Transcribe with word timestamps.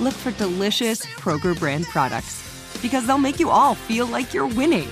look 0.00 0.14
for 0.14 0.30
delicious 0.32 1.04
Kroger 1.04 1.58
brand 1.58 1.86
products 1.86 2.42
because 2.82 3.06
they'll 3.06 3.18
make 3.18 3.40
you 3.40 3.50
all 3.50 3.74
feel 3.74 4.06
like 4.06 4.34
you're 4.34 4.46
winning. 4.46 4.88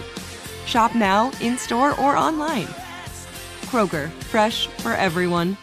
Shop 0.67 0.95
now, 0.95 1.31
in 1.41 1.59
store, 1.59 1.99
or 2.01 2.17
online. 2.17 2.67
Kroger, 3.67 4.11
fresh 4.25 4.67
for 4.67 4.93
everyone. 4.93 5.57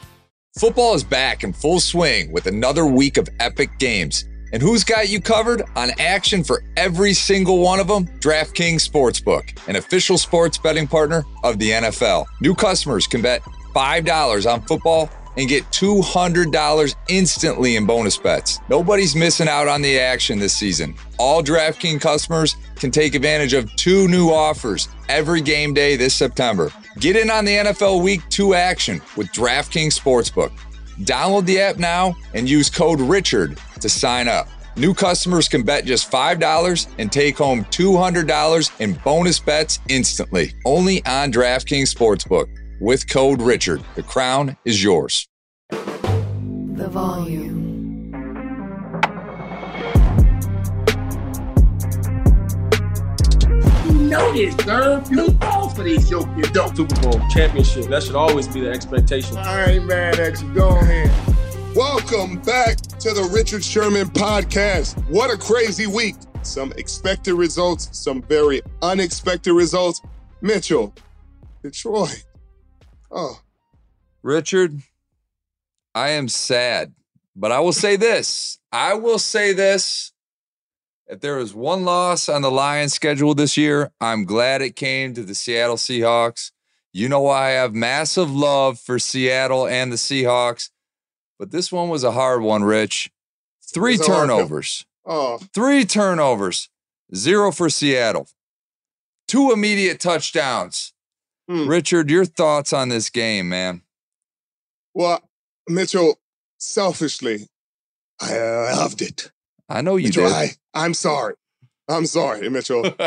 Football 0.60 0.94
is 0.96 1.04
back 1.04 1.44
in 1.44 1.54
full 1.54 1.80
swing 1.80 2.32
with 2.32 2.46
another 2.46 2.86
week 2.86 3.18
of 3.18 3.30
epic 3.40 3.70
games. 3.80 4.26
And 4.54 4.62
who's 4.62 4.84
got 4.84 5.08
you 5.08 5.22
covered 5.22 5.64
on 5.78 5.92
action 5.98 6.44
for 6.44 6.62
every 6.76 7.14
single 7.14 7.60
one 7.60 7.80
of 7.80 7.88
them? 7.88 8.06
DraftKings 8.20 8.88
Sportsbook, 8.88 9.58
an 9.70 9.78
official 9.78 10.18
sports 10.18 10.58
betting 10.58 10.88
partner 10.88 11.24
of 11.44 11.58
the 11.58 11.70
NFL. 11.70 12.26
New 12.42 12.54
customers 12.54 13.08
can 13.08 13.22
bet 13.22 13.42
$5 13.74 14.54
on 14.54 14.62
football 14.64 15.10
and 15.38 15.48
get 15.48 15.64
$200 15.72 16.96
instantly 17.10 17.76
in 17.76 17.86
bonus 17.86 18.18
bets. 18.18 18.60
Nobody's 18.70 19.16
missing 19.16 19.48
out 19.48 19.68
on 19.68 19.82
the 19.82 20.00
action 20.00 20.40
this 20.40 20.54
season. 20.54 20.96
All 21.18 21.44
DraftKings 21.44 22.02
customers 22.02 22.56
can 22.76 22.92
take 22.92 23.16
advantage 23.16 23.54
of 23.54 23.74
two 23.76 24.08
new 24.08 24.30
offers 24.30 24.90
every 25.10 25.42
game 25.42 25.74
day 25.74 25.96
this 25.96 26.14
September. 26.14 26.72
Get 27.00 27.16
in 27.16 27.30
on 27.30 27.46
the 27.46 27.56
NFL 27.56 28.04
Week 28.04 28.22
2 28.30 28.54
action 28.54 29.02
with 29.16 29.28
DraftKings 29.32 30.00
Sportsbook. 30.00 30.52
Download 31.02 31.46
the 31.46 31.60
app 31.60 31.78
now 31.78 32.16
and 32.34 32.50
use 32.50 32.70
code 32.70 33.00
RICHARD 33.00 33.58
to 33.80 33.90
sign 33.90 34.28
up. 34.28 34.48
New 34.78 34.94
customers 34.94 35.50
can 35.50 35.64
bet 35.64 35.86
just 35.86 36.10
$5 36.10 36.88
and 36.98 37.12
take 37.12 37.38
home 37.38 37.66
$200 37.66 38.80
in 38.80 38.94
bonus 39.04 39.40
bets 39.40 39.80
instantly. 39.90 40.54
Only 40.66 41.06
on 41.06 41.32
DraftKings 41.32 41.94
Sportsbook 41.94 42.48
with 42.82 43.08
code 43.08 43.42
Richard. 43.42 43.82
The 43.96 44.02
crown 44.02 44.58
is 44.66 44.84
yours. 44.84 45.28
The 45.70 46.88
volume. 46.90 47.62
You 53.86 53.94
know 53.94 54.34
this, 54.34 54.56
sir. 54.66 55.04
You 55.12 55.30
fall 55.34 55.70
for 55.70 55.84
these 55.84 56.10
yoke 56.10 56.28
you 56.36 56.42
don't. 56.44 56.76
Super 56.76 57.00
Bowl 57.02 57.22
championship. 57.30 57.86
That 57.86 58.02
should 58.02 58.16
always 58.16 58.48
be 58.48 58.62
the 58.62 58.72
expectation. 58.72 59.38
I 59.38 59.74
ain't 59.74 59.86
mad 59.86 60.20
at 60.20 60.42
you. 60.42 60.52
Go 60.56 60.70
ahead. 60.70 61.12
Welcome 61.76 62.42
back 62.42 62.78
to 62.78 63.14
the 63.14 63.30
Richard 63.32 63.64
Sherman 63.64 64.08
podcast. 64.08 64.98
What 65.08 65.30
a 65.30 65.38
crazy 65.38 65.86
week. 65.86 66.16
Some 66.42 66.74
expected 66.78 67.36
results, 67.36 67.90
some 67.92 68.24
very 68.24 68.64
unexpected 68.82 69.54
results. 69.54 70.02
Mitchell, 70.42 70.96
Detroit. 71.62 72.24
Oh, 73.12 73.42
Richard, 74.24 74.82
I 75.94 76.10
am 76.10 76.28
sad, 76.30 76.94
but 77.36 77.52
I 77.52 77.60
will 77.60 77.74
say 77.74 77.96
this. 77.96 78.60
I 78.72 78.94
will 78.94 79.20
say 79.20 79.54
this. 79.54 80.14
If 81.08 81.20
there 81.20 81.36
was 81.36 81.54
one 81.54 81.84
loss 81.84 82.30
on 82.30 82.42
the 82.42 82.52
Lions 82.52 82.94
schedule 82.94 83.36
this 83.36 83.58
year, 83.58 83.92
I'm 84.00 84.24
glad 84.24 84.62
it 84.62 84.78
came 84.78 85.14
to 85.14 85.24
the 85.24 85.36
Seattle 85.36 85.76
Seahawks. 85.76 86.52
You 86.94 87.10
know 87.10 87.22
why 87.22 87.48
I 87.48 87.52
have 87.52 87.74
massive 87.74 88.32
love 88.32 88.80
for 88.80 88.98
Seattle 88.98 89.68
and 89.68 89.92
the 89.92 89.98
Seahawks, 89.98 90.70
but 91.38 91.52
this 91.52 91.70
one 91.72 91.90
was 91.90 92.04
a 92.06 92.12
hard 92.12 92.42
one, 92.42 92.64
Rich. 92.64 93.12
Three 93.62 93.98
was 93.98 94.08
a 94.08 94.12
hard 94.12 94.30
one. 94.30 94.38
turnovers. 94.38 94.86
oh, 95.06 95.40
Three 95.54 95.84
turnovers. 95.84 96.70
Zero 97.14 97.52
for 97.52 97.70
Seattle. 97.70 98.28
Two 99.28 99.52
immediate 99.52 100.00
touchdowns. 100.00 100.94
Hmm. 101.52 101.68
Richard, 101.68 102.10
your 102.10 102.24
thoughts 102.26 102.72
on 102.72 102.88
this 102.90 103.10
game, 103.10 103.50
man? 103.50 103.82
well, 104.94 105.22
Mitchell, 105.68 106.20
selfishly, 106.58 107.48
I 108.22 108.38
uh, 108.38 108.74
loved 108.78 109.02
it. 109.02 109.32
I 109.68 109.82
know 109.82 109.96
you 109.98 110.06
Mitchell, 110.08 110.24
did. 110.28 110.34
I, 110.34 110.50
I'm 110.74 110.94
sorry. 110.94 111.36
I'm 111.90 112.06
sorry, 112.06 112.48
Mitchell. 112.50 112.86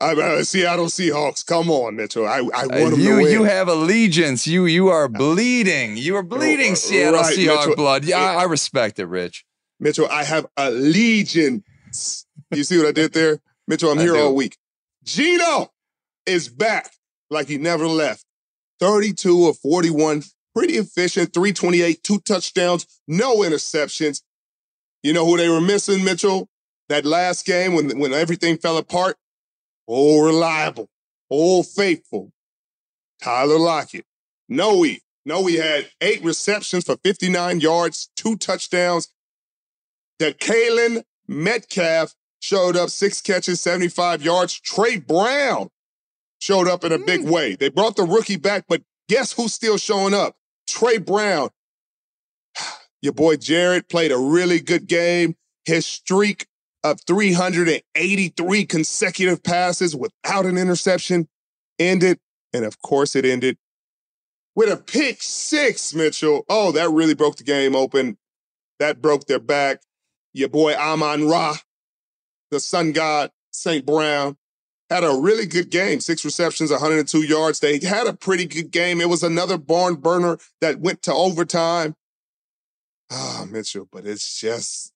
I'm 0.00 0.18
uh, 0.18 0.42
Seattle 0.42 0.86
Seahawks. 0.86 1.44
Come 1.44 1.70
on, 1.70 1.96
Mitchell. 1.96 2.26
I, 2.26 2.38
I 2.38 2.40
want 2.42 2.72
Uh, 2.72 2.90
them 2.90 3.00
you 3.00 3.16
to 3.18 3.22
win. 3.24 3.32
you 3.32 3.44
have 3.44 3.68
allegiance. 3.68 4.46
You 4.46 4.64
you 4.66 4.88
are 4.88 5.08
bleeding. 5.08 5.96
You 5.98 6.16
are 6.16 6.22
bleeding 6.22 6.72
uh, 6.72 6.76
Seattle 6.76 7.20
right, 7.20 7.36
Seahawk 7.36 7.58
Mitchell. 7.60 7.76
blood. 7.76 8.04
Yeah, 8.04 8.20
Yeah. 8.20 8.38
I, 8.38 8.42
I 8.42 8.44
respect 8.44 8.98
it, 8.98 9.06
Rich. 9.06 9.44
Mitchell, 9.80 10.08
I 10.10 10.24
have 10.24 10.46
allegiance. 10.56 12.26
You 12.54 12.64
see 12.64 12.78
what 12.78 12.86
I 12.86 12.92
did 12.92 13.12
there? 13.12 13.40
Mitchell, 13.66 13.90
I'm 13.90 13.98
here 13.98 14.12
do. 14.14 14.20
all 14.20 14.34
week. 14.34 14.56
Geno 15.04 15.72
is 16.26 16.48
back 16.48 16.90
like 17.34 17.48
he 17.48 17.58
never 17.58 17.86
left. 17.86 18.24
32 18.80 19.46
of 19.46 19.58
41, 19.58 20.22
pretty 20.54 20.74
efficient, 20.74 21.34
328, 21.34 22.02
two 22.02 22.18
touchdowns, 22.20 22.86
no 23.06 23.38
interceptions. 23.38 24.22
You 25.02 25.12
know 25.12 25.26
who 25.26 25.36
they 25.36 25.48
were 25.48 25.60
missing, 25.60 26.04
Mitchell? 26.04 26.48
That 26.88 27.04
last 27.04 27.46
game 27.46 27.74
when, 27.74 27.98
when 27.98 28.12
everything 28.12 28.56
fell 28.56 28.76
apart? 28.76 29.16
Oh, 29.86 30.24
reliable, 30.24 30.88
oh, 31.30 31.62
faithful. 31.62 32.32
Tyler 33.22 33.58
Lockett. 33.58 34.04
Noe. 34.48 34.84
Noe 35.26 35.46
had 35.46 35.90
eight 36.00 36.22
receptions 36.22 36.84
for 36.84 36.96
59 37.02 37.60
yards, 37.60 38.10
two 38.16 38.36
touchdowns. 38.36 39.08
DeKaylin 40.20 41.02
Metcalf 41.26 42.14
showed 42.40 42.76
up, 42.76 42.90
six 42.90 43.22
catches, 43.22 43.60
75 43.60 44.22
yards. 44.22 44.60
Trey 44.60 44.98
Brown 44.98 45.70
showed 46.44 46.68
up 46.68 46.84
in 46.84 46.92
a 46.92 46.98
big 46.98 47.22
mm. 47.22 47.30
way. 47.30 47.56
They 47.56 47.70
brought 47.70 47.96
the 47.96 48.02
rookie 48.02 48.36
back, 48.36 48.66
but 48.68 48.82
guess 49.08 49.32
who's 49.32 49.54
still 49.54 49.78
showing 49.78 50.12
up? 50.12 50.36
Trey 50.68 50.98
Brown. 50.98 51.48
Your 53.02 53.14
boy 53.14 53.36
Jared 53.36 53.88
played 53.88 54.12
a 54.12 54.18
really 54.18 54.60
good 54.60 54.86
game. 54.86 55.36
His 55.64 55.86
streak 55.86 56.46
of 56.82 57.00
383 57.06 58.66
consecutive 58.66 59.42
passes 59.42 59.96
without 59.96 60.44
an 60.44 60.58
interception 60.58 61.28
ended. 61.78 62.18
And 62.52 62.66
of 62.66 62.80
course, 62.82 63.16
it 63.16 63.24
ended 63.24 63.56
with 64.54 64.70
a 64.70 64.76
pick 64.76 65.22
six, 65.22 65.94
Mitchell. 65.94 66.44
Oh, 66.48 66.72
that 66.72 66.90
really 66.90 67.14
broke 67.14 67.36
the 67.36 67.44
game 67.44 67.74
open. 67.74 68.18
That 68.78 69.00
broke 69.00 69.26
their 69.26 69.40
back. 69.40 69.80
Your 70.34 70.48
boy 70.48 70.74
Amon 70.74 71.26
Ra, 71.26 71.56
the 72.50 72.60
sun 72.60 72.92
god, 72.92 73.30
St. 73.52 73.86
Brown, 73.86 74.36
had 74.94 75.02
a 75.02 75.12
really 75.12 75.46
good 75.46 75.70
game. 75.70 75.98
Six 75.98 76.24
receptions, 76.24 76.70
102 76.70 77.22
yards. 77.22 77.58
They 77.58 77.80
had 77.80 78.06
a 78.06 78.12
pretty 78.12 78.46
good 78.46 78.70
game. 78.70 79.00
It 79.00 79.08
was 79.08 79.24
another 79.24 79.58
barn 79.58 79.96
burner 79.96 80.38
that 80.60 80.78
went 80.78 81.02
to 81.02 81.12
overtime. 81.12 81.96
Ah, 83.10 83.44
Mitchell, 83.50 83.88
but 83.90 84.06
it's 84.06 84.40
just 84.40 84.92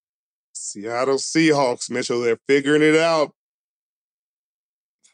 Seattle 0.53 1.17
Seahawks, 1.17 1.91
Mitchell. 1.91 2.21
They're 2.21 2.39
figuring 2.47 2.83
it 2.83 2.95
out. 2.95 3.33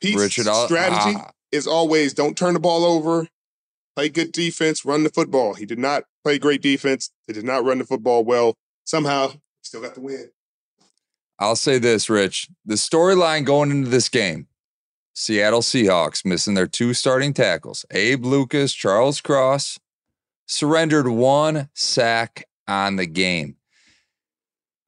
Pete's 0.02 0.20
Richard, 0.20 0.46
strategy 0.66 1.16
ah. 1.18 1.30
is 1.50 1.66
always 1.66 2.12
don't 2.12 2.36
turn 2.36 2.52
the 2.52 2.60
ball 2.60 2.84
over, 2.84 3.26
play 3.96 4.10
good 4.10 4.32
defense, 4.32 4.84
run 4.84 5.02
the 5.02 5.08
football. 5.08 5.54
He 5.54 5.64
did 5.64 5.78
not 5.78 6.04
play 6.22 6.38
great 6.38 6.60
defense. 6.60 7.10
They 7.26 7.32
did 7.32 7.44
not 7.44 7.64
run 7.64 7.78
the 7.78 7.84
football 7.84 8.22
well. 8.22 8.54
Somehow, 8.84 9.32
still 9.62 9.80
got 9.80 9.94
the 9.94 10.02
win. 10.02 10.30
I'll 11.38 11.56
say 11.56 11.78
this, 11.78 12.10
Rich. 12.10 12.50
The 12.66 12.74
storyline 12.74 13.46
going 13.46 13.70
into 13.70 13.88
this 13.88 14.10
game 14.10 14.46
Seattle 15.14 15.60
Seahawks 15.60 16.24
missing 16.24 16.54
their 16.54 16.66
two 16.66 16.92
starting 16.92 17.32
tackles, 17.32 17.84
Abe 17.92 18.24
Lucas, 18.24 18.74
Charles 18.74 19.20
Cross, 19.20 19.78
surrendered 20.46 21.08
one 21.08 21.68
sack 21.72 22.46
on 22.66 22.96
the 22.96 23.06
game. 23.06 23.56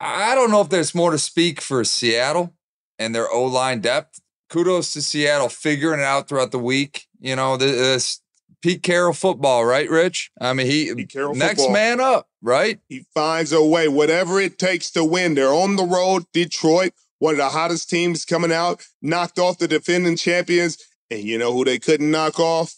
I 0.00 0.34
don't 0.34 0.50
know 0.50 0.60
if 0.60 0.68
there's 0.68 0.94
more 0.94 1.12
to 1.12 1.18
speak 1.18 1.60
for 1.60 1.82
Seattle 1.84 2.54
and 2.98 3.14
their 3.14 3.30
O 3.30 3.44
line 3.44 3.80
depth. 3.80 4.20
Kudos 4.50 4.92
to 4.92 5.02
Seattle 5.02 5.48
figuring 5.48 6.00
it 6.00 6.04
out 6.04 6.28
throughout 6.28 6.52
the 6.52 6.58
week. 6.58 7.06
You 7.18 7.34
know, 7.34 7.56
this 7.56 8.20
Pete 8.62 8.82
Carroll 8.82 9.12
football, 9.12 9.64
right, 9.64 9.88
Rich? 9.88 10.30
I 10.40 10.52
mean, 10.52 10.66
he 10.66 10.92
next 10.94 11.60
football. 11.60 11.72
man 11.72 12.00
up, 12.00 12.28
right? 12.42 12.80
He 12.88 13.06
finds 13.14 13.52
a 13.52 13.64
way, 13.64 13.88
whatever 13.88 14.40
it 14.40 14.58
takes 14.58 14.90
to 14.92 15.04
win. 15.04 15.34
They're 15.34 15.48
on 15.48 15.76
the 15.76 15.84
road. 15.84 16.24
Detroit, 16.32 16.92
one 17.18 17.34
of 17.34 17.38
the 17.38 17.48
hottest 17.48 17.88
teams 17.88 18.24
coming 18.24 18.52
out, 18.52 18.82
knocked 19.00 19.38
off 19.38 19.58
the 19.58 19.68
defending 19.68 20.16
champions. 20.16 20.78
And 21.10 21.22
you 21.22 21.38
know 21.38 21.52
who 21.52 21.64
they 21.64 21.78
couldn't 21.78 22.10
knock 22.10 22.38
off? 22.38 22.74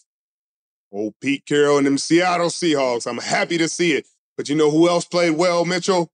Old 0.91 1.13
Pete 1.21 1.45
Carroll 1.45 1.77
and 1.77 1.87
them 1.87 1.97
Seattle 1.97 2.49
Seahawks. 2.49 3.07
I'm 3.07 3.17
happy 3.17 3.57
to 3.57 3.67
see 3.67 3.93
it. 3.93 4.07
But 4.37 4.49
you 4.49 4.55
know 4.55 4.71
who 4.71 4.87
else 4.87 5.05
played 5.05 5.31
well, 5.31 5.65
Mitchell? 5.65 6.11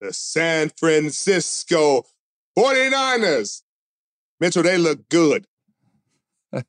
The 0.00 0.12
San 0.12 0.70
Francisco 0.70 2.04
49ers. 2.56 3.62
Mitchell, 4.40 4.62
they 4.62 4.78
look 4.78 5.08
good. 5.08 5.46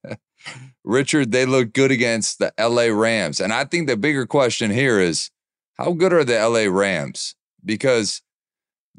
Richard, 0.84 1.32
they 1.32 1.46
look 1.46 1.74
good 1.74 1.92
against 1.92 2.40
the 2.40 2.52
LA 2.60 2.86
Rams. 2.86 3.40
And 3.40 3.54
I 3.54 3.66
think 3.66 3.88
the 3.88 3.98
bigger 3.98 4.26
question 4.26 4.72
here 4.72 5.00
is 5.00 5.30
how 5.78 5.92
good 5.92 6.14
are 6.14 6.24
the 6.24 6.40
LA 6.40 6.72
Rams? 6.72 7.36
Because 7.64 8.22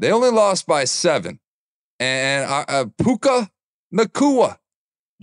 they 0.00 0.11
only 0.11 0.31
lost 0.31 0.67
by 0.67 0.85
seven. 0.85 1.38
And 2.00 2.50
uh, 2.50 2.64
uh, 2.67 2.85
Puka 3.00 3.50
Nacua, 3.94 4.56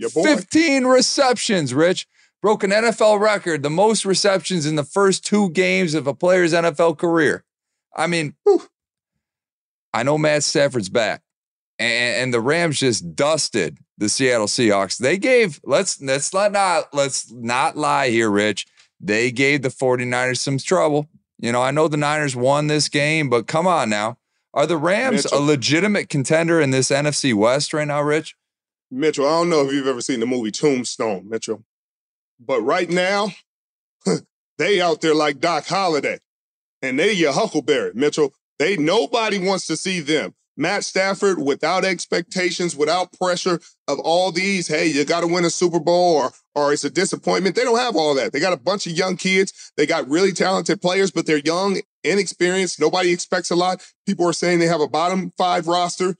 15 0.00 0.84
receptions, 0.84 1.74
Rich. 1.74 2.06
Broke 2.40 2.62
an 2.62 2.70
NFL 2.70 3.18
record, 3.18 3.64
the 3.64 3.70
most 3.70 4.04
receptions 4.04 4.64
in 4.64 4.76
the 4.76 4.84
first 4.84 5.26
two 5.26 5.50
games 5.50 5.94
of 5.94 6.06
a 6.06 6.14
player's 6.14 6.52
NFL 6.52 6.96
career. 6.96 7.44
I 7.96 8.06
mean, 8.06 8.36
whew, 8.44 8.62
I 9.92 10.04
know 10.04 10.16
Matt 10.16 10.44
Stafford's 10.44 10.88
back, 10.88 11.22
and, 11.80 12.22
and, 12.22 12.34
the 12.34 12.40
Rams 12.40 12.78
just 12.78 13.16
dusted 13.16 13.78
the 13.96 14.08
Seattle 14.08 14.46
Seahawks. 14.46 14.98
They 14.98 15.18
gave 15.18 15.60
let's 15.64 16.00
let's 16.00 16.32
not, 16.32 16.52
not 16.52 16.94
let's 16.94 17.32
not 17.32 17.76
lie 17.76 18.10
here, 18.10 18.30
Rich. 18.30 18.68
They 19.00 19.32
gave 19.32 19.62
the 19.62 19.68
49ers 19.68 20.38
some 20.38 20.58
trouble. 20.58 21.08
You 21.40 21.50
know, 21.50 21.62
I 21.62 21.72
know 21.72 21.88
the 21.88 21.96
Niners 21.96 22.36
won 22.36 22.68
this 22.68 22.88
game, 22.88 23.28
but 23.28 23.48
come 23.48 23.66
on 23.66 23.90
now. 23.90 24.18
Are 24.54 24.66
the 24.66 24.76
Rams 24.76 25.24
Mitchell. 25.24 25.38
a 25.38 25.40
legitimate 25.40 26.08
contender 26.08 26.60
in 26.60 26.70
this 26.70 26.90
NFC 26.90 27.34
West 27.34 27.72
right 27.72 27.86
now, 27.86 28.00
Rich? 28.00 28.34
Mitchell, 28.90 29.26
I 29.26 29.30
don't 29.30 29.50
know 29.50 29.66
if 29.66 29.72
you've 29.72 29.86
ever 29.86 30.00
seen 30.00 30.20
the 30.20 30.26
movie 30.26 30.50
Tombstone, 30.50 31.28
Mitchell. 31.28 31.64
But 32.40 32.62
right 32.62 32.88
now, 32.88 33.32
they 34.58 34.80
out 34.80 35.00
there 35.00 35.14
like 35.14 35.40
Doc 35.40 35.66
Holliday. 35.66 36.20
And 36.80 36.98
they 36.98 37.12
your 37.12 37.32
Huckleberry, 37.32 37.92
Mitchell. 37.94 38.32
They 38.58 38.76
nobody 38.76 39.38
wants 39.38 39.66
to 39.66 39.76
see 39.76 40.00
them. 40.00 40.34
Matt 40.56 40.84
Stafford, 40.84 41.38
without 41.38 41.84
expectations, 41.84 42.74
without 42.74 43.12
pressure 43.12 43.60
of 43.86 44.00
all 44.00 44.32
these, 44.32 44.66
hey, 44.66 44.88
you 44.88 45.04
got 45.04 45.20
to 45.20 45.28
win 45.28 45.44
a 45.44 45.50
Super 45.50 45.78
Bowl 45.78 46.16
or 46.16 46.30
or 46.54 46.72
it's 46.72 46.82
a 46.82 46.90
disappointment. 46.90 47.54
They 47.54 47.62
don't 47.62 47.78
have 47.78 47.94
all 47.94 48.14
that. 48.16 48.32
They 48.32 48.40
got 48.40 48.52
a 48.52 48.58
bunch 48.58 48.86
of 48.86 48.92
young 48.92 49.16
kids. 49.16 49.72
They 49.76 49.86
got 49.86 50.08
really 50.08 50.32
talented 50.32 50.82
players, 50.82 51.12
but 51.12 51.26
they're 51.26 51.38
young, 51.38 51.80
inexperienced. 52.04 52.80
Nobody 52.80 53.12
expects 53.12 53.50
a 53.50 53.56
lot. 53.56 53.84
People 54.06 54.26
are 54.26 54.32
saying 54.32 54.58
they 54.58 54.66
have 54.66 54.80
a 54.80 54.88
bottom 54.88 55.32
five 55.36 55.66
roster. 55.66 56.16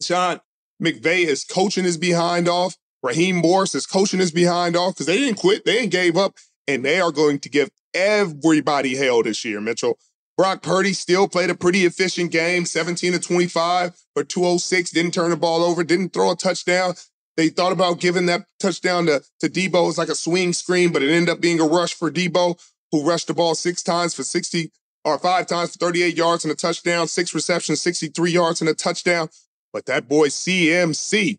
Sean 0.00 0.40
McVay 0.82 1.24
is 1.24 1.44
coaching 1.44 1.84
his 1.84 1.96
behind 1.96 2.48
off. 2.48 2.76
Raheem 3.02 3.36
Morris 3.36 3.74
is 3.74 3.86
coaching 3.86 4.20
his 4.20 4.32
behind 4.32 4.76
off 4.76 4.94
because 4.94 5.06
they 5.06 5.18
didn't 5.18 5.38
quit. 5.38 5.64
They 5.64 5.74
didn't 5.74 5.92
gave 5.92 6.16
up, 6.16 6.36
and 6.66 6.84
they 6.84 7.00
are 7.00 7.12
going 7.12 7.38
to 7.40 7.48
give 7.48 7.70
everybody 7.92 8.96
hell 8.96 9.22
this 9.22 9.44
year, 9.44 9.60
Mitchell. 9.60 9.98
Brock 10.36 10.62
Purdy 10.62 10.92
still 10.92 11.28
played 11.28 11.50
a 11.50 11.54
pretty 11.54 11.84
efficient 11.84 12.32
game, 12.32 12.64
17 12.64 13.12
to 13.12 13.20
25 13.20 13.94
for 14.14 14.24
206, 14.24 14.90
didn't 14.90 15.14
turn 15.14 15.30
the 15.30 15.36
ball 15.36 15.62
over, 15.62 15.84
didn't 15.84 16.12
throw 16.12 16.32
a 16.32 16.36
touchdown. 16.36 16.94
They 17.36 17.48
thought 17.48 17.72
about 17.72 18.00
giving 18.00 18.26
that 18.26 18.42
touchdown 18.58 19.06
to, 19.06 19.22
to 19.40 19.48
Deebo. 19.48 19.88
It's 19.88 19.98
like 19.98 20.08
a 20.08 20.14
swing 20.14 20.52
screen, 20.52 20.92
but 20.92 21.02
it 21.02 21.10
ended 21.10 21.30
up 21.30 21.40
being 21.40 21.60
a 21.60 21.64
rush 21.64 21.94
for 21.94 22.10
Deebo, 22.10 22.58
who 22.90 23.06
rushed 23.06 23.28
the 23.28 23.34
ball 23.34 23.54
six 23.54 23.82
times 23.82 24.14
for 24.14 24.22
60 24.22 24.72
or 25.04 25.18
five 25.18 25.46
times 25.46 25.72
for 25.72 25.78
38 25.78 26.16
yards 26.16 26.44
and 26.44 26.52
a 26.52 26.56
touchdown, 26.56 27.06
six 27.06 27.34
receptions, 27.34 27.80
63 27.80 28.30
yards 28.30 28.60
and 28.60 28.70
a 28.70 28.74
touchdown. 28.74 29.28
But 29.72 29.86
that 29.86 30.08
boy 30.08 30.28
CMC, 30.28 31.38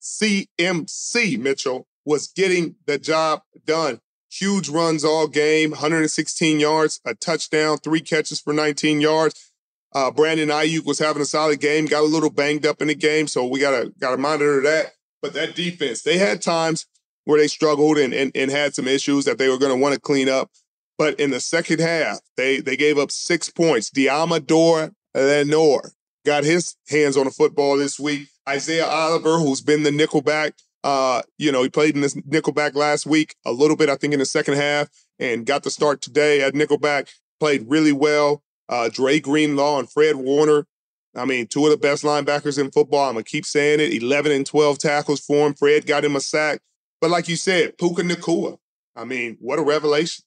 CMC 0.00 1.38
Mitchell 1.38 1.86
was 2.04 2.28
getting 2.28 2.76
the 2.86 2.98
job 2.98 3.42
done. 3.64 4.00
Huge 4.30 4.68
runs 4.68 5.04
all 5.04 5.28
game, 5.28 5.72
116 5.72 6.58
yards, 6.58 7.00
a 7.04 7.14
touchdown, 7.14 7.78
three 7.78 8.00
catches 8.00 8.40
for 8.40 8.52
19 8.52 9.00
yards. 9.00 9.52
Uh, 9.94 10.10
Brandon 10.10 10.48
Aiyuk 10.48 10.86
was 10.86 10.98
having 10.98 11.20
a 11.20 11.26
solid 11.26 11.60
game, 11.60 11.84
got 11.84 12.02
a 12.02 12.06
little 12.06 12.30
banged 12.30 12.64
up 12.64 12.80
in 12.80 12.88
the 12.88 12.94
game, 12.94 13.26
so 13.26 13.46
we 13.46 13.60
gotta 13.60 13.92
gotta 14.00 14.16
monitor 14.16 14.62
that. 14.62 14.92
But 15.20 15.34
that 15.34 15.54
defense, 15.54 16.00
they 16.02 16.16
had 16.16 16.40
times 16.40 16.86
where 17.24 17.38
they 17.38 17.46
struggled 17.46 17.98
and 17.98 18.14
and, 18.14 18.32
and 18.34 18.50
had 18.50 18.74
some 18.74 18.88
issues 18.88 19.26
that 19.26 19.36
they 19.36 19.50
were 19.50 19.58
to 19.58 19.76
want 19.76 19.94
to 19.94 20.00
clean 20.00 20.30
up. 20.30 20.50
But 20.98 21.18
in 21.18 21.30
the 21.30 21.40
second 21.40 21.80
half, 21.80 22.20
they 22.36 22.60
they 22.60 22.76
gave 22.76 22.98
up 22.98 23.10
six 23.10 23.50
points. 23.50 23.90
Deommodore 23.90 24.92
Lenoir 25.14 25.92
got 26.24 26.44
his 26.44 26.76
hands 26.88 27.16
on 27.16 27.24
the 27.24 27.30
football 27.30 27.76
this 27.76 27.98
week. 27.98 28.28
Isaiah 28.48 28.86
Oliver, 28.86 29.38
who's 29.38 29.60
been 29.60 29.82
the 29.82 29.90
nickelback, 29.90 30.52
uh, 30.84 31.22
you 31.38 31.52
know, 31.52 31.62
he 31.62 31.68
played 31.68 31.94
in 31.94 32.00
this 32.00 32.14
nickelback 32.14 32.74
last 32.74 33.06
week 33.06 33.36
a 33.44 33.52
little 33.52 33.76
bit, 33.76 33.88
I 33.88 33.96
think, 33.96 34.12
in 34.12 34.18
the 34.18 34.26
second 34.26 34.54
half, 34.54 34.88
and 35.18 35.46
got 35.46 35.62
the 35.62 35.70
start 35.70 36.00
today 36.00 36.42
at 36.42 36.54
nickelback. 36.54 37.08
Played 37.40 37.66
really 37.68 37.92
well. 37.92 38.42
Uh, 38.68 38.88
Dre 38.88 39.20
Greenlaw 39.20 39.78
and 39.78 39.90
Fred 39.90 40.16
Warner. 40.16 40.66
I 41.14 41.24
mean, 41.24 41.46
two 41.46 41.64
of 41.66 41.70
the 41.70 41.76
best 41.76 42.04
linebackers 42.04 42.58
in 42.58 42.70
football. 42.70 43.08
I'm 43.08 43.14
gonna 43.14 43.24
keep 43.24 43.44
saying 43.44 43.80
it. 43.80 43.92
11 44.02 44.32
and 44.32 44.46
12 44.46 44.78
tackles 44.78 45.20
for 45.20 45.46
him. 45.46 45.54
Fred 45.54 45.86
got 45.86 46.04
him 46.04 46.16
a 46.16 46.20
sack. 46.20 46.60
But 47.00 47.10
like 47.10 47.28
you 47.28 47.36
said, 47.36 47.76
Puka 47.78 48.02
Nacua. 48.02 48.58
I 48.96 49.04
mean, 49.04 49.36
what 49.40 49.58
a 49.58 49.62
revelation. 49.62 50.24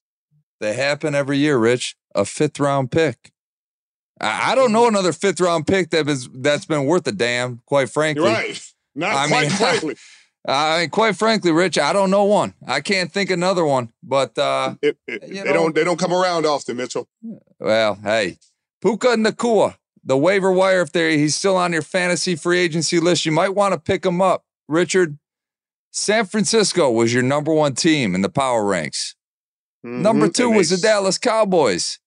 They 0.60 0.74
happen 0.74 1.14
every 1.14 1.38
year, 1.38 1.58
Rich. 1.58 1.96
A 2.14 2.24
fifth 2.24 2.58
round 2.58 2.90
pick. 2.90 3.32
I, 4.20 4.52
I 4.52 4.54
don't 4.54 4.72
know 4.72 4.88
another 4.88 5.12
fifth 5.12 5.40
round 5.40 5.66
pick 5.66 5.90
that 5.90 6.08
is 6.08 6.28
that's 6.32 6.64
been 6.64 6.86
worth 6.86 7.06
a 7.06 7.12
damn, 7.12 7.62
quite 7.66 7.90
frankly. 7.90 8.24
You're 8.24 8.32
right. 8.32 8.72
Not 8.94 9.14
I 9.14 9.28
quite 9.28 9.48
mean, 9.48 9.50
frankly. 9.56 9.96
I 10.48 10.80
mean, 10.80 10.90
quite 10.90 11.16
frankly, 11.16 11.50
Rich, 11.50 11.78
I 11.78 11.92
don't 11.92 12.10
know 12.10 12.24
one. 12.24 12.54
I 12.66 12.80
can't 12.80 13.12
think 13.12 13.30
another 13.30 13.64
one. 13.64 13.92
But 14.02 14.38
uh, 14.38 14.76
it, 14.80 14.96
it, 15.06 15.22
they 15.28 15.42
know, 15.42 15.52
don't 15.52 15.74
they 15.74 15.84
don't 15.84 15.98
come 15.98 16.12
around 16.12 16.46
often, 16.46 16.76
Mitchell. 16.76 17.08
Well, 17.58 17.96
hey, 17.96 18.38
Puka 18.80 19.08
Nacua, 19.08 19.76
the 20.04 20.16
waiver 20.16 20.52
wire. 20.52 20.82
If 20.82 20.92
they 20.92 21.18
he's 21.18 21.34
still 21.34 21.56
on 21.56 21.72
your 21.72 21.82
fantasy 21.82 22.36
free 22.36 22.60
agency 22.60 23.00
list, 23.00 23.26
you 23.26 23.32
might 23.32 23.54
want 23.54 23.74
to 23.74 23.80
pick 23.80 24.06
him 24.06 24.22
up, 24.22 24.44
Richard. 24.68 25.18
San 25.90 26.26
Francisco 26.26 26.90
was 26.90 27.12
your 27.12 27.22
number 27.22 27.52
one 27.52 27.74
team 27.74 28.14
in 28.14 28.20
the 28.20 28.28
power 28.28 28.64
ranks. 28.64 29.15
Mm-hmm. 29.86 30.02
Number 30.02 30.28
two 30.28 30.50
was 30.50 30.70
the 30.70 30.78
Dallas 30.78 31.16
Cowboys. 31.16 32.00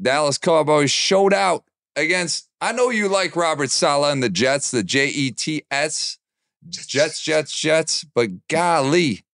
Dallas 0.00 0.38
Cowboys 0.38 0.90
showed 0.90 1.34
out 1.34 1.64
against. 1.94 2.48
I 2.62 2.72
know 2.72 2.88
you 2.88 3.08
like 3.08 3.36
Robert 3.36 3.70
Saleh 3.70 4.12
and 4.12 4.22
the 4.22 4.30
Jets, 4.30 4.70
the 4.70 4.82
J 4.82 5.08
E 5.08 5.30
T 5.30 5.62
S, 5.70 6.16
Jets, 6.66 7.22
Jets, 7.22 7.60
Jets, 7.60 8.04
but 8.14 8.30
golly, 8.48 9.26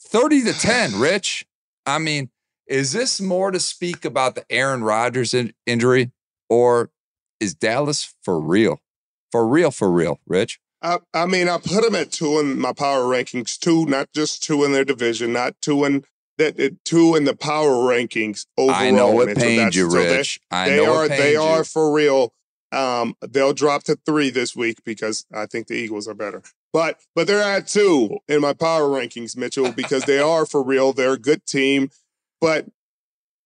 thirty 0.00 0.42
to 0.44 0.52
ten, 0.52 0.92
Rich. 1.00 1.46
I 1.84 1.98
mean, 1.98 2.30
is 2.68 2.92
this 2.92 3.20
more 3.20 3.50
to 3.50 3.58
speak 3.58 4.04
about 4.04 4.36
the 4.36 4.44
Aaron 4.48 4.84
Rodgers 4.84 5.34
in- 5.34 5.52
injury, 5.66 6.12
or 6.48 6.90
is 7.40 7.56
Dallas 7.56 8.14
for 8.22 8.38
real, 8.38 8.80
for 9.32 9.48
real, 9.48 9.72
for 9.72 9.90
real, 9.90 10.20
Rich? 10.28 10.60
I, 10.80 10.98
I 11.12 11.26
mean, 11.26 11.48
I 11.48 11.58
put 11.58 11.82
them 11.82 11.96
at 11.96 12.12
two 12.12 12.38
in 12.38 12.56
my 12.60 12.72
power 12.72 13.02
rankings, 13.02 13.58
two, 13.58 13.84
not 13.86 14.12
just 14.14 14.44
two 14.44 14.62
in 14.62 14.70
their 14.72 14.84
division, 14.84 15.32
not 15.32 15.54
two 15.60 15.84
in 15.84 16.04
that 16.38 16.84
two 16.84 17.14
in 17.14 17.24
the 17.24 17.36
power 17.36 17.70
rankings 17.70 18.46
overall. 18.56 18.76
I 18.76 18.90
know 18.90 19.20
it 19.20 19.36
pains 19.36 19.76
you, 19.76 19.90
Rich. 19.90 20.40
So 20.52 20.64
they, 20.64 20.70
they 20.70 20.84
are 20.84 21.08
they 21.08 21.32
you. 21.32 21.40
are 21.40 21.64
for 21.64 21.92
real. 21.92 22.32
Um, 22.72 23.14
they'll 23.20 23.52
drop 23.52 23.84
to 23.84 23.96
three 24.04 24.30
this 24.30 24.56
week 24.56 24.82
because 24.84 25.26
I 25.32 25.46
think 25.46 25.68
the 25.68 25.74
Eagles 25.74 26.08
are 26.08 26.14
better. 26.14 26.42
But 26.72 27.00
but 27.14 27.26
they're 27.26 27.42
at 27.42 27.68
two 27.68 28.18
in 28.28 28.40
my 28.40 28.52
power 28.52 28.88
rankings, 28.88 29.36
Mitchell, 29.36 29.72
because 29.72 30.04
they 30.04 30.18
are 30.20 30.44
for 30.44 30.62
real. 30.62 30.92
They're 30.92 31.12
a 31.12 31.18
good 31.18 31.46
team. 31.46 31.90
But 32.40 32.66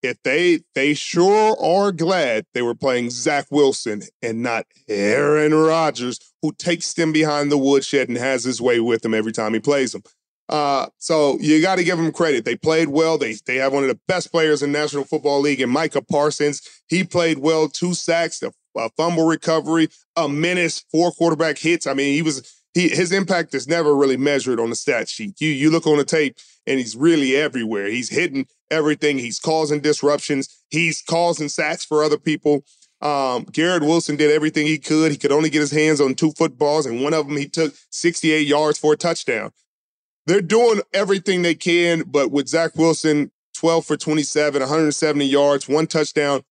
if 0.02 0.22
they 0.22 0.60
they 0.74 0.94
sure 0.94 1.56
are 1.60 1.92
glad 1.92 2.46
they 2.54 2.62
were 2.62 2.74
playing 2.74 3.10
Zach 3.10 3.46
Wilson 3.50 4.02
and 4.22 4.42
not 4.42 4.66
Aaron 4.88 5.54
Rodgers, 5.54 6.18
who 6.40 6.52
takes 6.52 6.94
them 6.94 7.12
behind 7.12 7.50
the 7.50 7.58
woodshed 7.58 8.08
and 8.08 8.16
has 8.16 8.44
his 8.44 8.60
way 8.60 8.80
with 8.80 9.02
them 9.02 9.14
every 9.14 9.32
time 9.32 9.54
he 9.54 9.60
plays 9.60 9.92
them. 9.92 10.02
Uh, 10.48 10.86
so 10.96 11.38
you 11.40 11.60
got 11.60 11.76
to 11.76 11.84
give 11.84 11.98
them 11.98 12.10
credit. 12.10 12.44
They 12.44 12.56
played 12.56 12.88
well. 12.88 13.18
They 13.18 13.36
they 13.46 13.56
have 13.56 13.72
one 13.72 13.82
of 13.82 13.88
the 13.88 14.00
best 14.08 14.30
players 14.30 14.62
in 14.62 14.72
National 14.72 15.04
Football 15.04 15.40
League, 15.40 15.60
and 15.60 15.70
Micah 15.70 16.02
Parsons. 16.02 16.62
He 16.88 17.04
played 17.04 17.38
well. 17.38 17.68
Two 17.68 17.92
sacks, 17.92 18.42
a, 18.42 18.52
a 18.76 18.88
fumble 18.96 19.26
recovery, 19.26 19.88
a 20.16 20.28
menace, 20.28 20.84
four 20.90 21.12
quarterback 21.12 21.58
hits. 21.58 21.86
I 21.86 21.92
mean, 21.92 22.14
he 22.14 22.22
was 22.22 22.64
he 22.72 22.88
his 22.88 23.12
impact 23.12 23.54
is 23.54 23.68
never 23.68 23.94
really 23.94 24.16
measured 24.16 24.58
on 24.58 24.70
the 24.70 24.76
stat 24.76 25.08
sheet. 25.08 25.38
You 25.38 25.50
you 25.50 25.70
look 25.70 25.86
on 25.86 25.98
the 25.98 26.04
tape, 26.04 26.36
and 26.66 26.78
he's 26.78 26.96
really 26.96 27.36
everywhere. 27.36 27.88
He's 27.88 28.08
hitting 28.08 28.46
everything. 28.70 29.18
He's 29.18 29.38
causing 29.38 29.80
disruptions. 29.80 30.48
He's 30.70 31.02
causing 31.02 31.50
sacks 31.50 31.84
for 31.84 32.02
other 32.02 32.18
people. 32.18 32.64
Um, 33.02 33.44
Garrett 33.52 33.82
Wilson 33.82 34.16
did 34.16 34.30
everything 34.30 34.66
he 34.66 34.78
could. 34.78 35.12
He 35.12 35.18
could 35.18 35.30
only 35.30 35.50
get 35.50 35.60
his 35.60 35.70
hands 35.70 36.00
on 36.00 36.14
two 36.14 36.32
footballs, 36.32 36.86
and 36.86 37.02
one 37.02 37.12
of 37.12 37.28
them 37.28 37.36
he 37.36 37.48
took 37.48 37.74
68 37.90 38.46
yards 38.46 38.78
for 38.78 38.94
a 38.94 38.96
touchdown 38.96 39.52
they're 40.28 40.42
doing 40.42 40.82
everything 40.92 41.40
they 41.40 41.54
can, 41.54 42.02
but 42.02 42.30
with 42.30 42.48
Zach 42.48 42.76
Wilson, 42.76 43.30
12 43.54 43.86
for 43.86 43.96
27, 43.96 44.60
170 44.60 45.24
yards, 45.24 45.68
one 45.68 45.86
touchdown, 45.86 46.42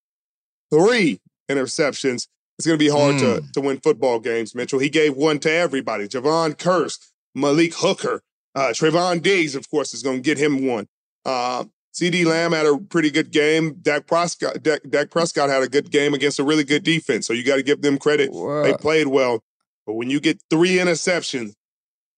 three 0.72 1.22
interceptions. 1.48 2.28
It's 2.58 2.66
going 2.66 2.78
to 2.78 2.84
be 2.84 2.90
hard 2.90 3.16
mm. 3.16 3.20
to, 3.20 3.42
hmm. 3.42 3.52
to 3.52 3.62
win 3.62 3.80
football 3.80 4.20
games, 4.20 4.56
Mitchell. 4.56 4.80
He 4.80 4.90
gave 4.90 5.16
one 5.16 5.38
to 5.40 5.52
everybody. 5.52 6.08
Jayron 6.08 6.56
Kearse, 6.56 7.12
Malik 7.36 7.76
Hooker, 7.76 8.24
uh, 8.56 8.70
Trevon 8.70 9.22
Diggs, 9.22 9.54
of 9.54 9.70
course, 9.70 9.94
is 9.94 10.02
going 10.02 10.18
to 10.18 10.24
get 10.24 10.40
him 10.40 10.66
one. 10.66 10.88
Uh, 11.24 11.66
CeeDee 11.94 12.26
Lamb 12.26 12.54
had 12.54 12.66
a 12.66 12.80
pretty 12.80 13.12
good 13.12 13.30
game. 13.30 13.76
Dak 13.84 14.08
Prescott, 14.08 14.64
Dak, 14.64 14.82
Dak 14.90 15.12
Prescott 15.12 15.50
had 15.50 15.62
a 15.62 15.70
good 15.70 15.92
game 15.92 16.16
against 16.16 16.40
a 16.40 16.44
really 16.44 16.64
good 16.64 16.84
defense. 16.84 17.28
So 17.28 17.34
you 17.34 17.44
got 17.44 17.58
to 17.58 17.64
give 17.64 17.84
them 17.84 18.00
credit. 18.00 18.32
They 18.34 18.74
played 18.74 19.08
well. 19.08 19.44
But 19.86 19.94
when 19.94 20.10
you 20.10 20.20
get 20.20 20.42
three 20.50 20.78
interceptions 20.78 21.54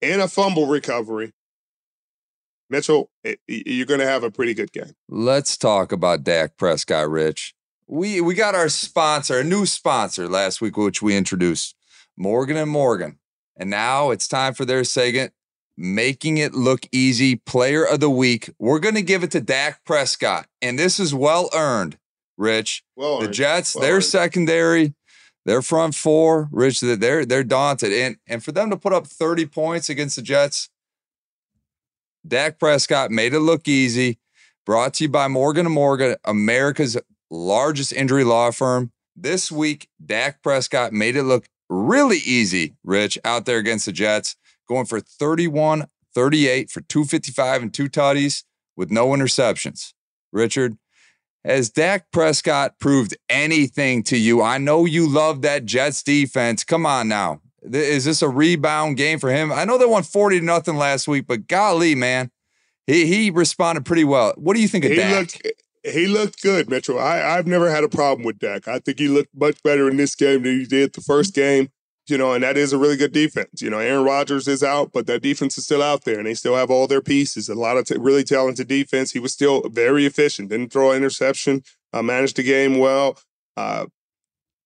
and 0.01 0.21
a 0.21 0.29
fumble 0.29 0.67
recovery, 0.67 1.33
Mitchell, 2.69 3.09
eh, 3.23 3.35
you're 3.47 3.85
going 3.85 3.99
to 3.99 4.05
have 4.05 4.23
a 4.23 4.31
pretty 4.31 4.53
good 4.53 4.71
game. 4.71 4.93
Let's 5.07 5.57
talk 5.57 5.91
about 5.91 6.23
Dak 6.23 6.57
Prescott, 6.57 7.09
Rich. 7.09 7.55
We 7.87 8.21
we 8.21 8.35
got 8.35 8.53
our 8.53 8.69
sponsor, 8.69 9.39
a 9.39 9.43
new 9.43 9.65
sponsor 9.65 10.27
last 10.27 10.61
week, 10.61 10.77
which 10.77 11.01
we 11.01 11.17
introduced, 11.17 11.75
Morgan 12.15 12.55
and 12.57 12.69
Morgan. 12.69 13.17
And 13.57 13.69
now 13.69 14.11
it's 14.11 14.27
time 14.27 14.53
for 14.53 14.63
their 14.63 14.83
segment, 14.83 15.33
making 15.75 16.37
it 16.37 16.53
look 16.53 16.85
easy. 16.91 17.35
Player 17.35 17.83
of 17.83 17.99
the 17.99 18.09
week. 18.09 18.51
We're 18.59 18.79
gonna 18.79 19.01
give 19.01 19.23
it 19.23 19.31
to 19.31 19.41
Dak 19.41 19.83
Prescott. 19.85 20.45
And 20.61 20.77
this 20.77 20.99
is 20.99 21.15
well 21.15 21.49
earned, 21.51 21.97
Rich. 22.37 22.83
Well, 22.95 23.21
the 23.21 23.27
Jets, 23.27 23.73
well 23.73 23.81
their 23.81 23.95
earned. 23.95 24.03
secondary, 24.03 24.93
their 25.45 25.63
front 25.63 25.95
four, 25.95 26.47
Rich, 26.51 26.81
they're 26.81 27.25
they're 27.25 27.43
daunted. 27.43 27.91
And 27.91 28.17
and 28.27 28.43
for 28.43 28.51
them 28.51 28.69
to 28.69 28.77
put 28.77 28.93
up 28.93 29.07
30 29.07 29.47
points 29.47 29.89
against 29.89 30.15
the 30.15 30.21
Jets, 30.21 30.69
Dak 32.27 32.59
Prescott 32.59 33.11
made 33.11 33.33
it 33.33 33.39
look 33.39 33.67
easy. 33.67 34.19
Brought 34.65 34.95
to 34.95 35.05
you 35.05 35.09
by 35.09 35.27
Morgan 35.27 35.71
& 35.71 35.71
Morgan, 35.71 36.15
America's 36.25 36.97
largest 37.29 37.91
injury 37.93 38.23
law 38.23 38.51
firm. 38.51 38.91
This 39.15 39.51
week, 39.51 39.89
Dak 40.03 40.41
Prescott 40.43 40.93
made 40.93 41.15
it 41.15 41.23
look 41.23 41.47
really 41.69 42.19
easy, 42.19 42.75
Rich, 42.83 43.17
out 43.25 43.45
there 43.45 43.57
against 43.57 43.85
the 43.85 43.91
Jets, 43.91 44.35
going 44.67 44.85
for 44.85 44.99
31 44.99 45.87
38 46.13 46.69
for 46.69 46.81
255 46.81 47.61
and 47.61 47.73
two 47.73 47.87
tutties 47.87 48.43
with 48.75 48.91
no 48.91 49.09
interceptions. 49.09 49.93
Richard, 50.31 50.77
has 51.43 51.69
Dak 51.69 52.11
Prescott 52.11 52.79
proved 52.79 53.15
anything 53.29 54.03
to 54.03 54.17
you? 54.17 54.41
I 54.41 54.57
know 54.57 54.85
you 54.85 55.07
love 55.07 55.41
that 55.43 55.65
Jets 55.65 56.03
defense. 56.03 56.63
Come 56.63 56.85
on 56.85 57.07
now. 57.07 57.41
Is 57.63 58.05
this 58.05 58.21
a 58.21 58.29
rebound 58.29 58.97
game 58.97 59.19
for 59.19 59.31
him? 59.31 59.51
I 59.51 59.65
know 59.65 59.77
they 59.77 59.85
won 59.85 60.03
40 60.03 60.39
to 60.39 60.45
nothing 60.45 60.75
last 60.75 61.07
week, 61.07 61.25
but 61.27 61.47
golly, 61.47 61.95
man, 61.95 62.31
he 62.87 63.05
he 63.05 63.29
responded 63.29 63.85
pretty 63.85 64.03
well. 64.03 64.33
What 64.37 64.55
do 64.55 64.61
you 64.61 64.67
think 64.67 64.85
of 64.85 64.91
he 64.91 64.97
Dak? 64.97 65.17
looked 65.17 65.47
he 65.83 66.07
looked 66.07 66.41
good, 66.41 66.69
Metro. 66.69 66.97
I, 66.97 67.37
I've 67.37 67.47
never 67.47 67.69
had 67.69 67.83
a 67.83 67.89
problem 67.89 68.25
with 68.25 68.39
Dak. 68.39 68.67
I 68.67 68.79
think 68.79 68.99
he 68.99 69.07
looked 69.07 69.35
much 69.35 69.61
better 69.63 69.89
in 69.89 69.97
this 69.97 70.15
game 70.15 70.43
than 70.43 70.59
he 70.59 70.65
did 70.65 70.93
the 70.93 71.01
first 71.01 71.33
game. 71.33 71.69
You 72.07 72.17
know, 72.17 72.33
and 72.33 72.43
that 72.43 72.57
is 72.57 72.73
a 72.73 72.77
really 72.79 72.97
good 72.97 73.11
defense. 73.11 73.61
You 73.61 73.69
know, 73.69 73.77
Aaron 73.77 74.03
Rodgers 74.03 74.47
is 74.47 74.63
out, 74.63 74.91
but 74.91 75.05
that 75.05 75.21
defense 75.21 75.59
is 75.59 75.65
still 75.65 75.83
out 75.83 76.05
there, 76.05 76.17
and 76.17 76.25
they 76.25 76.33
still 76.33 76.55
have 76.55 76.71
all 76.71 76.87
their 76.87 77.03
pieces. 77.03 77.49
A 77.49 77.53
lot 77.53 77.77
of 77.77 77.85
t- 77.85 77.97
really 77.99 78.23
talented 78.23 78.67
defense. 78.67 79.11
He 79.11 79.19
was 79.19 79.31
still 79.31 79.61
very 79.69 80.07
efficient. 80.07 80.49
Didn't 80.49 80.73
throw 80.73 80.89
an 80.89 80.97
interception. 80.97 81.61
Uh, 81.93 82.01
managed 82.01 82.37
the 82.37 82.43
game 82.43 82.79
well. 82.79 83.19
Uh, 83.55 83.85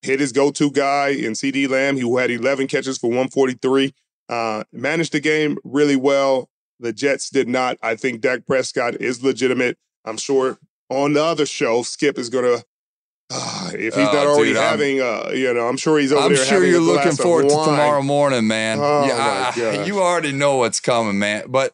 hit 0.03 0.19
his 0.19 0.31
go-to 0.31 0.69
guy 0.69 1.09
in 1.09 1.31
CeeDee 1.33 1.67
Lamb, 1.69 1.97
who 1.97 2.17
had 2.17 2.29
11 2.29 2.67
catches 2.67 2.97
for 2.97 3.07
143. 3.07 3.93
Uh, 4.29 4.63
managed 4.71 5.13
the 5.13 5.19
game 5.19 5.57
really 5.63 5.95
well. 5.95 6.49
The 6.79 6.93
Jets 6.93 7.29
did 7.29 7.47
not. 7.47 7.77
I 7.81 7.95
think 7.95 8.21
Dak 8.21 8.45
Prescott 8.45 8.95
is 9.01 9.23
legitimate. 9.23 9.77
I'm 10.05 10.17
sure 10.17 10.57
on 10.89 11.13
the 11.13 11.23
other 11.23 11.45
show, 11.45 11.81
Skip 11.83 12.17
is 12.19 12.29
going 12.29 12.45
to. 12.45 12.65
Uh, 13.29 13.71
if 13.73 13.95
he's 13.95 14.07
Oh, 14.07 14.13
not 14.13 14.27
already 14.27 14.49
dude, 14.53 14.57
having, 14.57 15.01
uh, 15.01 15.31
you 15.33 15.51
know, 15.53 15.67
I'm 15.67 15.77
sure 15.77 15.97
he's 15.97 16.11
over 16.11 16.25
I'm 16.25 16.35
there. 16.35 16.45
sure 16.45 16.63
you're 16.63 16.81
looking 16.81 17.13
forward 17.13 17.43
to 17.43 17.49
tomorrow 17.49 18.01
morning, 18.01 18.45
man. 18.47 18.79
Oh, 18.81 19.05
yeah, 19.05 19.51
I- 19.55 19.83
you 19.85 20.01
already 20.01 20.33
know 20.33 20.57
what's 20.57 20.79
coming, 20.79 21.17
man. 21.17 21.45
But 21.47 21.73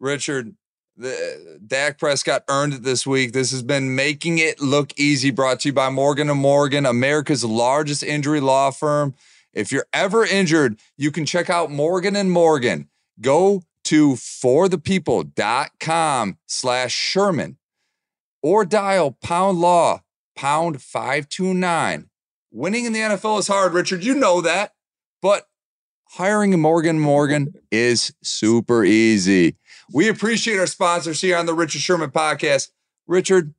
Richard, 0.00 0.54
the, 0.96 1.60
Dak 1.66 1.98
Prescott 1.98 2.44
earned 2.48 2.72
it 2.74 2.82
this 2.82 3.06
week. 3.06 3.32
This 3.32 3.50
has 3.50 3.62
been 3.62 3.94
making 3.94 4.38
it 4.38 4.60
look 4.60 4.98
easy. 4.98 5.30
Brought 5.30 5.60
to 5.60 5.68
you 5.68 5.72
by 5.72 5.88
Morgan 5.90 6.28
and 6.30 6.40
Morgan, 6.40 6.86
America's 6.86 7.44
largest 7.44 8.02
injury 8.02 8.40
law 8.40 8.70
firm. 8.70 9.14
If 9.52 9.72
you're 9.72 9.86
ever 9.92 10.24
injured, 10.24 10.80
you 10.96 11.10
can 11.10 11.26
check 11.26 11.50
out 11.50 11.70
Morgan 11.70 12.16
and 12.16 12.30
Morgan. 12.30 12.88
Go 13.20 13.62
to 13.84 14.14
forthepeople.com 14.14 16.38
slash 16.46 16.92
Sherman 16.92 17.58
or 18.42 18.64
dial 18.64 19.12
pound 19.12 19.58
law 19.58 20.00
pound 20.34 20.82
529. 20.82 22.08
Winning 22.50 22.84
in 22.84 22.92
the 22.92 23.00
NFL 23.00 23.40
is 23.40 23.48
hard, 23.48 23.72
Richard. 23.72 24.04
You 24.04 24.14
know 24.14 24.40
that. 24.40 24.72
But 25.20 25.46
hiring 26.10 26.58
Morgan 26.60 26.98
Morgan 26.98 27.54
is 27.70 28.14
super 28.22 28.84
easy. 28.84 29.56
We 29.92 30.08
appreciate 30.08 30.58
our 30.58 30.66
sponsors 30.66 31.20
here 31.20 31.36
on 31.36 31.46
the 31.46 31.54
Richard 31.54 31.80
Sherman 31.80 32.10
podcast. 32.10 32.68
Richard, 33.06 33.54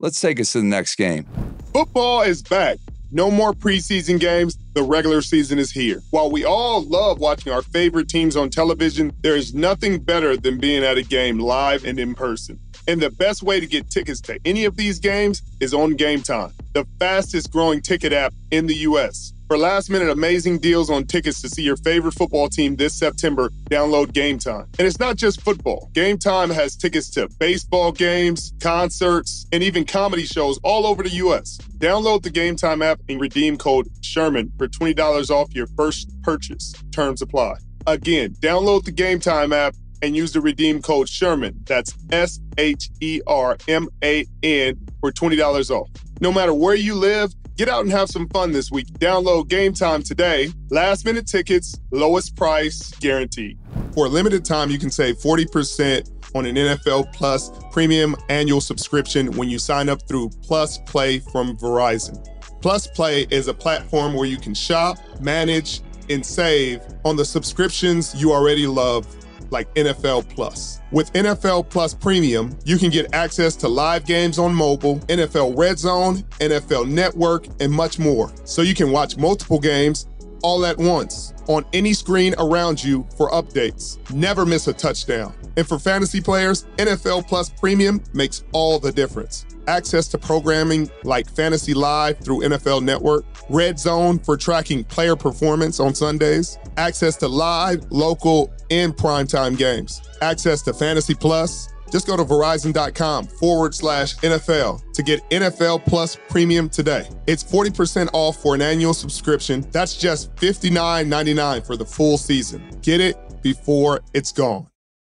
let's 0.00 0.20
take 0.20 0.40
us 0.40 0.52
to 0.52 0.58
the 0.58 0.64
next 0.64 0.94
game. 0.96 1.26
Football 1.72 2.22
is 2.22 2.42
back. 2.42 2.78
No 3.10 3.30
more 3.30 3.52
preseason 3.52 4.20
games. 4.20 4.58
The 4.74 4.82
regular 4.82 5.22
season 5.22 5.58
is 5.58 5.70
here. 5.70 6.02
While 6.10 6.30
we 6.30 6.44
all 6.44 6.82
love 6.82 7.20
watching 7.20 7.52
our 7.52 7.62
favorite 7.62 8.08
teams 8.08 8.36
on 8.36 8.50
television, 8.50 9.12
there 9.22 9.36
is 9.36 9.54
nothing 9.54 9.98
better 9.98 10.36
than 10.36 10.58
being 10.58 10.84
at 10.84 10.98
a 10.98 11.02
game 11.02 11.38
live 11.38 11.84
and 11.84 11.98
in 11.98 12.14
person. 12.14 12.58
And 12.86 13.00
the 13.00 13.10
best 13.10 13.42
way 13.42 13.60
to 13.60 13.66
get 13.66 13.90
tickets 13.90 14.20
to 14.22 14.38
any 14.44 14.64
of 14.64 14.76
these 14.76 14.98
games 14.98 15.42
is 15.60 15.74
on 15.74 15.94
Game 15.94 16.22
Time, 16.22 16.52
the 16.72 16.86
fastest 16.98 17.50
growing 17.50 17.80
ticket 17.80 18.12
app 18.12 18.32
in 18.50 18.66
the 18.66 18.76
U.S. 18.76 19.32
For 19.48 19.56
last 19.56 19.88
minute 19.88 20.10
amazing 20.10 20.58
deals 20.58 20.90
on 20.90 21.06
tickets 21.06 21.40
to 21.40 21.48
see 21.48 21.62
your 21.62 21.78
favorite 21.78 22.12
football 22.12 22.50
team 22.50 22.76
this 22.76 22.92
September, 22.92 23.48
download 23.70 24.12
Game 24.12 24.38
Time. 24.38 24.66
And 24.78 24.86
it's 24.86 25.00
not 25.00 25.16
just 25.16 25.40
football. 25.40 25.88
Game 25.94 26.18
Time 26.18 26.50
has 26.50 26.76
tickets 26.76 27.08
to 27.12 27.30
baseball 27.38 27.90
games, 27.90 28.52
concerts, 28.60 29.46
and 29.50 29.62
even 29.62 29.86
comedy 29.86 30.26
shows 30.26 30.58
all 30.62 30.86
over 30.86 31.02
the 31.02 31.14
U.S. 31.24 31.56
Download 31.78 32.22
the 32.22 32.28
Game 32.28 32.56
Time 32.56 32.82
app 32.82 33.00
and 33.08 33.18
redeem 33.18 33.56
code 33.56 33.88
Sherman 34.02 34.52
for 34.58 34.68
$20 34.68 35.30
off 35.30 35.54
your 35.54 35.66
first 35.68 36.10
purchase. 36.20 36.74
Terms 36.92 37.22
apply. 37.22 37.54
Again, 37.86 38.34
download 38.40 38.84
the 38.84 38.92
Game 38.92 39.18
Time 39.18 39.54
app 39.54 39.74
and 40.02 40.14
use 40.14 40.32
the 40.32 40.42
redeem 40.42 40.82
code 40.82 41.08
Sherman. 41.08 41.58
That's 41.64 41.94
S 42.12 42.38
H 42.58 42.90
E 43.00 43.22
R 43.26 43.56
M 43.66 43.88
A 44.04 44.26
N 44.42 44.76
for 45.00 45.10
$20 45.10 45.70
off. 45.70 45.88
No 46.20 46.32
matter 46.32 46.52
where 46.52 46.74
you 46.74 46.94
live, 46.94 47.32
get 47.58 47.68
out 47.68 47.80
and 47.80 47.90
have 47.90 48.08
some 48.08 48.28
fun 48.28 48.52
this 48.52 48.70
week. 48.70 48.86
Download 49.00 49.46
Game 49.48 49.72
Time 49.72 50.02
today. 50.02 50.48
Last 50.70 51.04
minute 51.04 51.26
tickets, 51.26 51.78
lowest 51.90 52.36
price 52.36 52.92
guaranteed. 53.00 53.58
For 53.92 54.06
a 54.06 54.08
limited 54.08 54.44
time, 54.44 54.70
you 54.70 54.78
can 54.78 54.92
save 54.92 55.18
40% 55.18 56.36
on 56.36 56.46
an 56.46 56.54
NFL 56.54 57.12
Plus 57.12 57.50
premium 57.72 58.14
annual 58.28 58.60
subscription 58.60 59.32
when 59.32 59.48
you 59.48 59.58
sign 59.58 59.88
up 59.88 60.06
through 60.06 60.30
Plus 60.40 60.78
Play 60.78 61.18
from 61.18 61.56
Verizon. 61.56 62.24
Plus 62.62 62.86
Play 62.86 63.26
is 63.30 63.48
a 63.48 63.54
platform 63.54 64.14
where 64.14 64.28
you 64.28 64.36
can 64.36 64.54
shop, 64.54 64.98
manage, 65.20 65.80
and 66.08 66.24
save 66.24 66.80
on 67.04 67.16
the 67.16 67.24
subscriptions 67.24 68.14
you 68.14 68.32
already 68.32 68.68
love, 68.68 69.06
like 69.50 69.72
NFL 69.74 70.28
Plus. 70.28 70.80
With 70.90 71.12
NFL 71.12 71.68
Plus 71.68 71.94
Premium, 71.94 72.58
you 72.64 72.78
can 72.78 72.90
get 72.90 73.14
access 73.14 73.56
to 73.56 73.68
live 73.68 74.06
games 74.06 74.38
on 74.38 74.54
mobile, 74.54 74.96
NFL 75.08 75.56
Red 75.56 75.78
Zone, 75.78 76.18
NFL 76.40 76.88
Network, 76.88 77.46
and 77.60 77.72
much 77.72 77.98
more. 77.98 78.32
So 78.44 78.62
you 78.62 78.74
can 78.74 78.90
watch 78.90 79.16
multiple 79.16 79.58
games 79.58 80.06
all 80.42 80.64
at 80.64 80.78
once 80.78 81.34
on 81.48 81.64
any 81.72 81.92
screen 81.92 82.34
around 82.38 82.82
you 82.82 83.06
for 83.16 83.30
updates. 83.30 83.98
Never 84.12 84.46
miss 84.46 84.68
a 84.68 84.72
touchdown. 84.72 85.34
And 85.56 85.66
for 85.66 85.78
fantasy 85.78 86.20
players, 86.20 86.66
NFL 86.76 87.26
Plus 87.26 87.50
Premium 87.50 88.02
makes 88.14 88.44
all 88.52 88.78
the 88.78 88.92
difference. 88.92 89.46
Access 89.66 90.08
to 90.08 90.18
programming 90.18 90.90
like 91.04 91.28
Fantasy 91.28 91.74
Live 91.74 92.18
through 92.20 92.40
NFL 92.40 92.82
Network, 92.82 93.24
Red 93.50 93.78
Zone 93.78 94.18
for 94.18 94.36
tracking 94.36 94.84
player 94.84 95.16
performance 95.16 95.80
on 95.80 95.94
Sundays, 95.94 96.58
access 96.76 97.16
to 97.16 97.28
live, 97.28 97.84
local, 97.90 98.52
and 98.70 98.96
primetime 98.96 99.56
games, 99.56 100.02
access 100.20 100.62
to 100.62 100.72
Fantasy 100.72 101.14
Plus. 101.14 101.68
Just 101.90 102.06
go 102.06 102.16
to 102.16 102.24
verizon.com 102.24 103.26
forward 103.26 103.74
slash 103.74 104.16
NFL 104.16 104.92
to 104.92 105.02
get 105.02 105.28
NFL 105.30 105.84
Plus 105.86 106.16
Premium 106.28 106.68
today. 106.68 107.08
It's 107.26 107.42
40% 107.42 108.10
off 108.12 108.36
for 108.36 108.54
an 108.54 108.62
annual 108.62 108.92
subscription. 108.94 109.66
That's 109.72 109.96
just 109.96 110.34
$59.99 110.36 111.66
for 111.66 111.76
the 111.76 111.86
full 111.86 112.18
season. 112.18 112.62
Get 112.82 113.00
it 113.00 113.16
before 113.42 114.00
it's 114.12 114.32
gone. 114.32 114.66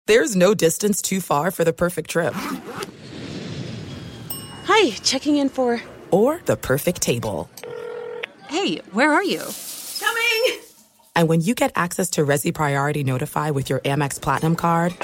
There's 0.07 0.35
no 0.35 0.53
distance 0.53 1.01
too 1.01 1.21
far 1.21 1.51
for 1.51 1.63
the 1.63 1.73
perfect 1.73 2.09
trip. 2.09 2.33
Hi, 4.65 4.91
checking 5.03 5.37
in 5.37 5.49
for. 5.49 5.81
Or 6.11 6.41
the 6.45 6.55
perfect 6.57 7.01
table. 7.01 7.49
Hey, 8.47 8.77
where 8.91 9.11
are 9.11 9.23
you? 9.23 9.43
Coming! 9.99 10.68
And 11.19 11.27
when 11.27 11.41
you 11.41 11.53
get 11.53 11.73
access 11.75 12.11
to 12.11 12.25
Resy 12.25 12.53
Priority 12.53 13.03
Notify 13.03 13.49
with 13.51 13.69
your 13.69 13.81
Amex 13.81 14.21
Platinum 14.21 14.55
card 14.55 14.95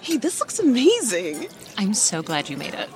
Hey, 0.00 0.16
this 0.16 0.40
looks 0.40 0.58
amazing. 0.58 1.46
I'm 1.76 1.92
so 1.92 2.22
glad 2.22 2.48
you 2.48 2.56
made 2.56 2.72
it. 2.72 2.88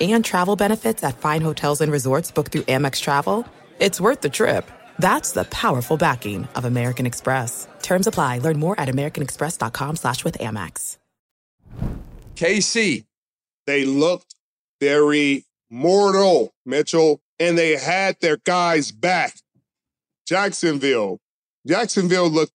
and 0.00 0.24
travel 0.24 0.54
benefits 0.54 1.02
at 1.02 1.18
fine 1.18 1.40
hotels 1.40 1.80
and 1.80 1.90
resorts 1.90 2.30
booked 2.30 2.52
through 2.52 2.62
Amex 2.62 3.00
Travel, 3.00 3.44
it's 3.80 4.00
worth 4.00 4.20
the 4.20 4.28
trip. 4.30 4.70
That's 5.00 5.32
the 5.32 5.42
powerful 5.46 5.96
backing 5.96 6.46
of 6.54 6.64
American 6.64 7.04
Express. 7.04 7.66
Terms 7.82 8.06
apply. 8.06 8.38
Learn 8.38 8.60
more 8.60 8.78
at 8.78 8.88
americanexpress.com 8.88 9.96
slash 9.96 10.22
with 10.22 10.38
Amex. 10.38 10.98
KC, 12.36 13.06
They 13.66 13.84
looked 13.84 14.36
very 14.80 15.46
mortal, 15.68 16.54
Mitchell, 16.64 17.20
and 17.40 17.58
they 17.58 17.76
had 17.76 18.20
their 18.20 18.36
guys 18.36 18.92
back. 18.92 19.34
Jacksonville. 20.28 21.18
Jacksonville 21.66 22.28
looked 22.28 22.52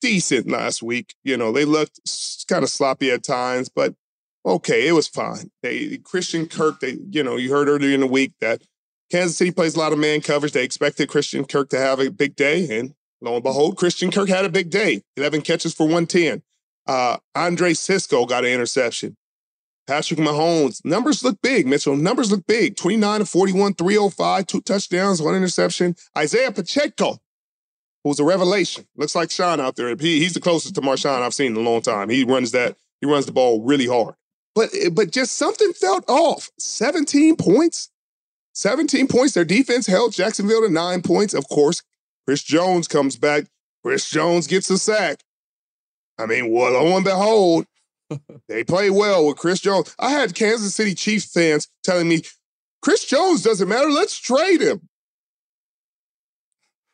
decent 0.00 0.48
last 0.48 0.82
week. 0.82 1.14
You 1.24 1.36
know, 1.36 1.52
they 1.52 1.64
looked 1.64 2.00
kind 2.48 2.62
of 2.62 2.70
sloppy 2.70 3.10
at 3.10 3.22
times, 3.22 3.68
but 3.68 3.94
okay, 4.44 4.86
it 4.86 4.92
was 4.92 5.08
fine. 5.08 5.50
They 5.62 5.98
Christian 5.98 6.46
Kirk, 6.46 6.80
they, 6.80 6.98
you 7.10 7.22
know, 7.22 7.36
you 7.36 7.50
heard 7.50 7.68
earlier 7.68 7.94
in 7.94 8.00
the 8.00 8.06
week 8.06 8.32
that 8.40 8.62
Kansas 9.10 9.36
City 9.36 9.50
plays 9.50 9.74
a 9.74 9.78
lot 9.78 9.92
of 9.92 9.98
man 9.98 10.20
coverage. 10.20 10.52
They 10.52 10.64
expected 10.64 11.08
Christian 11.08 11.44
Kirk 11.44 11.68
to 11.70 11.78
have 11.78 12.00
a 12.00 12.10
big 12.10 12.36
day, 12.36 12.78
and 12.78 12.94
lo 13.20 13.34
and 13.34 13.42
behold, 13.42 13.76
Christian 13.76 14.10
Kirk 14.10 14.28
had 14.28 14.44
a 14.44 14.50
big 14.50 14.70
day. 14.70 15.02
11 15.16 15.42
catches 15.42 15.74
for 15.74 15.84
110. 15.84 16.42
Uh, 16.86 17.18
Andre 17.34 17.74
Cisco 17.74 18.24
got 18.24 18.44
an 18.44 18.50
interception. 18.50 19.16
Patrick 19.86 20.20
Mahomes, 20.20 20.84
numbers 20.84 21.24
look 21.24 21.40
big, 21.42 21.66
Mitchell. 21.66 21.96
Numbers 21.96 22.30
look 22.30 22.46
big. 22.46 22.76
29 22.76 23.20
to 23.20 23.26
41, 23.26 23.74
305, 23.74 24.46
two 24.46 24.60
touchdowns, 24.60 25.20
one 25.20 25.34
interception. 25.34 25.96
Isaiah 26.16 26.52
Pacheco, 26.52 27.18
who's 28.04 28.20
a 28.20 28.24
revelation. 28.24 28.86
Looks 28.96 29.14
like 29.14 29.30
Sean 29.30 29.60
out 29.60 29.76
there. 29.76 29.94
He, 29.96 30.20
he's 30.20 30.34
the 30.34 30.40
closest 30.40 30.74
to 30.74 30.80
Marshawn 30.80 31.22
I've 31.22 31.34
seen 31.34 31.52
in 31.52 31.58
a 31.58 31.68
long 31.68 31.82
time. 31.82 32.08
He 32.08 32.24
runs 32.24 32.52
that, 32.52 32.76
he 33.00 33.06
runs 33.06 33.26
the 33.26 33.32
ball 33.32 33.62
really 33.62 33.86
hard. 33.86 34.14
But 34.54 34.70
but 34.92 35.12
just 35.12 35.36
something 35.36 35.72
felt 35.72 36.04
off. 36.08 36.50
17 36.58 37.36
points. 37.36 37.90
17 38.54 39.06
points. 39.06 39.34
Their 39.34 39.44
defense 39.44 39.86
held 39.86 40.12
Jacksonville 40.12 40.62
to 40.62 40.72
nine 40.72 41.02
points. 41.02 41.34
Of 41.34 41.48
course, 41.48 41.82
Chris 42.26 42.42
Jones 42.42 42.88
comes 42.88 43.16
back. 43.16 43.44
Chris 43.84 44.10
Jones 44.10 44.46
gets 44.46 44.68
a 44.70 44.78
sack. 44.78 45.20
I 46.18 46.26
mean, 46.26 46.52
well, 46.52 46.72
lo 46.72 46.96
and 46.96 47.04
behold, 47.04 47.66
they 48.48 48.64
play 48.64 48.90
well 48.90 49.26
with 49.26 49.38
Chris 49.38 49.60
Jones. 49.60 49.94
I 49.98 50.10
had 50.10 50.34
Kansas 50.34 50.74
City 50.74 50.94
Chiefs 50.94 51.32
fans 51.32 51.68
telling 51.82 52.08
me, 52.08 52.22
Chris 52.82 53.04
Jones 53.06 53.42
doesn't 53.42 53.68
matter. 53.68 53.90
Let's 53.90 54.18
trade 54.18 54.60
him. 54.60 54.89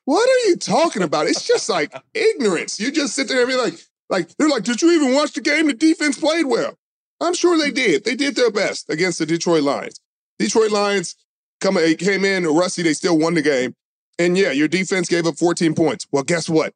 What 0.07 0.29
are 0.29 0.49
you 0.49 0.57
talking 0.57 1.03
about? 1.03 1.27
It's 1.27 1.47
just 1.47 1.69
like 1.69 1.93
ignorance. 2.15 2.79
You 2.81 2.93
just 2.93 3.15
sit 3.15 3.29
there 3.29 3.41
and 3.41 3.49
be 3.49 3.57
like, 3.57 3.75
like, 4.09 4.29
they're 4.37 4.49
like, 4.49 4.63
did 4.63 4.81
you 4.81 4.93
even 4.93 5.13
watch 5.13 5.33
the 5.33 5.41
game? 5.41 5.67
The 5.67 5.75
defense 5.75 6.17
played 6.19 6.47
well. 6.47 6.79
I'm 7.21 7.35
sure 7.35 7.59
they 7.59 7.73
did. 7.73 8.05
They 8.05 8.15
did 8.15 8.37
their 8.37 8.53
best 8.53 8.89
against 8.89 9.19
the 9.19 9.27
Detroit 9.27 9.65
Lions. 9.65 10.01
Detroit 10.39 10.71
Lions 10.71 11.17
come, 11.61 11.77
came 11.97 12.25
in 12.25 12.45
rusty. 12.45 12.83
They 12.83 12.93
still 12.93 13.19
won 13.19 13.35
the 13.35 13.43
game. 13.43 13.75
And 14.19 14.39
yeah, 14.39 14.53
your 14.53 14.69
defense 14.69 15.09
gave 15.09 15.27
up 15.27 15.37
14 15.39 15.75
points. 15.75 16.07
Well, 16.13 16.23
guess 16.23 16.49
what? 16.49 16.73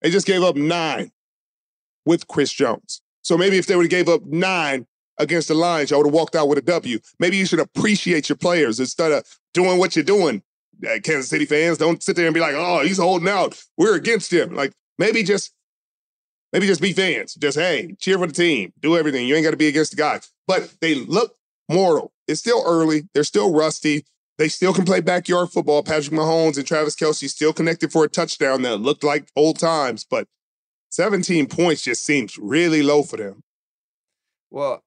They 0.00 0.10
just 0.10 0.26
gave 0.26 0.44
up 0.44 0.54
nine 0.54 1.10
with 2.06 2.28
Chris 2.28 2.52
Jones. 2.52 3.02
So 3.22 3.36
maybe 3.36 3.58
if 3.58 3.66
they 3.66 3.74
would 3.74 3.86
have 3.86 3.90
gave 3.90 4.08
up 4.08 4.24
nine 4.24 4.86
against 5.18 5.48
the 5.48 5.54
Lions, 5.54 5.90
y'all 5.90 5.98
would 5.98 6.06
have 6.06 6.14
walked 6.14 6.36
out 6.36 6.48
with 6.48 6.58
a 6.58 6.62
W. 6.62 7.00
Maybe 7.18 7.36
you 7.36 7.44
should 7.44 7.58
appreciate 7.58 8.28
your 8.28 8.36
players 8.36 8.78
instead 8.78 9.10
of 9.10 9.24
doing 9.52 9.78
what 9.78 9.96
you're 9.96 10.04
doing. 10.04 10.42
Kansas 10.82 11.28
City 11.28 11.44
fans, 11.44 11.78
don't 11.78 12.02
sit 12.02 12.16
there 12.16 12.26
and 12.26 12.34
be 12.34 12.40
like, 12.40 12.54
"Oh, 12.56 12.80
he's 12.80 12.98
holding 12.98 13.28
out. 13.28 13.60
We're 13.76 13.96
against 13.96 14.32
him." 14.32 14.54
Like 14.54 14.72
maybe 14.98 15.22
just, 15.22 15.52
maybe 16.52 16.66
just 16.66 16.80
be 16.80 16.92
fans. 16.92 17.34
Just 17.34 17.58
hey, 17.58 17.94
cheer 17.98 18.18
for 18.18 18.26
the 18.26 18.32
team. 18.32 18.72
Do 18.80 18.96
everything. 18.96 19.26
You 19.26 19.34
ain't 19.34 19.44
got 19.44 19.52
to 19.52 19.56
be 19.56 19.68
against 19.68 19.92
the 19.92 19.96
guy. 19.96 20.20
But 20.46 20.74
they 20.80 20.94
look 20.94 21.34
mortal. 21.68 22.12
It's 22.26 22.40
still 22.40 22.62
early. 22.66 23.08
They're 23.14 23.24
still 23.24 23.52
rusty. 23.52 24.04
They 24.38 24.48
still 24.48 24.72
can 24.72 24.84
play 24.84 25.00
backyard 25.00 25.50
football. 25.50 25.82
Patrick 25.82 26.14
Mahomes 26.14 26.56
and 26.56 26.66
Travis 26.66 26.94
Kelce 26.94 27.28
still 27.28 27.52
connected 27.52 27.90
for 27.90 28.04
a 28.04 28.08
touchdown 28.08 28.62
that 28.62 28.78
looked 28.78 29.02
like 29.02 29.28
old 29.34 29.58
times. 29.58 30.06
But 30.08 30.28
17 30.90 31.46
points 31.46 31.82
just 31.82 32.04
seems 32.04 32.38
really 32.38 32.82
low 32.82 33.02
for 33.02 33.16
them. 33.16 33.42
Well, 34.50 34.84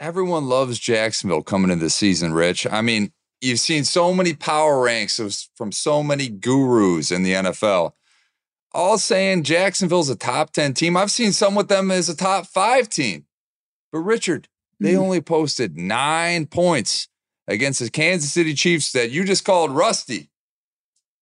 everyone 0.00 0.48
loves 0.48 0.78
Jacksonville 0.78 1.42
coming 1.42 1.70
into 1.70 1.84
the 1.84 1.90
season, 1.90 2.32
Rich. 2.34 2.66
I 2.66 2.82
mean, 2.82 3.12
you've 3.40 3.60
seen 3.60 3.84
so 3.84 4.12
many 4.14 4.34
power 4.34 4.80
ranks 4.82 5.48
from 5.54 5.72
so 5.72 6.02
many 6.02 6.28
gurus 6.28 7.10
in 7.10 7.22
the 7.22 7.32
NFL. 7.32 7.92
All 8.72 8.98
saying 8.98 9.42
Jacksonville's 9.42 10.10
a 10.10 10.16
top 10.16 10.52
10 10.52 10.74
team. 10.74 10.96
I've 10.96 11.10
seen 11.10 11.32
some 11.32 11.54
with 11.54 11.68
them 11.68 11.90
as 11.90 12.08
a 12.08 12.16
top 12.16 12.46
five 12.46 12.88
team. 12.88 13.26
But 13.90 14.00
Richard, 14.00 14.48
they 14.78 14.94
mm. 14.94 14.98
only 14.98 15.20
posted 15.20 15.76
nine 15.76 16.46
points 16.46 17.08
against 17.48 17.80
the 17.80 17.90
Kansas 17.90 18.32
City 18.32 18.54
Chiefs 18.54 18.92
that 18.92 19.10
you 19.10 19.24
just 19.24 19.44
called 19.44 19.72
rusty 19.72 20.30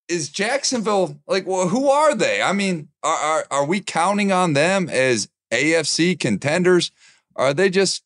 is 0.09 0.31
Jacksonville 0.31 1.21
like? 1.27 1.47
Well, 1.47 1.69
who 1.69 1.89
are 1.89 2.15
they? 2.15 2.43
I 2.43 2.53
mean, 2.53 2.89
are, 3.03 3.17
are 3.17 3.47
are 3.51 3.65
we 3.67 3.81
counting 3.81 4.33
on 4.33 4.55
them 4.55 4.89
as 4.89 5.29
AFC 5.53 6.19
contenders? 6.19 6.91
Are 7.37 7.55
they 7.55 7.71
just 7.71 8.03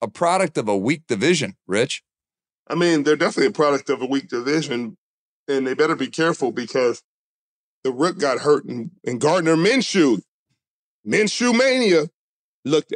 a 0.00 0.08
product 0.08 0.56
of 0.58 0.68
a 0.68 0.76
weak 0.76 1.06
division, 1.08 1.56
Rich? 1.66 2.02
I 2.68 2.74
mean, 2.74 3.02
they're 3.02 3.16
definitely 3.16 3.48
a 3.48 3.52
product 3.52 3.90
of 3.90 4.02
a 4.02 4.06
weak 4.06 4.28
division, 4.28 4.96
and 5.48 5.66
they 5.66 5.74
better 5.74 5.96
be 5.96 6.06
careful 6.06 6.50
because 6.50 7.02
the 7.82 7.92
Rook 7.92 8.18
got 8.18 8.40
hurt, 8.40 8.64
and, 8.64 8.90
and 9.04 9.20
Gardner 9.20 9.56
Minshew, 9.56 10.22
Minshew 11.06 11.56
mania, 11.56 12.08
looked 12.64 12.94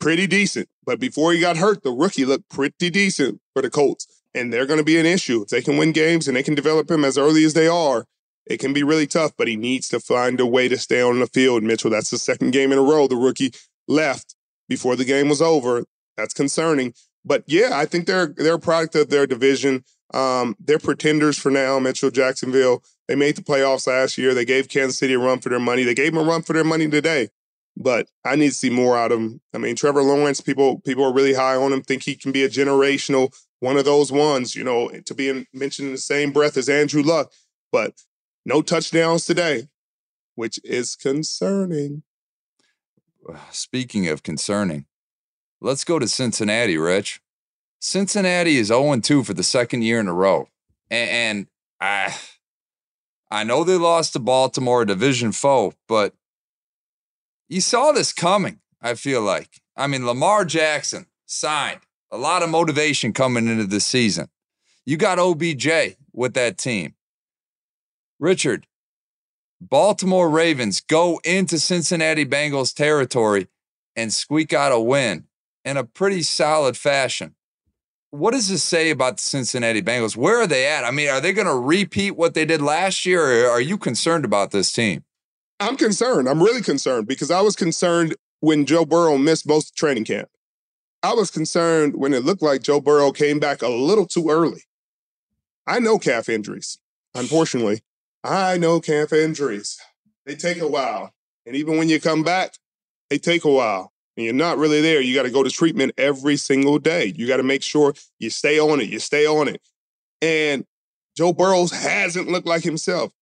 pretty 0.00 0.26
decent. 0.26 0.68
But 0.84 0.98
before 0.98 1.32
he 1.32 1.40
got 1.40 1.58
hurt, 1.58 1.82
the 1.82 1.92
rookie 1.92 2.24
looked 2.24 2.48
pretty 2.48 2.90
decent 2.90 3.40
for 3.52 3.62
the 3.62 3.70
Colts 3.70 4.06
and 4.34 4.52
they're 4.52 4.66
going 4.66 4.78
to 4.78 4.84
be 4.84 4.98
an 4.98 5.06
issue. 5.06 5.42
If 5.42 5.48
they 5.48 5.62
can 5.62 5.76
win 5.76 5.92
games 5.92 6.28
and 6.28 6.36
they 6.36 6.42
can 6.42 6.54
develop 6.54 6.90
him 6.90 7.04
as 7.04 7.18
early 7.18 7.44
as 7.44 7.54
they 7.54 7.68
are, 7.68 8.06
it 8.46 8.58
can 8.58 8.72
be 8.72 8.82
really 8.82 9.06
tough, 9.06 9.32
but 9.36 9.48
he 9.48 9.56
needs 9.56 9.88
to 9.88 10.00
find 10.00 10.40
a 10.40 10.46
way 10.46 10.68
to 10.68 10.78
stay 10.78 11.00
on 11.00 11.18
the 11.20 11.26
field, 11.26 11.62
Mitchell. 11.62 11.90
That's 11.90 12.10
the 12.10 12.18
second 12.18 12.52
game 12.52 12.72
in 12.72 12.78
a 12.78 12.82
row 12.82 13.06
the 13.06 13.16
rookie 13.16 13.52
left 13.86 14.34
before 14.68 14.96
the 14.96 15.04
game 15.04 15.28
was 15.28 15.42
over. 15.42 15.84
That's 16.16 16.34
concerning. 16.34 16.94
But 17.24 17.44
yeah, 17.46 17.70
I 17.72 17.86
think 17.86 18.06
they're 18.06 18.28
they're 18.28 18.54
a 18.54 18.58
product 18.58 18.94
of 18.94 19.10
their 19.10 19.26
division. 19.26 19.84
Um, 20.12 20.56
they're 20.58 20.78
pretenders 20.78 21.38
for 21.38 21.50
now, 21.50 21.78
Mitchell, 21.78 22.10
Jacksonville. 22.10 22.82
They 23.06 23.14
made 23.14 23.36
the 23.36 23.42
playoffs 23.42 23.86
last 23.86 24.18
year. 24.18 24.34
They 24.34 24.44
gave 24.44 24.68
Kansas 24.68 24.98
City 24.98 25.14
a 25.14 25.18
run 25.18 25.40
for 25.40 25.48
their 25.48 25.60
money. 25.60 25.84
They 25.84 25.94
gave 25.94 26.12
them 26.12 26.24
a 26.24 26.28
run 26.28 26.42
for 26.42 26.52
their 26.52 26.64
money 26.64 26.88
today. 26.88 27.28
But 27.76 28.08
I 28.24 28.36
need 28.36 28.48
to 28.48 28.54
see 28.54 28.70
more 28.70 28.98
out 28.98 29.12
of 29.12 29.20
them. 29.20 29.40
I 29.54 29.58
mean, 29.58 29.76
Trevor 29.76 30.02
Lawrence, 30.02 30.40
people 30.40 30.80
people 30.80 31.04
are 31.04 31.12
really 31.12 31.34
high 31.34 31.56
on 31.56 31.72
him, 31.72 31.82
think 31.82 32.02
he 32.02 32.16
can 32.16 32.32
be 32.32 32.42
a 32.42 32.48
generational 32.48 33.32
one 33.60 33.76
of 33.76 33.84
those 33.84 34.10
ones, 34.10 34.56
you 34.56 34.64
know, 34.64 34.88
to 34.88 35.14
be 35.14 35.28
in, 35.28 35.46
mentioned 35.52 35.88
in 35.88 35.92
the 35.92 35.98
same 35.98 36.32
breath 36.32 36.56
as 36.56 36.68
Andrew 36.68 37.02
Luck, 37.02 37.30
but 37.70 37.94
no 38.44 38.62
touchdowns 38.62 39.26
today, 39.26 39.68
which 40.34 40.58
is 40.64 40.96
concerning. 40.96 42.02
Speaking 43.50 44.08
of 44.08 44.22
concerning, 44.22 44.86
let's 45.60 45.84
go 45.84 45.98
to 45.98 46.08
Cincinnati, 46.08 46.76
Rich. 46.76 47.20
Cincinnati 47.80 48.56
is 48.56 48.68
0 48.68 49.00
2 49.00 49.24
for 49.24 49.34
the 49.34 49.42
second 49.42 49.82
year 49.82 50.00
in 50.00 50.08
a 50.08 50.12
row. 50.12 50.48
And, 50.90 51.10
and 51.10 51.46
I, 51.80 52.16
I 53.30 53.44
know 53.44 53.64
they 53.64 53.76
lost 53.76 54.12
to 54.14 54.18
Baltimore, 54.18 54.82
a 54.82 54.86
division 54.86 55.32
foe, 55.32 55.74
but 55.88 56.14
you 57.48 57.60
saw 57.60 57.92
this 57.92 58.12
coming, 58.12 58.60
I 58.82 58.94
feel 58.94 59.22
like. 59.22 59.60
I 59.76 59.86
mean, 59.86 60.06
Lamar 60.06 60.44
Jackson 60.44 61.06
signed 61.26 61.80
a 62.10 62.18
lot 62.18 62.42
of 62.42 62.50
motivation 62.50 63.12
coming 63.12 63.48
into 63.48 63.66
this 63.66 63.86
season. 63.86 64.28
You 64.84 64.96
got 64.96 65.18
OBJ 65.18 65.96
with 66.12 66.34
that 66.34 66.58
team. 66.58 66.94
Richard, 68.18 68.66
Baltimore 69.60 70.28
Ravens 70.28 70.80
go 70.80 71.20
into 71.24 71.58
Cincinnati 71.58 72.26
Bengals 72.26 72.74
territory 72.74 73.48
and 73.96 74.12
squeak 74.12 74.52
out 74.52 74.72
a 74.72 74.80
win 74.80 75.26
in 75.64 75.76
a 75.76 75.84
pretty 75.84 76.22
solid 76.22 76.76
fashion. 76.76 77.34
What 78.10 78.32
does 78.32 78.48
this 78.48 78.64
say 78.64 78.90
about 78.90 79.18
the 79.18 79.22
Cincinnati 79.22 79.82
Bengals? 79.82 80.16
Where 80.16 80.40
are 80.40 80.46
they 80.46 80.66
at? 80.66 80.84
I 80.84 80.90
mean, 80.90 81.08
are 81.08 81.20
they 81.20 81.32
going 81.32 81.46
to 81.46 81.54
repeat 81.54 82.12
what 82.12 82.34
they 82.34 82.44
did 82.44 82.60
last 82.60 83.06
year, 83.06 83.46
or 83.46 83.50
are 83.50 83.60
you 83.60 83.78
concerned 83.78 84.24
about 84.24 84.50
this 84.50 84.72
team? 84.72 85.04
I'm 85.60 85.76
concerned. 85.76 86.28
I'm 86.28 86.42
really 86.42 86.62
concerned 86.62 87.06
because 87.06 87.30
I 87.30 87.40
was 87.40 87.54
concerned 87.54 88.16
when 88.40 88.66
Joe 88.66 88.84
Burrow 88.84 89.16
missed 89.18 89.46
most 89.46 89.76
training 89.76 90.06
camp. 90.06 90.28
I 91.02 91.14
was 91.14 91.30
concerned 91.30 91.94
when 91.96 92.12
it 92.12 92.24
looked 92.24 92.42
like 92.42 92.62
Joe 92.62 92.80
Burrow 92.80 93.12
came 93.12 93.38
back 93.38 93.62
a 93.62 93.68
little 93.68 94.06
too 94.06 94.28
early. 94.28 94.64
I 95.66 95.78
know 95.78 95.98
calf 95.98 96.28
injuries. 96.28 96.78
Unfortunately, 97.14 97.82
I 98.24 98.58
know 98.58 98.80
calf 98.80 99.12
injuries. 99.12 99.78
They 100.26 100.34
take 100.34 100.60
a 100.60 100.68
while. 100.68 101.14
And 101.46 101.56
even 101.56 101.78
when 101.78 101.88
you 101.88 102.00
come 102.00 102.22
back, 102.22 102.54
they 103.08 103.18
take 103.18 103.44
a 103.44 103.50
while. 103.50 103.92
And 104.20 104.26
you're 104.26 104.34
not 104.34 104.58
really 104.58 104.82
there. 104.82 105.00
You 105.00 105.14
got 105.14 105.22
to 105.22 105.30
go 105.30 105.42
to 105.42 105.48
treatment 105.48 105.94
every 105.96 106.36
single 106.36 106.78
day. 106.78 107.06
You 107.16 107.26
got 107.26 107.38
to 107.38 107.42
make 107.42 107.62
sure 107.62 107.94
you 108.18 108.28
stay 108.28 108.60
on 108.60 108.78
it. 108.78 108.90
You 108.90 108.98
stay 108.98 109.24
on 109.24 109.48
it. 109.48 109.62
And 110.20 110.66
Joe 111.16 111.32
Burrows 111.32 111.70
hasn't 111.72 112.28
looked 112.28 112.46
like 112.46 112.62
himself. 112.62 113.12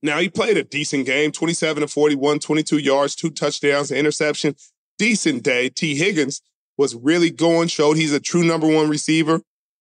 Now, 0.00 0.20
he 0.20 0.28
played 0.28 0.56
a 0.56 0.62
decent 0.62 1.04
game 1.04 1.32
27 1.32 1.80
to 1.80 1.88
41, 1.88 2.38
22 2.38 2.78
yards, 2.78 3.16
two 3.16 3.30
touchdowns, 3.30 3.90
an 3.90 3.96
interception. 3.96 4.54
Decent 4.98 5.42
day. 5.42 5.68
Tee 5.68 5.96
Higgins 5.96 6.42
was 6.76 6.94
really 6.94 7.30
going, 7.30 7.66
showed 7.66 7.96
he's 7.96 8.12
a 8.12 8.20
true 8.20 8.44
number 8.44 8.68
one 8.68 8.88
receiver. 8.88 9.40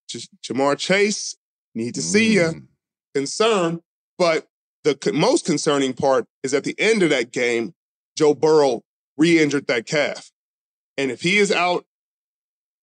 J- 0.10 0.22
Ja'Marr 0.44 0.80
Chase, 0.80 1.36
need 1.76 1.94
to 1.94 2.02
see 2.02 2.30
mm. 2.30 2.34
you. 2.34 2.68
Concern, 3.14 3.82
but 4.18 4.48
the 4.84 4.98
most 5.14 5.46
concerning 5.46 5.94
part 5.94 6.26
is 6.42 6.56
at 6.56 6.64
the 6.64 6.74
end 6.80 7.04
of 7.04 7.12
that 7.12 7.32
game, 7.32 7.76
Joe 8.16 8.34
Burrow 8.34 8.82
re-injured 9.18 9.68
that 9.68 9.86
calf. 9.86 10.32
And 10.98 11.12
if 11.12 11.22
he 11.22 11.38
is 11.38 11.52
out 11.52 11.86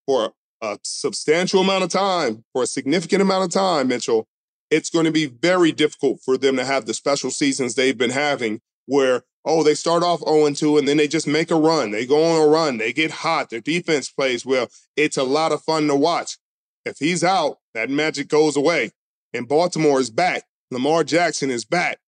for 0.07 0.33
a 0.61 0.79
substantial 0.83 1.61
amount 1.61 1.85
of 1.85 1.91
time, 1.91 2.45
for 2.53 2.63
a 2.63 2.67
significant 2.67 3.23
amount 3.23 3.45
of 3.45 3.51
time, 3.51 3.89
Mitchell, 3.89 4.27
it's 4.71 4.91
going 4.91 5.05
to 5.05 5.13
be 5.13 5.27
very 5.27 5.73
difficult 5.73 6.21
for 6.25 6.37
them 6.37 6.57
to 6.57 6.65
have 6.65 6.87
the 6.87 6.95
special 6.95 7.31
seasons 7.31 7.75
they've 7.75 7.99
been 7.99 8.11
having 8.11 8.61
where, 8.87 9.23
oh, 9.45 9.63
they 9.63 9.75
start 9.75 10.03
off 10.03 10.21
0 10.21 10.51
2 10.51 10.79
and 10.79 10.89
then 10.89 10.97
they 10.97 11.09
just 11.09 11.27
make 11.27 11.51
a 11.51 11.57
run. 11.57 11.91
They 11.91 12.07
go 12.07 12.25
on 12.25 12.43
a 12.43 12.47
run. 12.47 12.79
They 12.79 12.93
get 12.93 13.11
hot. 13.11 13.51
Their 13.51 13.61
defense 13.61 14.11
plays 14.11 14.45
well. 14.45 14.69
It's 14.97 15.17
a 15.17 15.23
lot 15.23 15.53
of 15.53 15.63
fun 15.63 15.87
to 15.89 15.97
watch. 15.97 16.39
If 16.85 16.99
he's 16.99 17.25
out, 17.25 17.59
that 17.75 17.91
magic 17.91 18.29
goes 18.29 18.57
away. 18.57 18.93
And 19.33 19.49
Baltimore 19.49 20.01
is 20.01 20.11
back. 20.11 20.45
Lamar 20.71 21.05
Jackson 21.05 21.51
is 21.51 21.65
back. 21.65 21.99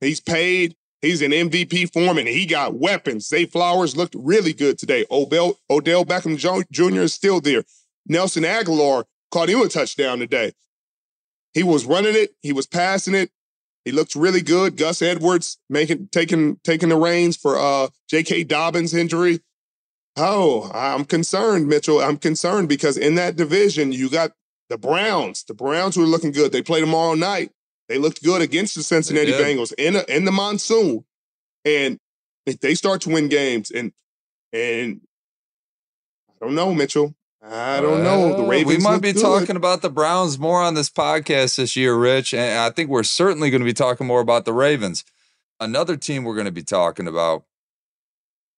He's 0.00 0.20
paid. 0.20 0.76
He's 1.02 1.20
in 1.20 1.32
MVP 1.32 1.92
form 1.92 2.16
and 2.16 2.28
he 2.28 2.46
got 2.46 2.74
weapons. 2.74 3.26
Zay 3.26 3.44
Flowers 3.44 3.96
looked 3.96 4.14
really 4.16 4.52
good 4.52 4.78
today. 4.78 5.04
Odell, 5.10 5.58
Odell 5.68 6.04
Beckham 6.04 6.38
Jr. 6.70 7.00
is 7.00 7.12
still 7.12 7.40
there. 7.40 7.64
Nelson 8.06 8.44
Agholor 8.44 9.04
caught 9.32 9.50
him 9.50 9.60
a 9.60 9.68
touchdown 9.68 10.20
today. 10.20 10.52
He 11.54 11.64
was 11.64 11.84
running 11.84 12.14
it. 12.14 12.34
He 12.40 12.52
was 12.52 12.68
passing 12.68 13.14
it. 13.14 13.30
He 13.84 13.90
looks 13.90 14.14
really 14.14 14.42
good. 14.42 14.76
Gus 14.76 15.02
Edwards 15.02 15.58
making 15.68 16.08
taking 16.12 16.56
taking 16.62 16.88
the 16.88 16.96
reins 16.96 17.36
for 17.36 17.58
uh 17.58 17.88
J.K. 18.08 18.44
Dobbins' 18.44 18.94
injury. 18.94 19.40
Oh, 20.16 20.70
I'm 20.72 21.04
concerned, 21.04 21.66
Mitchell. 21.66 22.00
I'm 22.00 22.16
concerned 22.16 22.68
because 22.68 22.96
in 22.96 23.16
that 23.16 23.34
division 23.34 23.90
you 23.90 24.08
got 24.08 24.32
the 24.68 24.78
Browns. 24.78 25.42
The 25.44 25.54
Browns 25.54 25.96
were 25.96 26.04
looking 26.04 26.30
good. 26.30 26.52
They 26.52 26.62
play 26.62 26.80
tomorrow 26.80 27.14
night. 27.14 27.50
They 27.92 27.98
looked 27.98 28.22
good 28.22 28.40
against 28.40 28.74
the 28.74 28.82
Cincinnati 28.82 29.32
Bengals 29.32 29.74
in 29.76 29.96
a, 29.96 30.04
in 30.08 30.24
the 30.24 30.32
monsoon, 30.32 31.04
and 31.62 31.98
if 32.46 32.58
they 32.58 32.74
start 32.74 33.02
to 33.02 33.10
win 33.10 33.28
games, 33.28 33.70
and 33.70 33.92
and 34.50 35.02
I 36.30 36.32
don't 36.42 36.54
know, 36.54 36.72
Mitchell. 36.72 37.14
I 37.42 37.82
don't 37.82 38.02
know. 38.02 38.34
The 38.34 38.44
Ravens. 38.44 38.78
We 38.78 38.82
might 38.82 39.02
be 39.02 39.12
good. 39.12 39.20
talking 39.20 39.56
about 39.56 39.82
the 39.82 39.90
Browns 39.90 40.38
more 40.38 40.62
on 40.62 40.72
this 40.72 40.88
podcast 40.88 41.56
this 41.56 41.76
year, 41.76 41.94
Rich, 41.94 42.32
and 42.32 42.60
I 42.60 42.70
think 42.70 42.88
we're 42.88 43.02
certainly 43.02 43.50
going 43.50 43.60
to 43.60 43.66
be 43.66 43.74
talking 43.74 44.06
more 44.06 44.20
about 44.20 44.46
the 44.46 44.54
Ravens. 44.54 45.04
Another 45.60 45.98
team 45.98 46.24
we're 46.24 46.34
going 46.34 46.46
to 46.46 46.50
be 46.50 46.62
talking 46.62 47.06
about 47.06 47.44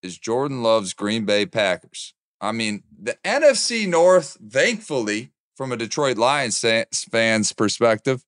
is 0.00 0.16
Jordan 0.16 0.62
Love's 0.62 0.92
Green 0.92 1.24
Bay 1.24 1.44
Packers. 1.44 2.14
I 2.40 2.52
mean, 2.52 2.84
the 2.96 3.18
NFC 3.24 3.88
North, 3.88 4.38
thankfully, 4.48 5.32
from 5.56 5.72
a 5.72 5.76
Detroit 5.76 6.18
Lions 6.18 6.64
fan's 7.10 7.52
perspective, 7.52 8.22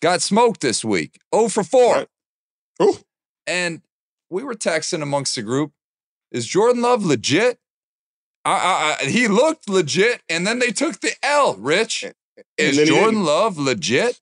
got 0.00 0.22
smoked 0.22 0.60
this 0.60 0.84
week. 0.84 1.18
Oh 1.32 1.48
for 1.48 1.62
4. 1.62 1.94
Right. 1.94 2.08
Ooh. 2.82 2.98
And 3.46 3.82
we 4.28 4.42
were 4.42 4.54
texting 4.54 5.02
amongst 5.02 5.34
the 5.34 5.42
group. 5.42 5.72
Is 6.30 6.46
Jordan 6.46 6.82
Love 6.82 7.04
legit? 7.04 7.58
I, 8.44 8.96
I, 9.02 9.04
he 9.04 9.28
looked 9.28 9.68
legit, 9.68 10.22
and 10.28 10.46
then 10.46 10.60
they 10.60 10.70
took 10.70 11.00
the 11.00 11.12
L. 11.22 11.56
Rich, 11.56 12.06
is 12.56 12.88
Jordan 12.88 13.24
Love 13.24 13.58
legit? 13.58 14.20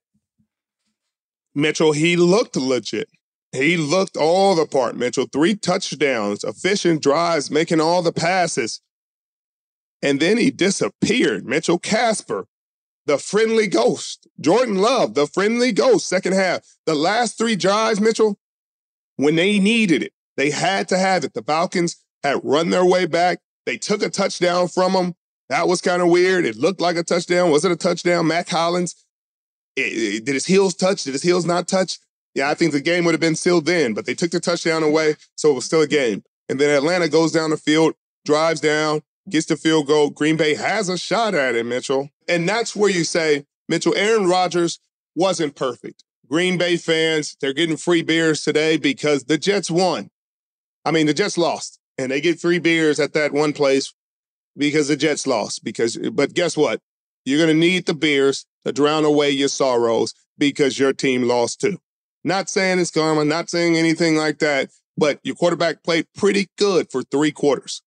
Mitchell, 1.54 1.92
he 1.92 2.16
looked 2.16 2.56
legit. 2.56 3.08
He 3.52 3.76
looked 3.76 4.16
all 4.16 4.54
the 4.54 4.66
part, 4.66 4.96
Mitchell. 4.96 5.26
Three 5.32 5.54
touchdowns, 5.54 6.44
efficient 6.44 7.02
drives, 7.02 7.50
making 7.50 7.80
all 7.80 8.02
the 8.02 8.12
passes. 8.12 8.80
And 10.02 10.20
then 10.20 10.36
he 10.36 10.50
disappeared. 10.50 11.46
Mitchell 11.46 11.78
Casper 11.78 12.46
the 13.08 13.18
friendly 13.18 13.66
ghost. 13.66 14.28
Jordan 14.38 14.76
Love, 14.76 15.14
the 15.14 15.26
friendly 15.26 15.72
ghost, 15.72 16.06
second 16.06 16.34
half. 16.34 16.60
The 16.84 16.94
last 16.94 17.38
three 17.38 17.56
drives, 17.56 18.00
Mitchell, 18.00 18.38
when 19.16 19.34
they 19.34 19.58
needed 19.58 20.02
it, 20.02 20.12
they 20.36 20.50
had 20.50 20.88
to 20.88 20.98
have 20.98 21.24
it. 21.24 21.32
The 21.32 21.42
Falcons 21.42 21.96
had 22.22 22.40
run 22.44 22.68
their 22.68 22.84
way 22.84 23.06
back. 23.06 23.38
They 23.64 23.78
took 23.78 24.02
a 24.02 24.10
touchdown 24.10 24.68
from 24.68 24.92
them. 24.92 25.14
That 25.48 25.66
was 25.66 25.80
kind 25.80 26.02
of 26.02 26.08
weird. 26.08 26.44
It 26.44 26.56
looked 26.56 26.82
like 26.82 26.96
a 26.96 27.02
touchdown. 27.02 27.50
Was 27.50 27.64
it 27.64 27.72
a 27.72 27.76
touchdown? 27.76 28.26
Mack 28.26 28.50
Hollins, 28.50 28.94
it, 29.74 29.80
it, 29.80 30.24
did 30.26 30.34
his 30.34 30.44
heels 30.44 30.74
touch? 30.74 31.04
Did 31.04 31.14
his 31.14 31.22
heels 31.22 31.46
not 31.46 31.66
touch? 31.66 31.98
Yeah, 32.34 32.50
I 32.50 32.54
think 32.54 32.72
the 32.72 32.80
game 32.80 33.06
would 33.06 33.12
have 33.12 33.20
been 33.20 33.34
sealed 33.34 33.64
then, 33.64 33.94
but 33.94 34.04
they 34.04 34.14
took 34.14 34.32
the 34.32 34.38
touchdown 34.38 34.82
away, 34.82 35.16
so 35.34 35.50
it 35.50 35.54
was 35.54 35.64
still 35.64 35.80
a 35.80 35.86
game. 35.86 36.22
And 36.50 36.60
then 36.60 36.76
Atlanta 36.76 37.08
goes 37.08 37.32
down 37.32 37.50
the 37.50 37.56
field, 37.56 37.94
drives 38.26 38.60
down, 38.60 39.00
gets 39.30 39.46
the 39.46 39.56
field 39.56 39.86
goal. 39.86 40.10
Green 40.10 40.36
Bay 40.36 40.54
has 40.54 40.88
a 40.88 40.98
shot 40.98 41.34
at 41.34 41.54
it, 41.54 41.66
Mitchell. 41.66 42.10
And 42.28 42.48
that's 42.48 42.74
where 42.74 42.90
you 42.90 43.04
say, 43.04 43.44
Mitchell, 43.68 43.94
Aaron 43.96 44.26
Rodgers 44.28 44.80
wasn't 45.14 45.56
perfect. 45.56 46.04
Green 46.28 46.58
Bay 46.58 46.76
fans, 46.76 47.36
they're 47.40 47.54
getting 47.54 47.76
free 47.76 48.02
beers 48.02 48.42
today 48.42 48.76
because 48.76 49.24
the 49.24 49.38
Jets 49.38 49.70
won. 49.70 50.10
I 50.84 50.90
mean, 50.90 51.06
the 51.06 51.14
Jets 51.14 51.38
lost, 51.38 51.78
and 51.96 52.10
they 52.10 52.20
get 52.20 52.40
free 52.40 52.58
beers 52.58 53.00
at 53.00 53.14
that 53.14 53.32
one 53.32 53.52
place 53.52 53.92
because 54.56 54.88
the 54.88 54.96
Jets 54.96 55.26
lost. 55.26 55.64
Because, 55.64 55.96
but 55.96 56.34
guess 56.34 56.56
what? 56.56 56.80
You're 57.24 57.38
going 57.38 57.54
to 57.54 57.54
need 57.54 57.86
the 57.86 57.94
beers 57.94 58.46
to 58.64 58.72
drown 58.72 59.04
away 59.04 59.30
your 59.30 59.48
sorrows 59.48 60.14
because 60.36 60.78
your 60.78 60.92
team 60.92 61.22
lost 61.22 61.60
too. 61.60 61.78
Not 62.24 62.48
saying 62.48 62.78
it's 62.78 62.90
karma, 62.90 63.24
not 63.24 63.50
saying 63.50 63.76
anything 63.76 64.16
like 64.16 64.38
that, 64.38 64.70
but 64.96 65.20
your 65.22 65.34
quarterback 65.34 65.82
played 65.82 66.06
pretty 66.16 66.48
good 66.58 66.90
for 66.90 67.02
three 67.02 67.32
quarters. 67.32 67.82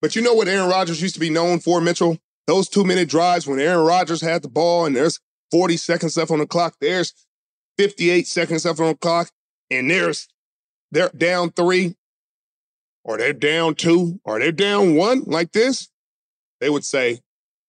But 0.00 0.16
you 0.16 0.22
know 0.22 0.34
what 0.34 0.48
Aaron 0.48 0.68
Rodgers 0.68 1.02
used 1.02 1.14
to 1.14 1.20
be 1.20 1.30
known 1.30 1.60
for, 1.60 1.80
Mitchell? 1.80 2.18
Those 2.46 2.68
two 2.68 2.84
minute 2.84 3.08
drives 3.08 3.46
when 3.46 3.60
Aaron 3.60 3.84
Rodgers 3.86 4.20
had 4.20 4.42
the 4.42 4.48
ball 4.48 4.86
and 4.86 4.96
there's 4.96 5.20
40 5.50 5.76
seconds 5.76 6.16
left 6.16 6.30
on 6.30 6.38
the 6.38 6.46
clock, 6.46 6.76
there's 6.80 7.12
58 7.78 8.26
seconds 8.26 8.64
left 8.64 8.80
on 8.80 8.88
the 8.88 8.94
clock, 8.94 9.30
and 9.70 9.90
there's 9.90 10.28
they're 10.90 11.10
down 11.10 11.50
three, 11.50 11.96
or 13.04 13.18
they're 13.18 13.32
down 13.32 13.74
two, 13.74 14.20
or 14.24 14.38
they're 14.38 14.52
down 14.52 14.96
one 14.96 15.22
like 15.26 15.52
this, 15.52 15.88
they 16.60 16.70
would 16.70 16.84
say 16.84 17.20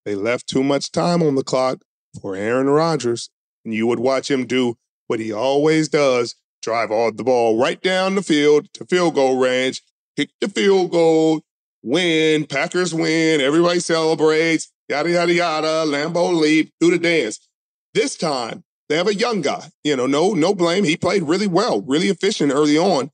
they 0.04 0.14
left 0.14 0.46
too 0.46 0.62
much 0.62 0.92
time 0.92 1.22
on 1.22 1.34
the 1.34 1.44
clock 1.44 1.82
for 2.20 2.34
Aaron 2.36 2.68
Rodgers. 2.68 3.30
And 3.64 3.72
you 3.72 3.86
would 3.86 4.00
watch 4.00 4.30
him 4.30 4.46
do 4.46 4.76
what 5.06 5.20
he 5.20 5.32
always 5.32 5.88
does 5.88 6.34
drive 6.62 6.90
all 6.90 7.12
the 7.12 7.24
ball 7.24 7.58
right 7.58 7.80
down 7.80 8.14
the 8.14 8.22
field 8.22 8.72
to 8.74 8.84
field 8.84 9.14
goal 9.14 9.38
range, 9.38 9.82
kick 10.16 10.30
the 10.40 10.48
field 10.48 10.90
goal, 10.90 11.42
win, 11.82 12.46
Packers 12.46 12.94
win, 12.94 13.40
everybody 13.40 13.80
celebrates, 13.80 14.72
yada, 14.88 15.10
yada, 15.10 15.32
yada, 15.32 15.84
Lambeau 15.86 16.38
leap, 16.38 16.72
do 16.80 16.90
the 16.90 16.98
dance. 16.98 17.48
This 17.94 18.16
time, 18.16 18.64
they 18.88 18.96
have 18.96 19.08
a 19.08 19.14
young 19.14 19.40
guy. 19.40 19.70
You 19.84 19.96
know, 19.96 20.06
no, 20.06 20.32
no 20.32 20.54
blame. 20.54 20.84
He 20.84 20.96
played 20.96 21.22
really 21.22 21.46
well, 21.46 21.82
really 21.82 22.08
efficient 22.08 22.52
early 22.52 22.78
on. 22.78 23.10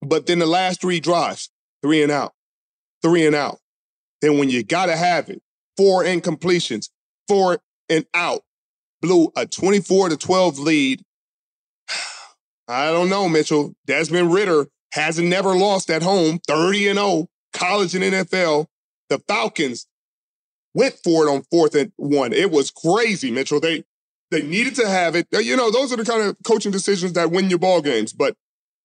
But 0.00 0.26
then 0.26 0.38
the 0.38 0.46
last 0.46 0.80
three 0.80 1.00
drives, 1.00 1.50
three 1.82 2.02
and 2.02 2.12
out, 2.12 2.32
three 3.02 3.26
and 3.26 3.34
out. 3.34 3.58
Then 4.20 4.38
when 4.38 4.50
you 4.50 4.62
gotta 4.62 4.96
have 4.96 5.28
it, 5.28 5.42
four 5.76 6.04
incompletions, 6.04 6.90
four 7.26 7.58
and 7.88 8.06
out, 8.14 8.42
blew 9.00 9.30
a 9.36 9.46
24 9.46 10.10
to 10.10 10.16
12 10.16 10.58
lead. 10.58 11.02
I 12.68 12.90
don't 12.90 13.08
know, 13.08 13.28
Mitchell. 13.28 13.74
Desmond 13.86 14.32
Ridder 14.32 14.66
hasn't 14.92 15.28
never 15.28 15.54
lost 15.56 15.90
at 15.90 16.02
home, 16.02 16.40
30 16.46 16.88
and 16.88 16.98
0 16.98 17.28
college 17.58 17.94
and 17.94 18.04
NFL, 18.04 18.66
the 19.08 19.18
Falcons 19.20 19.86
went 20.74 20.94
for 21.02 21.26
it 21.26 21.30
on 21.30 21.42
fourth 21.50 21.74
and 21.74 21.92
one. 21.96 22.32
It 22.32 22.50
was 22.50 22.70
crazy, 22.70 23.30
Mitchell. 23.30 23.60
They 23.60 23.84
they 24.30 24.42
needed 24.42 24.74
to 24.76 24.88
have 24.88 25.16
it. 25.16 25.26
You 25.32 25.56
know, 25.56 25.70
those 25.70 25.92
are 25.92 25.96
the 25.96 26.04
kind 26.04 26.22
of 26.22 26.36
coaching 26.44 26.70
decisions 26.72 27.14
that 27.14 27.30
win 27.30 27.48
your 27.48 27.58
ball 27.58 27.80
games. 27.80 28.12
But 28.12 28.34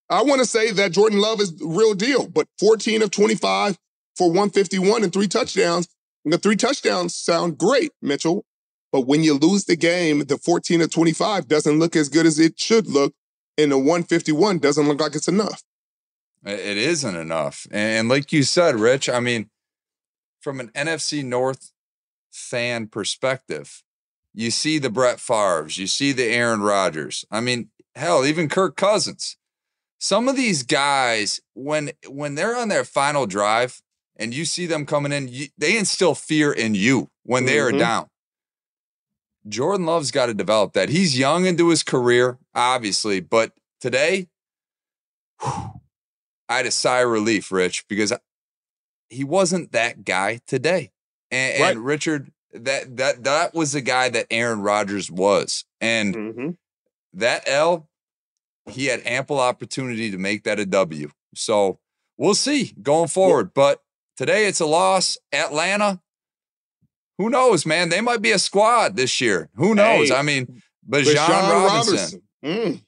I 0.10 0.24
want 0.24 0.40
to 0.40 0.46
say 0.46 0.72
that 0.72 0.92
Jordan 0.92 1.20
Love 1.20 1.42
is 1.42 1.56
the 1.58 1.68
real 1.68 1.94
deal. 1.94 2.28
But 2.28 2.48
14 2.60 3.02
of 3.02 3.12
25 3.12 3.78
for 4.16 4.28
151 4.28 5.04
and 5.04 5.12
three 5.12 5.28
touchdowns. 5.28 5.88
And 6.24 6.34
the 6.34 6.38
three 6.38 6.56
touchdowns 6.56 7.14
sound 7.14 7.58
great, 7.58 7.92
Mitchell. 8.02 8.46
But 8.94 9.02
when 9.02 9.24
you 9.24 9.34
lose 9.34 9.66
the 9.66 9.76
game, 9.76 10.20
the 10.20 10.38
14 10.38 10.82
of 10.82 10.92
25 10.92 11.48
doesn't 11.48 11.80
look 11.80 11.96
as 11.96 12.10
good 12.10 12.26
as 12.26 12.40
it 12.40 12.60
should 12.60 12.88
look. 12.88 13.14
And 13.58 13.72
the 13.72 13.78
151 13.78 14.60
doesn't 14.60 14.88
look 14.88 15.02
like 15.02 15.16
it's 15.16 15.28
enough. 15.28 15.62
It 16.45 16.77
isn't 16.77 17.15
enough. 17.15 17.67
And 17.71 18.10
like 18.10 18.34
you 18.34 18.43
said, 18.43 18.75
Rich, 18.75 19.10
I 19.10 19.19
mean, 19.19 19.49
from 20.41 20.60
an 20.60 20.69
NFC 20.69 21.23
North 21.23 21.71
fan 22.32 22.88
perspective, 22.88 23.84
you 24.34 24.51
see 24.51 24.77
the 24.77 24.89
Brett 24.89 25.19
Favres, 25.19 25.77
you 25.77 25.88
see 25.88 26.12
the 26.12 26.25
Aaron 26.25 26.62
Rodgers. 26.62 27.23
I 27.32 27.39
mean, 27.39 27.69
hell, 27.95 28.25
even 28.25 28.49
Kirk 28.49 28.75
Cousins. 28.75 29.38
Some 29.99 30.27
of 30.27 30.36
these 30.36 30.63
guys, 30.63 31.39
when 31.53 31.91
when 32.10 32.36
they're 32.36 32.58
on 32.58 32.67
their 32.67 32.84
final 32.84 33.25
drive 33.25 33.82
and 34.17 34.34
you 34.34 34.43
see 34.43 34.65
them 34.65 34.86
coming 34.86 35.13
in, 35.13 35.29
you, 35.29 35.47
they 35.58 35.77
instill 35.77 36.13
fear 36.13 36.51
in 36.51 36.75
you 36.75 37.10
when 37.23 37.45
they 37.45 37.56
mm-hmm. 37.56 37.75
are 37.75 37.79
down. 37.79 38.08
Jordan 39.47 39.86
Love's 39.86 40.12
got 40.12 40.25
to 40.25 40.34
develop 40.34 40.73
that. 40.73 40.89
He's 40.89 41.17
young 41.17 41.45
into 41.45 41.69
his 41.69 41.84
career, 41.84 42.38
obviously, 42.53 43.21
but 43.21 43.53
today, 43.79 44.27
whew, 45.41 45.82
I 46.49 46.58
had 46.58 46.65
a 46.65 46.71
sigh 46.71 47.01
of 47.01 47.10
relief, 47.10 47.51
Rich, 47.51 47.86
because 47.88 48.13
he 49.10 49.23
wasn't 49.23 49.71
that 49.71 50.06
guy 50.06 50.39
today. 50.45 50.91
And, 51.32 51.62
right. 51.62 51.75
and 51.75 51.86
Richard, 51.86 52.32
that 52.53 52.97
that 52.97 53.23
that 53.23 53.53
was 53.53 53.71
the 53.71 53.82
guy 53.82 54.10
that 54.10 54.27
Aaron 54.29 54.62
Rodgers 54.62 55.10
was, 55.10 55.65
and 55.82 56.15
mm-hmm. 56.15 56.49
that 57.13 57.43
L, 57.47 57.89
he 58.69 58.86
had 58.86 59.01
ample 59.06 59.39
opportunity 59.39 60.12
to 60.12 60.17
make 60.17 60.43
that 60.43 60.60
a 60.60 60.65
W. 60.65 61.10
So 61.34 61.79
we'll 62.17 62.36
see 62.36 62.75
going 62.82 63.08
forward. 63.08 63.47
Yeah. 63.47 63.51
But 63.56 63.82
today 64.17 64.45
it's 64.45 64.60
a 64.60 64.67
loss. 64.67 65.17
Atlanta, 65.32 66.01
Who 67.17 67.29
knows, 67.29 67.65
man? 67.65 67.89
They 67.89 68.01
might 68.01 68.21
be 68.21 68.32
a 68.32 68.39
squad 68.39 68.95
this 68.95 69.21
year. 69.21 69.49
Who 69.56 69.75
knows? 69.75 70.10
Hey, 70.10 70.15
I 70.15 70.21
mean, 70.23 70.62
Bijan 70.88 71.27
Robinson. 71.27 72.21
Mm. 72.43 72.82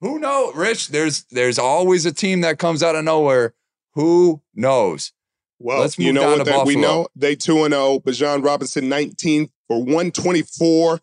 Who 0.00 0.18
knows, 0.18 0.54
Rich? 0.54 0.88
There's 0.88 1.24
there's 1.24 1.58
always 1.58 2.06
a 2.06 2.12
team 2.12 2.40
that 2.40 2.58
comes 2.58 2.82
out 2.82 2.96
of 2.96 3.04
nowhere. 3.04 3.54
Who 3.94 4.40
knows? 4.54 5.12
Well, 5.58 5.80
Let's 5.80 5.98
you 5.98 6.06
move 6.06 6.14
know 6.14 6.20
down 6.22 6.38
what 6.38 6.44
to 6.46 6.50
that 6.50 6.66
we 6.66 6.76
know? 6.76 7.08
They 7.14 7.36
2 7.36 7.64
and 7.64 7.74
0. 7.74 8.00
Bijan 8.00 8.42
Robinson 8.42 8.88
19 8.88 9.50
for 9.68 9.78
124. 9.78 11.00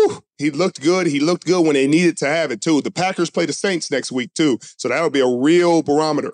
Ooh, 0.00 0.22
he 0.38 0.50
looked 0.50 0.80
good. 0.80 1.06
He 1.06 1.20
looked 1.20 1.44
good 1.44 1.66
when 1.66 1.74
they 1.74 1.86
needed 1.86 2.16
to 2.18 2.26
have 2.26 2.50
it 2.50 2.62
too. 2.62 2.80
The 2.80 2.90
Packers 2.90 3.28
play 3.28 3.44
the 3.44 3.52
Saints 3.52 3.90
next 3.90 4.10
week 4.10 4.32
too, 4.34 4.58
so 4.62 4.88
that'll 4.88 5.10
be 5.10 5.20
a 5.20 5.26
real 5.26 5.82
barometer. 5.82 6.32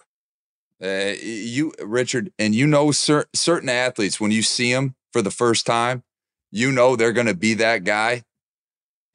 Uh, 0.82 1.14
you, 1.20 1.72
Richard, 1.82 2.32
and 2.38 2.54
you 2.54 2.66
know 2.66 2.92
cer- 2.92 3.26
certain 3.34 3.70
athletes 3.70 4.20
when 4.20 4.30
you 4.30 4.42
see 4.42 4.72
them 4.72 4.94
for 5.10 5.22
the 5.22 5.30
first 5.30 5.64
time, 5.64 6.04
you 6.52 6.70
know 6.70 6.94
they're 6.94 7.14
going 7.14 7.26
to 7.26 7.34
be 7.34 7.54
that 7.54 7.82
guy. 7.82 8.22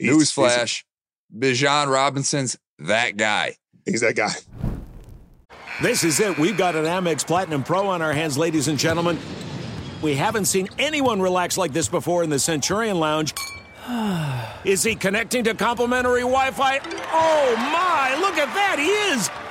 Newsflash: 0.02 0.84
Bijan 1.34 1.88
Robinson's 1.88 2.58
that 2.88 3.18
guy. 3.18 3.56
He's, 3.86 3.94
he's 3.94 4.02
that 4.02 4.16
guy. 4.16 4.32
This 5.82 6.04
is 6.04 6.20
it. 6.20 6.38
We've 6.38 6.58
got 6.58 6.76
an 6.76 6.86
Amex 6.86 7.26
Platinum 7.26 7.64
Pro 7.64 7.88
on 7.88 8.02
our 8.02 8.14
hands, 8.14 8.38
ladies 8.38 8.68
and 8.68 8.78
gentlemen. 8.78 9.18
We 10.02 10.16
haven't 10.16 10.46
seen 10.46 10.68
anyone 10.78 11.22
relax 11.22 11.58
like 11.58 11.74
this 11.74 11.88
before 11.88 12.24
in 12.24 12.30
the 12.30 12.40
Centurion 12.40 13.00
Lounge. 13.00 13.34
Is 14.64 14.84
he 14.84 14.96
connecting 14.96 15.44
to 15.46 15.54
complimentary 15.56 16.22
Wi 16.22 16.52
Fi? 16.52 16.80
Oh 17.12 17.56
my, 17.58 18.16
look 18.20 18.38
at 18.38 18.54
that, 18.54 18.78
he 18.78 18.90
is! 19.14 19.51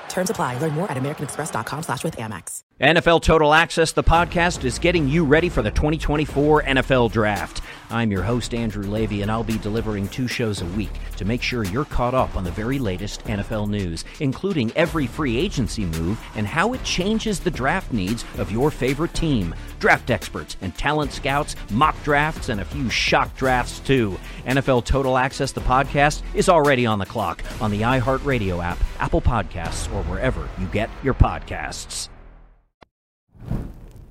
Terms 0.11 0.29
apply. 0.29 0.57
Learn 0.59 0.73
more 0.73 0.91
at 0.91 0.97
americanexpress.com 0.97 1.83
slash 1.83 2.03
with 2.03 2.17
Amex. 2.17 2.63
NFL 2.81 3.21
Total 3.21 3.53
Access, 3.53 3.91
the 3.91 4.03
podcast, 4.03 4.65
is 4.65 4.79
getting 4.79 5.07
you 5.07 5.23
ready 5.23 5.49
for 5.49 5.61
the 5.61 5.71
2024 5.71 6.63
NFL 6.63 7.11
Draft. 7.11 7.61
I'm 7.89 8.11
your 8.11 8.23
host, 8.23 8.53
Andrew 8.53 8.83
Levy, 8.83 9.21
and 9.21 9.31
I'll 9.31 9.43
be 9.43 9.57
delivering 9.59 10.07
two 10.07 10.27
shows 10.27 10.61
a 10.61 10.65
week 10.65 10.91
to 11.17 11.25
make 11.25 11.41
sure 11.41 11.63
you're 11.63 11.85
caught 11.85 12.13
up 12.13 12.35
on 12.35 12.43
the 12.43 12.51
very 12.51 12.79
latest 12.79 13.23
NFL 13.25 13.69
news, 13.69 14.03
including 14.19 14.71
every 14.75 15.07
free 15.07 15.37
agency 15.37 15.85
move 15.85 16.19
and 16.35 16.47
how 16.47 16.73
it 16.73 16.83
changes 16.83 17.39
the 17.39 17.51
draft 17.51 17.93
needs 17.93 18.25
of 18.37 18.51
your 18.51 18.71
favorite 18.71 19.13
team. 19.13 19.55
Draft 19.81 20.11
experts 20.11 20.55
and 20.61 20.73
talent 20.77 21.11
scouts, 21.11 21.55
mock 21.71 22.01
drafts, 22.03 22.47
and 22.49 22.61
a 22.61 22.65
few 22.65 22.89
shock 22.89 23.35
drafts, 23.35 23.79
too. 23.79 24.17
NFL 24.45 24.85
Total 24.85 25.17
Access, 25.17 25.51
the 25.51 25.61
podcast, 25.61 26.21
is 26.35 26.47
already 26.47 26.85
on 26.85 26.99
the 26.99 27.05
clock 27.05 27.43
on 27.59 27.71
the 27.71 27.81
iHeartRadio 27.81 28.63
app, 28.63 28.77
Apple 28.99 29.21
Podcasts, 29.21 29.91
or 29.93 30.03
wherever 30.03 30.47
you 30.59 30.67
get 30.67 30.89
your 31.03 31.15
podcasts. 31.15 32.07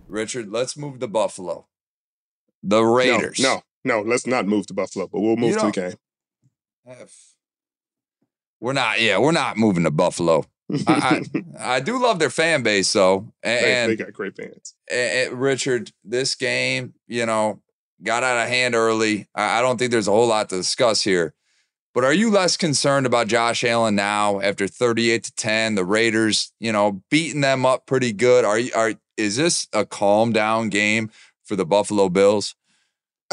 Richard, 0.08 0.50
let's 0.50 0.76
move 0.76 0.98
to 0.98 1.06
Buffalo. 1.08 1.66
The 2.62 2.82
Raiders. 2.82 3.38
No, 3.38 3.62
no, 3.84 4.02
no, 4.02 4.08
let's 4.08 4.26
not 4.26 4.46
move 4.46 4.66
to 4.66 4.74
Buffalo, 4.74 5.06
but 5.06 5.20
we'll 5.20 5.36
move 5.36 5.50
You 5.52 5.58
to 5.60 5.66
the 5.66 5.72
game. 5.72 5.94
F- 6.86 7.34
We're 8.60 8.72
not. 8.72 9.00
Yeah, 9.00 9.18
we're 9.18 9.30
not 9.32 9.56
moving 9.56 9.84
to 9.84 9.90
Buffalo. 9.92 10.44
I, 10.86 11.22
I, 11.58 11.76
I 11.76 11.80
do 11.80 12.00
love 12.02 12.18
their 12.18 12.30
fan 12.30 12.62
base 12.62 12.92
though, 12.92 13.32
they, 13.42 13.74
and, 13.74 13.90
they 13.92 13.96
got 13.96 14.12
great 14.12 14.36
fans. 14.36 14.74
and- 14.90 15.30
and 15.30 15.40
Richard, 15.40 15.92
this 16.04 16.34
game, 16.34 16.94
you 17.06 17.26
know, 17.26 17.60
got 18.02 18.22
out 18.22 18.42
of 18.42 18.48
hand 18.48 18.74
early. 18.74 19.28
I, 19.34 19.58
I 19.58 19.62
don't 19.62 19.78
think 19.78 19.90
there's 19.90 20.08
a 20.08 20.12
whole 20.12 20.28
lot 20.28 20.48
to 20.50 20.56
discuss 20.56 21.02
here. 21.02 21.34
But 21.92 22.04
are 22.04 22.12
you 22.14 22.30
less 22.30 22.56
concerned 22.56 23.04
about 23.04 23.26
Josh 23.26 23.64
Allen 23.64 23.96
now 23.96 24.40
after 24.40 24.68
38 24.68 25.24
to 25.24 25.32
10? 25.34 25.74
The 25.74 25.84
Raiders, 25.84 26.52
you 26.60 26.70
know, 26.72 27.02
beating 27.10 27.40
them 27.40 27.66
up 27.66 27.84
pretty 27.86 28.12
good. 28.12 28.44
Are 28.44 28.58
you 28.58 28.70
are 28.76 28.94
is 29.16 29.36
this 29.36 29.66
a 29.72 29.84
calm 29.84 30.32
down 30.32 30.68
game 30.68 31.10
for 31.44 31.56
the 31.56 31.66
Buffalo 31.66 32.08
Bills? 32.08 32.54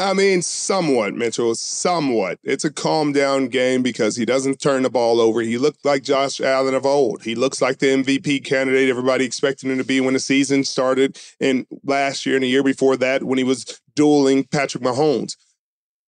I 0.00 0.14
mean, 0.14 0.42
somewhat, 0.42 1.14
Mitchell, 1.14 1.56
somewhat. 1.56 2.38
It's 2.44 2.64
a 2.64 2.72
calm 2.72 3.12
down 3.12 3.48
game 3.48 3.82
because 3.82 4.14
he 4.14 4.24
doesn't 4.24 4.60
turn 4.60 4.84
the 4.84 4.90
ball 4.90 5.20
over. 5.20 5.40
He 5.40 5.58
looked 5.58 5.84
like 5.84 6.04
Josh 6.04 6.40
Allen 6.40 6.74
of 6.74 6.86
old. 6.86 7.24
He 7.24 7.34
looks 7.34 7.60
like 7.60 7.78
the 7.78 7.88
MVP 7.88 8.44
candidate 8.44 8.88
everybody 8.88 9.24
expected 9.24 9.68
him 9.68 9.78
to 9.78 9.84
be 9.84 10.00
when 10.00 10.14
the 10.14 10.20
season 10.20 10.62
started 10.62 11.18
and 11.40 11.66
last 11.82 12.26
year 12.26 12.36
and 12.36 12.44
the 12.44 12.48
year 12.48 12.62
before 12.62 12.96
that 12.98 13.24
when 13.24 13.38
he 13.38 13.44
was 13.44 13.80
dueling 13.96 14.44
Patrick 14.44 14.84
Mahomes. 14.84 15.36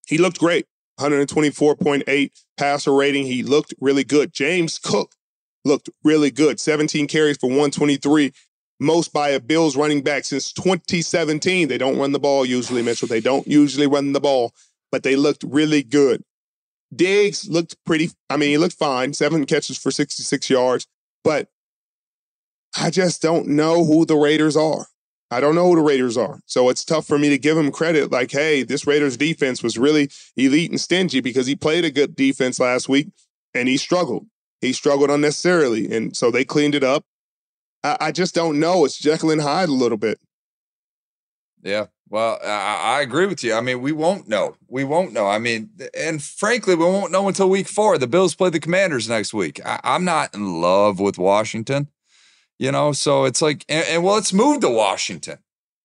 He 0.07 0.19
looked 0.19 0.39
great. 0.39 0.67
124.8 1.01 2.31
passer 2.57 2.95
rating. 2.95 3.27
He 3.27 3.43
looked 3.43 3.75
really 3.81 4.05
good. 4.05 4.33
James 4.33 4.79
Cook 4.79 5.15
looked 5.65 5.91
really 6.05 6.31
good. 6.31 6.61
17 6.61 7.09
carries 7.09 7.39
for 7.39 7.49
123 7.49 8.33
most 8.81 9.13
by 9.13 9.29
a 9.29 9.41
Bills 9.41 9.77
running 9.77 10.03
back 10.03 10.25
since 10.25 10.53
2017. 10.53 11.69
They 11.69 11.79
don't 11.79 11.99
run 11.99 12.13
the 12.13 12.19
ball 12.19 12.45
usually, 12.45 12.83
Mitchell. 12.83 13.09
They 13.09 13.21
don't 13.21 13.47
usually 13.47 13.87
run 13.87 14.13
the 14.13 14.21
ball, 14.21 14.53
but 14.91 15.03
they 15.03 15.17
looked 15.17 15.45
really 15.45 15.83
good. 15.83 16.25
Diggs 16.95 17.49
looked 17.49 17.77
pretty, 17.85 18.11
I 18.29 18.37
mean, 18.37 18.51
he 18.51 18.59
looked 18.59 18.75
fine. 18.75 19.13
Seven 19.13 19.47
catches 19.47 19.79
for 19.79 19.91
66 19.91 20.51
yards, 20.51 20.87
but 21.23 21.49
I 22.77 22.91
just 22.91 23.23
don't 23.23 23.49
know 23.49 23.85
who 23.85 24.05
the 24.05 24.17
Raiders 24.17 24.57
are. 24.57 24.87
I 25.31 25.41
don't 25.41 25.55
know 25.55 25.69
who 25.69 25.77
the 25.77 25.83
Raiders 25.83 26.17
are. 26.17 26.41
So 26.47 26.69
it's 26.69 26.85
tough 26.85 27.07
for 27.07 27.19
me 27.19 27.29
to 27.29 27.39
give 27.39 27.57
them 27.57 27.71
credit 27.71 28.11
like, 28.11 28.33
hey, 28.33 28.65
this 28.65 28.87
Raiders 28.87 29.17
defense 29.17 29.63
was 29.63 29.79
really 29.79 30.11
elite 30.37 30.71
and 30.71 30.81
stingy 30.81 31.21
because 31.21 31.47
he 31.47 31.55
played 31.55 31.85
a 31.85 31.91
good 31.91 32.17
defense 32.17 32.59
last 32.59 32.89
week 32.89 33.09
and 33.55 33.69
he 33.69 33.77
struggled. 33.77 34.27
He 34.61 34.73
struggled 34.73 35.11
unnecessarily. 35.11 35.95
And 35.95 36.17
so 36.17 36.31
they 36.31 36.45
cleaned 36.45 36.75
it 36.75 36.83
up. 36.83 37.05
I, 37.83 37.97
I 38.01 38.13
just 38.13 38.35
don't 38.35 38.61
know. 38.61 38.85
It's 38.85 38.99
Jekyll 38.99 39.31
and 39.31 39.41
Hyde 39.41 39.69
a 39.69 39.73
little 39.73 39.99
bit. 39.99 40.19
Yeah. 41.63 41.87
Well, 42.09 42.39
I, 42.45 42.99
I 42.99 43.01
agree 43.03 43.27
with 43.27 43.45
you. 43.45 43.55
I 43.55 43.61
mean, 43.61 43.81
we 43.83 43.93
won't 43.93 44.27
know. 44.27 44.57
We 44.69 44.83
won't 44.83 45.13
know. 45.13 45.29
I 45.29 45.39
mean, 45.39 45.71
and 45.97 46.21
frankly, 46.23 46.75
we 46.75 46.85
won't 46.85 47.13
know 47.13 47.29
until 47.29 47.49
week 47.49 47.69
four. 47.69 47.99
The 47.99 48.09
Bills 48.09 48.35
play 48.35 48.51
the 48.51 48.59
Commanders 48.59 49.09
next 49.09 49.33
week. 49.33 49.61
I, 49.65 49.79
I'm 49.85 50.05
not 50.05 50.35
in 50.35 50.61
love 50.61 50.99
with 50.99 51.19
Washington, 51.19 51.89
you 52.59 52.73
know. 52.73 52.91
So 52.93 53.25
it's 53.27 53.41
like, 53.41 53.65
and, 53.69 53.87
and 53.87 54.03
well, 54.03 54.15
let's 54.17 54.33
move 54.33 54.61
to 54.63 54.69
Washington 54.69 55.39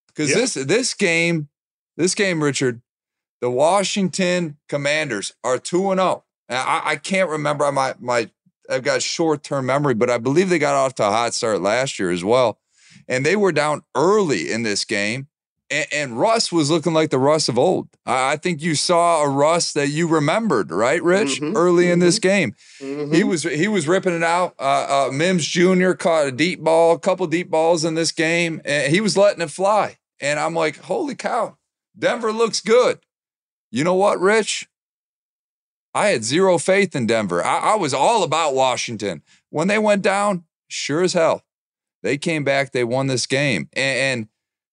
because 0.08 0.32
Yeah. 0.32 0.38
this 0.38 0.54
this 0.56 0.94
game, 0.96 1.50
this 1.96 2.16
game, 2.16 2.42
Richard, 2.42 2.82
the 3.40 3.52
Washington 3.52 4.58
Commanders 4.68 5.34
are 5.44 5.60
two 5.60 5.92
and 5.92 6.00
oh, 6.00 6.24
zero. 6.50 6.64
I, 6.64 6.82
I 6.86 6.96
can't 6.96 7.30
remember 7.30 7.72
my 7.72 7.94
my. 8.00 8.32
I've 8.70 8.84
got 8.84 9.02
short 9.02 9.44
term 9.44 9.66
memory, 9.68 9.94
but 9.94 10.10
I 10.10 10.18
believe 10.18 10.50
they 10.50 10.60
got 10.60 10.76
off 10.76 10.96
to 10.96 11.04
a 11.08 11.12
hot 11.12 11.34
start 11.34 11.62
last 11.62 12.00
year 12.00 12.12
as 12.12 12.24
well, 12.24 12.60
and 13.08 13.26
they 13.26 13.36
were 13.36 13.52
down 13.52 13.84
early 13.96 14.52
in 14.52 14.64
this 14.64 14.86
game 14.86 15.28
and, 15.72 15.88
and 15.92 16.20
Russ 16.20 16.52
was 16.52 16.70
looking 16.70 16.94
like 16.94 17.10
the 17.10 17.18
Russ 17.18 17.50
of 17.50 17.58
old. 17.58 17.88
I, 18.06 18.34
I 18.34 18.38
think 18.38 18.62
you 18.62 18.76
saw 18.76 19.24
a 19.24 19.28
Russ 19.30 19.74
that 19.74 19.88
you 19.90 20.08
remembered, 20.08 20.72
right, 20.72 21.02
Rich? 21.02 21.42
Mhm, 21.42 21.56
Early 21.56 21.90
in 21.90 21.98
this 21.98 22.20
game, 22.20 22.54
Mm-hmm. 22.80 23.14
he 23.16 23.24
was 23.24 23.42
he 23.44 23.68
was 23.68 23.88
ripping 23.88 24.16
it 24.16 24.22
out. 24.24 24.54
Uh, 24.60 25.08
uh, 25.08 25.12
Mims 25.12 25.44
Jr. 25.46 25.94
caught 25.94 26.28
a 26.28 26.32
deep 26.32 26.62
ball, 26.64 26.94
a 26.94 27.00
couple 27.00 27.26
deep 27.26 27.50
balls 27.50 27.84
in 27.84 27.96
this 27.96 28.12
game, 28.12 28.62
and 28.64 28.94
he 28.94 29.02
was 29.02 29.18
letting 29.18 29.42
it 29.42 29.50
fly. 29.50 29.98
And 30.22 30.40
I'm 30.40 30.54
like, 30.54 30.78
holy 30.78 31.16
cow, 31.16 31.58
Denver 31.98 32.32
looks 32.32 32.62
good. 32.62 33.00
You 33.72 33.84
know 33.84 33.96
what, 33.96 34.20
Rich? 34.20 34.68
I 35.96 36.10
had 36.10 36.26
zero 36.26 36.58
faith 36.58 36.94
in 36.94 37.08
Denver. 37.08 37.44
I, 37.44 37.72
I 37.72 37.76
was 37.76 37.94
all 37.94 38.24
about 38.24 38.54
Washington 38.54 39.24
when 39.50 39.70
they 39.70 39.80
went 39.80 40.02
down. 40.02 40.44
Sure 40.68 41.04
as 41.04 41.14
hell, 41.14 41.44
they 42.04 42.18
came 42.18 42.44
back. 42.44 42.74
They 42.74 42.84
won 42.84 43.08
this 43.08 43.26
game, 43.26 43.70
and, 43.74 43.98
and 43.98 44.28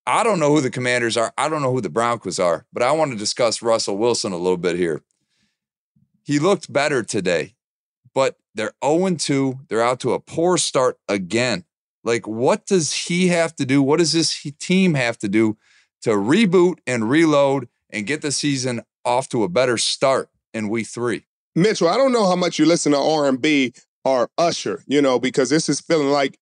I 0.05 0.25
don't 0.25 0.41
know 0.41 0.53
who 0.53 0.61
the 0.61 0.71
commanders 0.71 1.17
are. 1.17 1.33
I 1.39 1.49
don't 1.49 1.63
know 1.63 1.73
who 1.73 1.81
the 1.81 1.89
Broncos 1.89 2.41
are, 2.41 2.67
but 2.73 2.83
I 2.83 2.91
want 2.91 3.13
to 3.13 3.17
discuss 3.17 3.63
Russell 3.63 3.99
Wilson 3.99 4.33
a 4.33 4.37
little 4.37 4.57
bit 4.57 4.77
here. 4.77 5.03
He 6.25 6.41
looked 6.41 6.73
better 6.73 7.05
today, 7.05 7.55
but 8.15 8.37
they're 8.55 8.73
0 8.85 9.15
2. 9.15 9.61
They're 9.69 9.83
out 9.83 10.01
to 10.01 10.15
a 10.15 10.21
poor 10.21 10.59
start 10.59 10.99
again. 11.09 11.65
Like, 12.03 12.27
what 12.27 12.67
does 12.67 12.93
he 12.93 13.29
have 13.29 13.55
to 13.57 13.65
do? 13.65 13.81
What 13.81 14.01
does 14.01 14.13
this 14.13 14.45
team 14.59 14.95
have 14.95 15.19
to 15.19 15.29
do 15.29 15.57
to 16.01 16.11
reboot 16.11 16.79
and 16.85 17.09
reload 17.09 17.69
and 17.91 18.09
get 18.09 18.23
the 18.23 18.33
season 18.33 18.83
off 19.05 19.29
to 19.29 19.45
a 19.45 19.49
better 19.49 19.79
start 19.79 20.32
in 20.55 20.69
week 20.69 20.87
three? 20.87 21.25
Mitchell, 21.55 21.88
I 21.88 21.97
don't 21.97 22.12
know 22.12 22.27
how 22.27 22.37
much 22.37 22.59
you 22.59 22.67
listen 22.67 22.93
to 22.93 22.99
R&B 22.99 23.75
or 24.05 24.29
Usher, 24.38 24.83
you 24.87 25.03
know, 25.03 25.19
because 25.19 25.51
this 25.51 25.69
is 25.69 25.81
feeling 25.81 26.09
like 26.09 26.38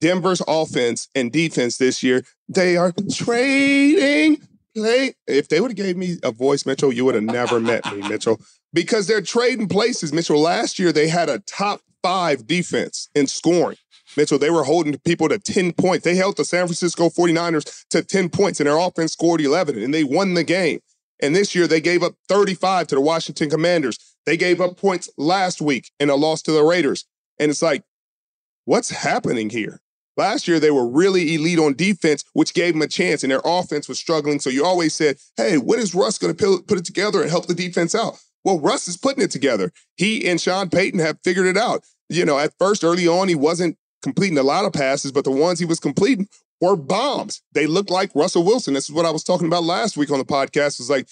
Denver's 0.00 0.42
offense 0.46 1.08
and 1.14 1.30
defense 1.30 1.76
this 1.76 2.02
year. 2.02 2.22
They 2.48 2.76
are 2.76 2.92
trading 3.12 4.40
play. 4.74 5.14
If 5.26 5.48
they 5.48 5.60
would 5.60 5.72
have 5.72 5.76
gave 5.76 5.96
me 5.96 6.16
a 6.22 6.30
voice, 6.30 6.64
Mitchell, 6.64 6.92
you 6.92 7.04
would 7.04 7.14
have 7.14 7.24
never 7.24 7.60
met 7.60 7.84
me, 7.92 8.08
Mitchell, 8.08 8.40
because 8.72 9.06
they're 9.06 9.20
trading 9.20 9.68
places. 9.68 10.12
Mitchell, 10.12 10.40
last 10.40 10.78
year 10.78 10.92
they 10.92 11.08
had 11.08 11.28
a 11.28 11.40
top 11.40 11.80
five 12.02 12.46
defense 12.46 13.08
in 13.14 13.26
scoring. 13.26 13.76
Mitchell, 14.16 14.38
they 14.38 14.50
were 14.50 14.64
holding 14.64 14.96
people 14.98 15.28
to 15.28 15.38
10 15.38 15.72
points. 15.72 16.04
They 16.04 16.16
held 16.16 16.36
the 16.36 16.44
San 16.44 16.66
Francisco 16.66 17.08
49ers 17.08 17.86
to 17.90 18.02
10 18.02 18.30
points, 18.30 18.58
and 18.58 18.66
their 18.66 18.78
offense 18.78 19.12
scored 19.12 19.40
11, 19.40 19.78
and 19.78 19.92
they 19.92 20.04
won 20.04 20.34
the 20.34 20.44
game. 20.44 20.80
And 21.20 21.34
this 21.34 21.54
year 21.54 21.66
they 21.66 21.80
gave 21.80 22.02
up 22.02 22.14
35 22.28 22.88
to 22.88 22.94
the 22.94 23.00
Washington 23.00 23.50
Commanders. 23.50 23.98
They 24.26 24.36
gave 24.36 24.60
up 24.60 24.76
points 24.76 25.10
last 25.16 25.60
week 25.60 25.90
in 25.98 26.10
a 26.10 26.16
loss 26.16 26.42
to 26.42 26.52
the 26.52 26.62
Raiders. 26.62 27.06
And 27.38 27.50
it's 27.50 27.62
like, 27.62 27.82
what's 28.64 28.90
happening 28.90 29.50
here? 29.50 29.80
Last 30.18 30.48
year, 30.48 30.58
they 30.58 30.72
were 30.72 30.86
really 30.86 31.36
elite 31.36 31.60
on 31.60 31.74
defense, 31.74 32.24
which 32.32 32.52
gave 32.52 32.74
them 32.74 32.82
a 32.82 32.88
chance, 32.88 33.22
and 33.22 33.30
their 33.30 33.40
offense 33.44 33.88
was 33.88 34.00
struggling. 34.00 34.40
So 34.40 34.50
you 34.50 34.64
always 34.64 34.92
said, 34.92 35.16
hey, 35.36 35.58
when 35.58 35.78
is 35.78 35.94
Russ 35.94 36.18
going 36.18 36.34
to 36.34 36.62
put 36.66 36.76
it 36.76 36.84
together 36.84 37.22
and 37.22 37.30
help 37.30 37.46
the 37.46 37.54
defense 37.54 37.94
out? 37.94 38.18
Well, 38.44 38.58
Russ 38.58 38.88
is 38.88 38.96
putting 38.96 39.22
it 39.22 39.30
together. 39.30 39.72
He 39.96 40.28
and 40.28 40.40
Sean 40.40 40.70
Payton 40.70 40.98
have 40.98 41.18
figured 41.22 41.46
it 41.46 41.56
out. 41.56 41.84
You 42.08 42.24
know, 42.24 42.36
at 42.36 42.52
first, 42.58 42.82
early 42.82 43.06
on, 43.06 43.28
he 43.28 43.36
wasn't 43.36 43.76
completing 44.02 44.38
a 44.38 44.42
lot 44.42 44.64
of 44.64 44.72
passes, 44.72 45.12
but 45.12 45.22
the 45.22 45.30
ones 45.30 45.60
he 45.60 45.64
was 45.64 45.78
completing 45.78 46.26
were 46.60 46.76
bombs. 46.76 47.42
They 47.52 47.66
looked 47.66 47.90
like 47.90 48.10
Russell 48.14 48.44
Wilson. 48.44 48.74
This 48.74 48.88
is 48.88 48.92
what 48.94 49.06
I 49.06 49.10
was 49.10 49.24
talking 49.24 49.46
about 49.46 49.64
last 49.64 49.96
week 49.96 50.10
on 50.10 50.18
the 50.18 50.24
podcast. 50.24 50.78
Was 50.78 50.90
like, 50.90 51.08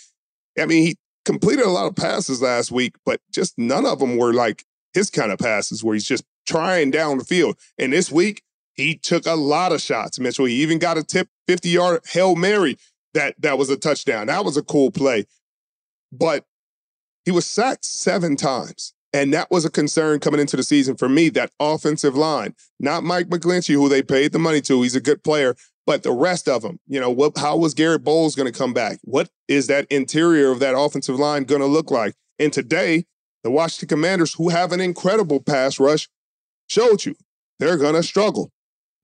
I 0.59 0.67
mean, 0.67 0.85
he 0.85 0.97
completed 1.25 1.65
a 1.65 1.71
lot 1.71 1.87
of 1.87 1.97
passes 1.97 2.43
last 2.43 2.71
week, 2.71 2.95
but 3.05 3.21
just 3.33 3.59
none 3.59 3.87
of 3.87 3.99
them 3.99 4.17
were 4.17 4.33
like 4.33 4.65
his 4.95 5.11
kind 5.11 5.33
of 5.33 5.39
passes 5.39 5.85
where 5.85 5.95
he's 5.95 6.07
just 6.07 6.25
trying 6.47 6.91
down 6.91 7.19
the 7.19 7.25
field. 7.25 7.59
And 7.79 7.93
this 7.93 8.11
week, 8.11 8.43
he 8.75 8.97
took 8.97 9.27
a 9.27 9.35
lot 9.35 9.73
of 9.73 9.81
shots, 9.81 10.19
Mitchell. 10.19 10.45
He 10.45 10.63
even 10.63 10.79
got 10.79 10.99
a 10.99 11.03
tip 11.03 11.29
50 11.49 11.69
yard 11.69 12.01
Hail 12.11 12.37
Mary 12.37 12.77
that, 13.15 13.35
that 13.41 13.59
was 13.59 13.71
a 13.71 13.77
touchdown. 13.77 14.27
That 14.27 14.45
was 14.45 14.57
a 14.57 14.63
cool 14.63 14.91
play. 14.91 15.27
But 16.13 16.45
he 17.25 17.31
was 17.31 17.47
sacked 17.47 17.85
seven 17.85 18.37
times. 18.37 18.95
And 19.17 19.33
that 19.33 19.51
was 19.51 19.65
a 19.65 19.71
concern 19.71 20.21
coming 20.21 20.41
into 20.41 20.57
the 20.57 20.63
season 20.63 20.97
for 20.97 21.09
me, 21.09 21.31
that 21.31 21.51
offensive 21.59 22.15
line, 22.15 22.55
not 22.79 23.03
Mike 23.03 23.29
McGlinchey, 23.29 23.75
who 23.75 23.89
they 23.89 24.03
paid 24.03 24.33
the 24.33 24.39
money 24.39 24.61
to. 24.63 24.83
He's 24.83 24.95
a 24.95 25.01
good 25.01 25.25
player, 25.25 25.57
but 25.87 26.03
the 26.03 26.13
rest 26.13 26.49
of 26.49 26.61
them, 26.61 26.81
you 26.87 27.01
know, 27.01 27.11
what, 27.11 27.39
how 27.39 27.57
was 27.57 27.73
Garett 27.73 28.05
Bolles 28.05 28.35
going 28.35 28.53
to 28.53 28.59
come 28.59 28.75
back? 28.75 28.99
What 29.03 29.31
is 29.49 29.69
that 29.69 29.87
interior 29.91 30.51
of 30.51 30.61
that 30.61 30.77
offensive 30.77 31.19
line 31.19 31.45
going 31.45 31.63
to 31.63 31.67
look 31.67 31.91
like? 31.91 32.15
And 32.39 32.53
today, 32.53 33.07
the 33.43 33.51
Washington 33.51 33.89
Commanders, 33.89 34.35
who 34.35 34.51
have 34.51 34.73
an 34.73 34.81
incredible 34.81 35.41
pass 35.41 35.81
rush, 35.81 36.09
showed 36.69 37.07
you 37.07 37.15
they're 37.59 37.79
going 37.79 37.95
to 37.95 38.03
struggle 38.03 38.53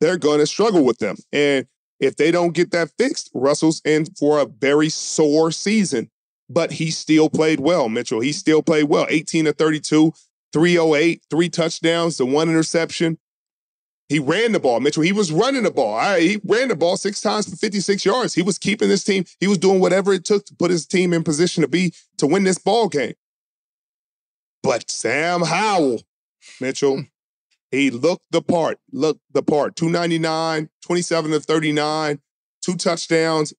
they're 0.02 0.18
going 0.18 0.40
to 0.40 0.46
struggle 0.46 0.84
with 0.84 0.98
them. 0.98 1.16
And 1.32 1.66
if 2.00 2.16
they 2.16 2.32
don't 2.32 2.54
get 2.54 2.72
that 2.72 2.90
fixed, 2.98 3.30
Russell's 3.32 3.80
in 3.84 4.06
for 4.18 4.40
a 4.40 4.46
very 4.46 4.88
sore 4.88 5.52
season. 5.52 6.10
But 6.52 6.72
he 6.72 6.90
still 6.90 7.30
played 7.30 7.60
well, 7.60 7.88
Mitchell. 7.88 8.20
He 8.20 8.32
still 8.32 8.62
played 8.62 8.84
well. 8.84 9.06
18 9.08 9.46
to 9.46 9.52
32, 9.52 10.12
308, 10.52 11.22
three 11.30 11.48
touchdowns, 11.48 12.18
the 12.18 12.26
one 12.26 12.50
interception. 12.50 13.18
He 14.08 14.18
ran 14.18 14.52
the 14.52 14.60
ball, 14.60 14.80
Mitchell. 14.80 15.02
He 15.02 15.12
was 15.12 15.32
running 15.32 15.62
the 15.62 15.70
ball. 15.70 16.16
He 16.16 16.38
ran 16.44 16.68
the 16.68 16.76
ball 16.76 16.98
six 16.98 17.22
times 17.22 17.48
for 17.48 17.56
56 17.56 18.04
yards. 18.04 18.34
He 18.34 18.42
was 18.42 18.58
keeping 18.58 18.90
this 18.90 19.04
team. 19.04 19.24
He 19.40 19.46
was 19.46 19.56
doing 19.56 19.80
whatever 19.80 20.12
it 20.12 20.26
took 20.26 20.44
to 20.46 20.54
put 20.54 20.70
his 20.70 20.86
team 20.86 21.14
in 21.14 21.24
position 21.24 21.62
to 21.62 21.68
be 21.68 21.94
to 22.18 22.26
win 22.26 22.44
this 22.44 22.58
ball 22.58 22.88
game. 22.88 23.14
But 24.62 24.90
Sam 24.90 25.42
Howell, 25.42 26.02
Mitchell, 26.60 26.96
hmm. 26.96 27.02
he 27.70 27.90
looked 27.90 28.26
the 28.30 28.42
part, 28.42 28.78
looked 28.92 29.22
the 29.32 29.42
part. 29.42 29.76
299, 29.76 30.68
27 30.82 31.30
to 31.30 31.40
39, 31.40 32.20
two 32.60 32.76
touchdowns. 32.76 33.54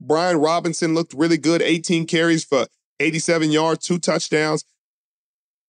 Brian 0.00 0.38
Robinson 0.38 0.94
looked 0.94 1.14
really 1.14 1.38
good, 1.38 1.62
18 1.62 2.06
carries 2.06 2.44
for 2.44 2.66
87 3.00 3.50
yards, 3.50 3.86
two 3.86 3.98
touchdowns. 3.98 4.64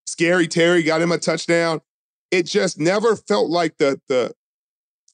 Scary 0.05 0.47
Terry 0.47 0.83
got 0.83 1.01
him 1.01 1.11
a 1.11 1.17
touchdown. 1.17 1.81
It 2.31 2.45
just 2.45 2.79
never 2.79 3.15
felt 3.15 3.49
like 3.49 3.77
the 3.77 3.99
the 4.07 4.33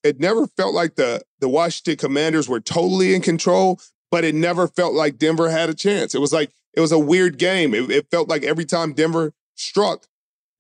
it 0.04 0.20
never 0.20 0.48
felt 0.48 0.74
like 0.74 0.96
the 0.96 1.22
the 1.40 1.50
Washington 1.50 1.98
Commanders 1.98 2.50
were 2.50 2.60
totally 2.60 3.14
in 3.14 3.22
control, 3.22 3.80
but 4.10 4.24
it 4.24 4.36
never 4.36 4.68
felt 4.68 4.94
like 4.94 5.18
Denver 5.18 5.50
had 5.50 5.70
a 5.70 5.74
chance. 5.74 6.16
It 6.16 6.22
was 6.22 6.34
like 6.34 6.52
it 6.74 6.82
was 6.82 6.92
a 6.92 7.00
weird 7.00 7.38
game. 7.38 7.74
It, 7.74 7.90
it 7.92 8.08
felt 8.12 8.30
like 8.30 8.44
every 8.44 8.66
time 8.66 8.94
Denver 8.94 9.34
struck, 9.56 10.08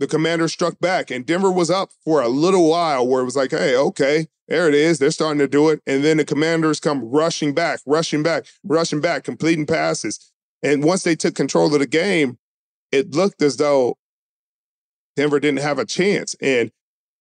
the 0.01 0.07
commander 0.07 0.47
struck 0.47 0.79
back 0.79 1.11
and 1.11 1.27
Denver 1.27 1.51
was 1.51 1.69
up 1.69 1.91
for 2.03 2.23
a 2.23 2.27
little 2.27 2.67
while 2.67 3.07
where 3.07 3.21
it 3.21 3.25
was 3.25 3.35
like, 3.35 3.51
hey, 3.51 3.75
okay, 3.75 4.25
there 4.47 4.67
it 4.67 4.73
is. 4.73 4.97
They're 4.97 5.11
starting 5.11 5.37
to 5.37 5.47
do 5.47 5.69
it. 5.69 5.79
And 5.85 6.03
then 6.03 6.17
the 6.17 6.25
commanders 6.25 6.79
come 6.79 7.05
rushing 7.05 7.53
back, 7.53 7.81
rushing 7.85 8.23
back, 8.23 8.47
rushing 8.63 8.99
back, 8.99 9.23
completing 9.23 9.67
passes. 9.67 10.31
And 10.63 10.83
once 10.83 11.03
they 11.03 11.15
took 11.15 11.35
control 11.35 11.71
of 11.71 11.79
the 11.79 11.85
game, 11.85 12.39
it 12.91 13.11
looked 13.11 13.43
as 13.43 13.57
though 13.57 13.95
Denver 15.15 15.39
didn't 15.39 15.61
have 15.61 15.77
a 15.77 15.85
chance. 15.85 16.35
And 16.41 16.71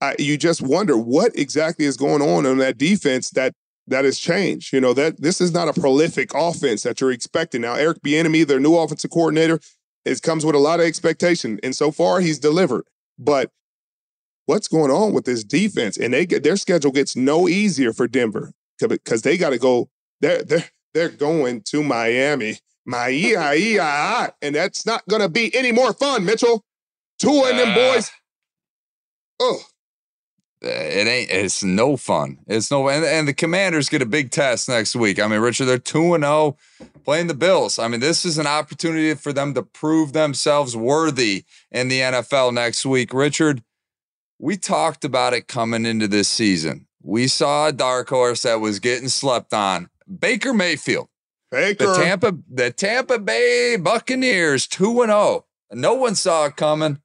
I, 0.01 0.17
you 0.19 0.39
just 0.39 0.63
wonder 0.63 0.97
what 0.97 1.39
exactly 1.39 1.85
is 1.85 1.99
going 1.99 2.23
on 2.23 2.47
on 2.47 2.57
that 2.59 2.79
defense 2.79 3.29
that 3.33 3.53
that 3.89 4.07
has 4.07 4.19
changed. 4.19 4.73
You 4.73 4.81
know 4.81 4.95
that 4.95 5.21
this 5.21 5.43
is 5.43 5.53
not 5.53 5.69
a 5.69 5.79
prolific 5.79 6.33
offense 6.35 6.85
that 6.85 7.03
you're 7.03 7.13
expecting 7.13 7.61
now. 7.61 7.75
Eric 7.75 8.01
Bieniemy, 8.01 8.47
their 8.47 8.61
new 8.61 8.75
offensive 8.77 9.11
coordinator, 9.11 9.61
it 10.05 10.23
comes 10.23 10.45
with 10.45 10.55
a 10.55 10.59
lot 10.59 10.81
of 10.81 10.87
expectation, 10.87 11.59
and 11.63 11.75
so 11.75 11.91
far 11.91 12.21
he's 12.21 12.39
delivered. 12.39 12.85
But 13.19 13.51
what's 14.47 14.69
going 14.69 14.91
on 14.91 15.13
with 15.13 15.25
this 15.25 15.45
defense? 15.45 15.97
And 15.97 16.15
they 16.15 16.27
get 16.27 16.43
their 16.43 16.57
schedule 16.57 16.91
gets 16.91 17.17
no 17.17 17.49
easier 17.49 17.93
for 17.93 18.09
Denver 18.09 18.53
because 18.81 19.23
they 19.23 19.37
got 19.37 19.51
to 19.51 19.59
go. 19.59 19.91
They're 20.21 20.43
they're 20.43 20.71
they're 20.95 21.09
going 21.09 21.63
to 21.67 21.83
Miami, 21.83 22.59
Miami, 22.85 23.79
and 24.43 24.55
that's 24.55 24.85
not 24.87 25.07
going 25.09 25.23
to 25.23 25.29
be 25.29 25.55
any 25.55 25.73
more 25.73 25.93
fun, 25.93 26.25
Mitchell. 26.25 26.65
Two 27.19 27.45
and 27.45 27.59
them 27.59 27.71
uh. 27.71 27.75
boys. 27.75 28.11
Oh, 29.39 29.61
it 30.63 31.07
ain't 31.07 31.31
it's 31.31 31.63
no 31.63 31.97
fun 31.97 32.39
it's 32.47 32.71
no 32.71 32.89
and, 32.89 33.05
and 33.05 33.27
the 33.27 33.33
commanders 33.33 33.89
get 33.89 34.03
a 34.03 34.07
big 34.07 34.31
test 34.31 34.69
next 34.69 34.95
week 34.95 35.19
i 35.19 35.27
mean 35.27 35.41
richard 35.41 35.65
they're 35.65 35.79
2 35.79 36.15
and 36.15 36.25
0 36.25 36.57
playing 37.05 37.27
the 37.27 37.35
bills 37.35 37.79
i 37.79 37.89
mean 37.89 38.01
this 38.01 38.25
is 38.25 38.39
an 38.39 38.47
opportunity 38.47 39.15
for 39.15 39.33
them 39.33 39.55
to 39.55 39.63
prove 39.63 40.13
themselves 40.13 40.77
worthy 40.77 41.45
in 41.71 41.89
the 41.89 42.01
nfl 42.01 42.53
next 42.53 42.85
week 42.87 43.13
richard 43.13 43.63
we 44.39 44.57
talked 44.57 45.05
about 45.05 45.33
it 45.33 45.49
coming 45.49 45.85
into 45.85 46.07
this 46.07 46.29
season 46.29 46.87
we 47.03 47.27
saw 47.27 47.69
a 47.69 47.73
dark 47.73 48.09
horse 48.09 48.43
that 48.43 48.61
was 48.61 48.79
getting 48.79 49.09
slept 49.09 49.53
on 49.53 49.89
baker 50.19 50.53
mayfield 50.53 51.09
Baker. 51.51 51.87
the 51.87 51.95
tampa 51.95 52.39
the 52.49 52.71
tampa 52.71 53.19
bay 53.19 53.77
buccaneers 53.77 54.67
2 54.67 55.03
and 55.03 55.11
0 55.11 55.47
no 55.73 55.95
one 55.95 56.15
saw 56.15 56.47
it 56.47 56.57
coming 56.57 57.01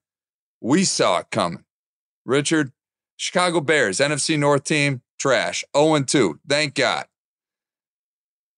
we 0.62 0.84
saw 0.84 1.19
it 1.19 1.27
coming 1.31 1.63
richard 2.25 2.71
Chicago 3.17 3.62
Bears, 3.62 3.99
NFC 3.99 4.38
North 4.38 4.63
team, 4.63 5.01
trash. 5.17 5.63
0 5.75 6.03
2. 6.03 6.39
Thank 6.47 6.75
God. 6.75 7.05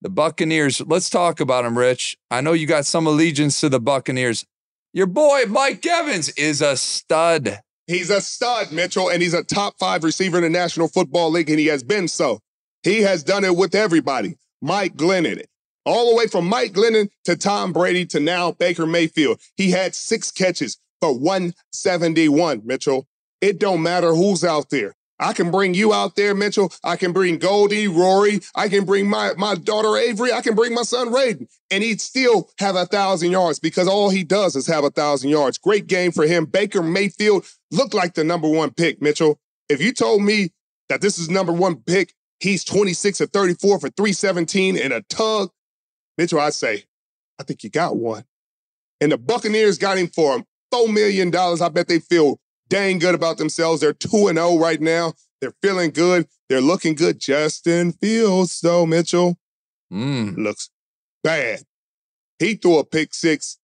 The 0.01 0.09
Buccaneers, 0.09 0.79
let's 0.85 1.09
talk 1.09 1.39
about 1.39 1.63
them, 1.63 1.77
Rich. 1.77 2.17
I 2.29 2.41
know 2.41 2.53
you 2.53 2.67
got 2.67 2.85
some 2.85 3.07
allegiance 3.07 3.59
to 3.61 3.69
the 3.69 3.79
Buccaneers. 3.79 4.45
Your 4.93 5.07
boy, 5.07 5.45
Mike 5.47 5.85
Evans, 5.85 6.29
is 6.29 6.61
a 6.61 6.77
stud. 6.77 7.61
He's 7.87 8.09
a 8.09 8.21
stud, 8.21 8.71
Mitchell, 8.71 9.09
and 9.09 9.23
he's 9.23 9.33
a 9.33 9.43
top 9.43 9.79
five 9.79 10.03
receiver 10.03 10.37
in 10.37 10.43
the 10.43 10.49
National 10.49 10.87
Football 10.87 11.31
League, 11.31 11.49
and 11.49 11.59
he 11.59 11.67
has 11.67 11.83
been 11.83 12.07
so. 12.07 12.41
He 12.83 13.01
has 13.01 13.23
done 13.23 13.43
it 13.43 13.55
with 13.55 13.73
everybody. 13.73 14.35
Mike 14.61 14.95
Glennon, 14.95 15.43
all 15.85 16.11
the 16.11 16.15
way 16.15 16.27
from 16.27 16.47
Mike 16.47 16.73
Glennon 16.73 17.09
to 17.25 17.35
Tom 17.35 17.73
Brady 17.73 18.05
to 18.07 18.19
now 18.19 18.51
Baker 18.51 18.85
Mayfield. 18.85 19.39
He 19.55 19.71
had 19.71 19.95
six 19.95 20.31
catches 20.31 20.77
for 21.01 21.17
171, 21.17 22.61
Mitchell. 22.65 23.07
It 23.41 23.59
don't 23.59 23.81
matter 23.81 24.13
who's 24.13 24.43
out 24.43 24.69
there. 24.69 24.96
I 25.19 25.33
can 25.33 25.49
bring 25.49 25.73
you 25.73 25.93
out 25.93 26.15
there, 26.15 26.35
Mitchell. 26.35 26.71
I 26.83 26.95
can 26.95 27.11
bring 27.11 27.39
Goldie, 27.39 27.87
Rory. 27.87 28.41
I 28.55 28.69
can 28.69 28.85
bring 28.85 29.09
my, 29.09 29.33
my 29.37 29.55
daughter 29.55 29.97
Avery. 29.97 30.31
I 30.31 30.41
can 30.41 30.53
bring 30.53 30.73
my 30.73 30.83
son 30.83 31.09
Raiden. 31.09 31.47
And 31.71 31.83
he'd 31.83 32.01
still 32.01 32.49
have 32.59 32.75
a 32.75 32.85
thousand 32.85 33.31
yards 33.31 33.59
because 33.59 33.87
all 33.87 34.09
he 34.09 34.23
does 34.23 34.55
is 34.55 34.67
have 34.67 34.83
a 34.83 34.91
thousand 34.91 35.29
yards. 35.29 35.57
Great 35.57 35.87
game 35.87 36.11
for 36.11 36.27
him. 36.27 36.45
Baker 36.45 36.83
Mayfield 36.83 37.45
looked 37.71 37.95
like 37.95 38.13
the 38.13 38.23
number 38.23 38.47
one 38.47 38.71
pick, 38.71 39.01
Mitchell. 39.01 39.39
If 39.69 39.81
you 39.81 39.91
told 39.91 40.21
me 40.21 40.51
that 40.89 41.01
this 41.01 41.17
is 41.17 41.29
number 41.29 41.51
one 41.51 41.77
pick, 41.77 42.13
he's 42.39 42.63
26 42.63 43.21
or 43.21 43.25
34 43.27 43.79
for 43.79 43.89
317 43.89 44.77
and 44.77 44.93
a 44.93 45.01
tug, 45.03 45.49
Mitchell, 46.17 46.39
I'd 46.39 46.53
say, 46.53 46.83
I 47.39 47.43
think 47.43 47.63
you 47.63 47.69
got 47.69 47.97
one. 47.97 48.23
And 49.01 49.11
the 49.11 49.17
Buccaneers 49.17 49.77
got 49.77 49.97
him 49.97 50.07
for 50.07 50.43
$4 50.73 50.93
million. 50.93 51.35
I 51.35 51.69
bet 51.69 51.87
they 51.87 51.99
feel 51.99 52.39
dang 52.69 52.99
good 52.99 53.15
about 53.15 53.37
themselves. 53.37 53.81
They're 53.81 53.93
2 53.93 54.27
and 54.27 54.37
0 54.37 54.57
right 54.57 54.81
now. 54.81 55.13
They're 55.41 55.53
feeling 55.61 55.91
good. 55.91 56.27
They're 56.49 56.61
looking 56.61 56.95
good. 56.95 57.19
Justin 57.19 57.91
Fields, 57.91 58.59
though, 58.61 58.85
Mitchell, 58.85 59.37
mm. 59.91 60.35
looks 60.37 60.69
bad. 61.23 61.61
He 62.39 62.55
threw 62.55 62.77
a 62.79 62.85
pick 62.85 63.13
six 63.13 63.57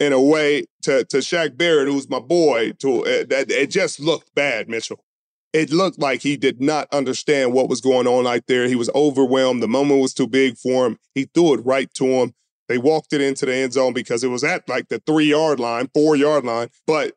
in 0.00 0.12
a 0.12 0.20
way 0.20 0.64
to, 0.82 1.04
to 1.04 1.18
Shaq 1.18 1.56
Barrett, 1.56 1.88
who's 1.88 2.08
my 2.08 2.20
boy. 2.20 2.72
To 2.80 3.00
uh, 3.04 3.24
that 3.28 3.50
It 3.50 3.70
just 3.70 4.00
looked 4.00 4.34
bad, 4.34 4.68
Mitchell. 4.68 5.04
It 5.52 5.72
looked 5.72 5.98
like 5.98 6.22
he 6.22 6.36
did 6.36 6.60
not 6.60 6.88
understand 6.92 7.52
what 7.52 7.68
was 7.68 7.80
going 7.80 8.06
on 8.06 8.26
right 8.26 8.44
there. 8.46 8.68
He 8.68 8.76
was 8.76 8.90
overwhelmed. 8.94 9.62
The 9.62 9.68
moment 9.68 10.00
was 10.00 10.12
too 10.12 10.26
big 10.26 10.58
for 10.58 10.86
him. 10.86 10.98
He 11.14 11.24
threw 11.24 11.54
it 11.54 11.64
right 11.64 11.92
to 11.94 12.04
him. 12.04 12.34
They 12.68 12.76
walked 12.76 13.14
it 13.14 13.22
into 13.22 13.46
the 13.46 13.54
end 13.54 13.72
zone 13.72 13.94
because 13.94 14.22
it 14.22 14.28
was 14.28 14.44
at 14.44 14.68
like 14.68 14.88
the 14.88 15.02
three 15.06 15.30
yard 15.30 15.58
line, 15.58 15.88
four 15.94 16.16
yard 16.16 16.44
line. 16.44 16.68
But 16.86 17.14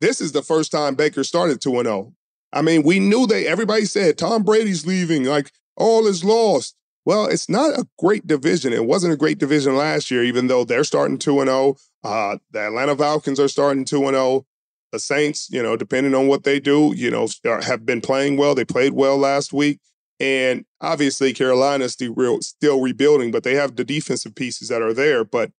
this 0.00 0.20
is 0.20 0.32
the 0.32 0.42
first 0.42 0.72
time 0.72 0.94
Baker 0.94 1.24
started 1.24 1.60
2 1.60 1.82
0. 1.82 2.14
I 2.52 2.62
mean, 2.62 2.82
we 2.82 3.00
knew 3.00 3.26
they, 3.26 3.46
everybody 3.46 3.84
said 3.84 4.16
Tom 4.16 4.42
Brady's 4.42 4.86
leaving, 4.86 5.24
like 5.24 5.50
all 5.76 6.06
is 6.06 6.24
lost. 6.24 6.76
Well, 7.04 7.26
it's 7.26 7.48
not 7.48 7.78
a 7.78 7.86
great 7.98 8.26
division. 8.26 8.72
It 8.72 8.86
wasn't 8.86 9.12
a 9.12 9.18
great 9.18 9.38
division 9.38 9.76
last 9.76 10.10
year, 10.10 10.24
even 10.24 10.46
though 10.46 10.64
they're 10.64 10.84
starting 10.84 11.18
2 11.18 11.40
and 11.40 11.48
0. 11.48 11.76
Uh, 12.02 12.38
the 12.50 12.66
Atlanta 12.66 12.96
Falcons 12.96 13.40
are 13.40 13.48
starting 13.48 13.84
2 13.84 14.06
and 14.06 14.16
0. 14.16 14.46
The 14.92 14.98
Saints, 15.00 15.50
you 15.50 15.62
know, 15.62 15.76
depending 15.76 16.14
on 16.14 16.28
what 16.28 16.44
they 16.44 16.60
do, 16.60 16.94
you 16.96 17.10
know, 17.10 17.26
have 17.44 17.84
been 17.84 18.00
playing 18.00 18.36
well. 18.36 18.54
They 18.54 18.64
played 18.64 18.92
well 18.92 19.18
last 19.18 19.52
week. 19.52 19.80
And 20.20 20.64
obviously, 20.80 21.32
Carolina's 21.32 21.92
still, 21.92 22.40
still 22.40 22.80
rebuilding, 22.80 23.32
but 23.32 23.42
they 23.42 23.54
have 23.54 23.74
the 23.74 23.84
defensive 23.84 24.34
pieces 24.34 24.68
that 24.68 24.80
are 24.80 24.94
there. 24.94 25.24
But 25.24 25.50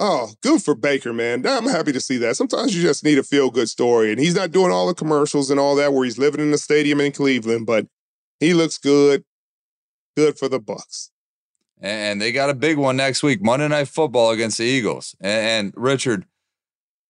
oh, 0.00 0.30
good 0.42 0.62
for 0.62 0.74
Baker, 0.74 1.12
man. 1.12 1.46
I'm 1.46 1.66
happy 1.66 1.92
to 1.92 2.00
see 2.00 2.16
that. 2.18 2.36
Sometimes 2.36 2.76
you 2.76 2.82
just 2.82 3.04
need 3.04 3.18
a 3.18 3.22
feel 3.22 3.50
good 3.50 3.68
story. 3.68 4.10
And 4.10 4.20
he's 4.20 4.34
not 4.34 4.52
doing 4.52 4.72
all 4.72 4.86
the 4.86 4.94
commercials 4.94 5.50
and 5.50 5.60
all 5.60 5.74
that 5.76 5.92
where 5.92 6.04
he's 6.04 6.18
living 6.18 6.40
in 6.40 6.50
the 6.50 6.58
stadium 6.58 7.00
in 7.00 7.12
Cleveland, 7.12 7.66
but 7.66 7.86
he 8.40 8.54
looks 8.54 8.78
good. 8.78 9.24
Good 10.16 10.38
for 10.38 10.48
the 10.48 10.58
Bucks. 10.58 11.10
And 11.78 12.22
they 12.22 12.32
got 12.32 12.48
a 12.48 12.54
big 12.54 12.78
one 12.78 12.96
next 12.96 13.22
week, 13.22 13.42
Monday 13.42 13.68
Night 13.68 13.88
Football 13.88 14.30
against 14.30 14.58
the 14.58 14.64
Eagles. 14.64 15.14
And 15.20 15.74
Richard, 15.76 16.24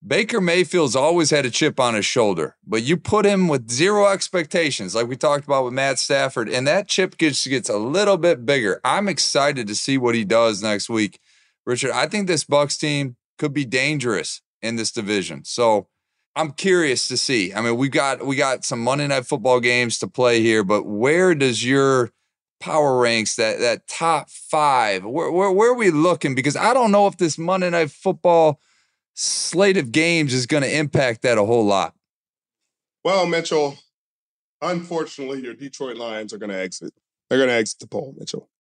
Baker 0.05 0.41
Mayfield's 0.41 0.97
always 0.97 1.31
had 1.31 1.47
a 1.47 1.51
chip 1.51 1.81
on 1.81 1.95
his 1.95 2.05
shoulder, 2.05 2.57
but 2.67 2.83
you 2.83 2.97
put 2.97 3.25
him 3.25 3.49
with 3.49 3.71
zero 3.71 4.07
expectations, 4.09 4.95
like 4.95 5.09
we 5.09 5.17
talked 5.17 5.45
about 5.45 5.65
with 5.65 5.73
Matt 5.73 5.99
Stafford, 5.99 6.49
and 6.49 6.67
that 6.67 6.87
chip 6.87 7.17
gets 7.17 7.47
gets 7.47 7.69
a 7.69 7.79
little 7.79 8.17
bit 8.17 8.45
bigger. 8.45 8.81
I'm 8.85 9.09
excited 9.09 9.67
to 9.67 9.75
see 9.75 9.99
what 9.99 10.15
he 10.15 10.25
does 10.25 10.63
next 10.63 10.89
week. 10.89 11.19
Richard, 11.67 11.91
I 11.91 12.07
think 12.07 12.29
this 12.29 12.45
Bucks 12.45 12.79
team 12.79 13.17
could 13.39 13.53
be 13.53 13.65
dangerous 13.65 14.41
in 14.63 14.77
this 14.77 14.93
division. 14.93 15.45
So 15.45 15.89
I'm 16.37 16.53
curious 16.53 17.09
to 17.09 17.17
see. 17.17 17.53
I 17.53 17.61
mean, 17.61 17.77
we 17.77 17.89
got 17.89 18.25
we 18.25 18.37
got 18.37 18.65
some 18.65 18.81
Monday 18.83 19.07
night 19.07 19.27
football 19.27 19.59
games 19.59 19.99
to 19.99 20.07
play 20.07 20.43
here, 20.43 20.63
but 20.63 20.85
where 20.85 21.35
does 21.35 21.65
your 21.65 22.11
power 22.61 22.99
ranks 22.99 23.37
that 23.37 23.59
that 23.59 23.89
top 23.89 24.31
five? 24.31 25.05
Where, 25.05 25.31
where 25.31 25.51
where 25.51 25.73
are 25.73 25.77
we 25.77 25.91
looking? 25.91 26.35
Because 26.35 26.57
I 26.57 26.73
don't 26.75 26.93
know 26.93 27.07
if 27.07 27.17
this 27.17 27.39
Monday 27.39 27.71
night 27.71 27.91
football 27.91 28.61
slate 29.15 29.79
of 29.79 29.93
games 29.93 30.35
is 30.35 30.47
going 30.47 30.63
to 30.63 30.79
impact 30.79 31.23
that 31.23 31.39
a 31.39 31.45
whole 31.45 31.65
lot. 31.65 31.95
Well, 33.03 33.25
Mitchell, 33.27 33.79
unfortunately, 34.61 35.41
your 35.43 35.55
Detroit 35.55 35.97
Lions 35.97 36.33
are 36.33 36.39
going 36.39 36.51
to 36.51 36.59
exit. 36.59 36.93
They're 37.29 37.39
going 37.39 37.49
to 37.49 37.55
exit 37.55 37.79
the 37.79 37.87
poll, 37.87 38.15
Mitchell. 38.19 38.51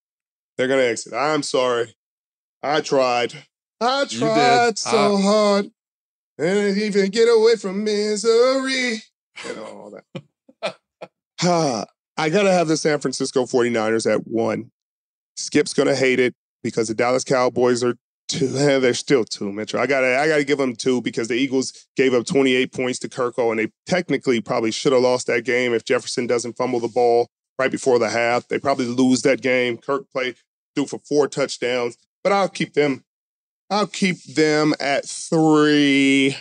They're 0.56 0.68
going 0.68 0.80
to 0.80 0.88
exit. 0.88 1.12
I'm 1.12 1.42
sorry. 1.42 1.95
I 2.66 2.80
tried. 2.80 3.32
I 3.80 4.06
tried 4.06 4.78
so 4.78 5.14
uh, 5.14 5.20
hard. 5.20 5.64
And 6.38 6.46
didn't 6.46 6.82
even 6.82 7.10
get 7.10 7.26
away 7.26 7.56
from 7.56 7.84
misery 7.84 9.02
and 9.48 9.58
all 9.58 9.92
that. 10.62 10.76
I 12.18 12.28
got 12.28 12.42
to 12.42 12.52
have 12.52 12.68
the 12.68 12.76
San 12.76 12.98
Francisco 12.98 13.44
49ers 13.44 14.12
at 14.12 14.26
one. 14.26 14.70
Skip's 15.36 15.74
going 15.74 15.88
to 15.88 15.94
hate 15.94 16.18
it 16.18 16.34
because 16.62 16.88
the 16.88 16.94
Dallas 16.94 17.24
Cowboys 17.24 17.84
are 17.84 17.96
two. 18.28 18.48
They're 18.80 18.94
still 18.94 19.24
two, 19.24 19.52
Mitchell. 19.52 19.80
I 19.80 19.86
gotta, 19.86 20.18
I 20.18 20.28
gotta 20.28 20.44
give 20.44 20.58
them 20.58 20.74
two 20.74 21.00
because 21.02 21.28
the 21.28 21.34
Eagles 21.34 21.86
gave 21.96 22.14
up 22.14 22.26
28 22.26 22.72
points 22.72 22.98
to 23.00 23.08
Kirko, 23.08 23.50
and 23.50 23.58
they 23.58 23.68
technically 23.86 24.40
probably 24.40 24.72
should 24.72 24.92
have 24.92 25.02
lost 25.02 25.26
that 25.28 25.44
game 25.44 25.72
if 25.72 25.84
Jefferson 25.84 26.26
doesn't 26.26 26.56
fumble 26.56 26.80
the 26.80 26.88
ball 26.88 27.28
right 27.58 27.70
before 27.70 27.98
the 27.98 28.08
half. 28.08 28.48
They 28.48 28.58
probably 28.58 28.86
lose 28.86 29.22
that 29.22 29.42
game. 29.42 29.78
Kirk 29.78 30.10
played 30.10 30.36
threw 30.74 30.86
for 30.86 30.98
four 31.08 31.28
touchdowns, 31.28 31.96
but 32.26 32.32
I'll 32.32 32.48
keep 32.48 32.72
them. 32.72 33.04
I'll 33.70 33.86
keep 33.86 34.20
them 34.24 34.74
at 34.80 35.06
three. 35.06 36.36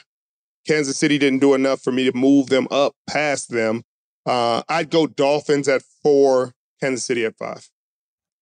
Kansas 0.68 0.98
City 0.98 1.20
didn't 1.20 1.42
do 1.42 1.54
enough 1.54 1.80
for 1.84 1.92
me 1.92 2.10
to 2.10 2.18
move 2.18 2.48
them 2.48 2.68
up 2.72 2.96
past 3.08 3.52
them. 3.52 3.84
Uh, 4.26 4.64
I'd 4.68 4.90
go 4.90 5.06
Dolphins 5.06 5.68
at 5.68 5.84
four, 6.02 6.56
Kansas 6.82 7.06
City 7.06 7.24
at 7.24 7.38
five. 7.38 7.70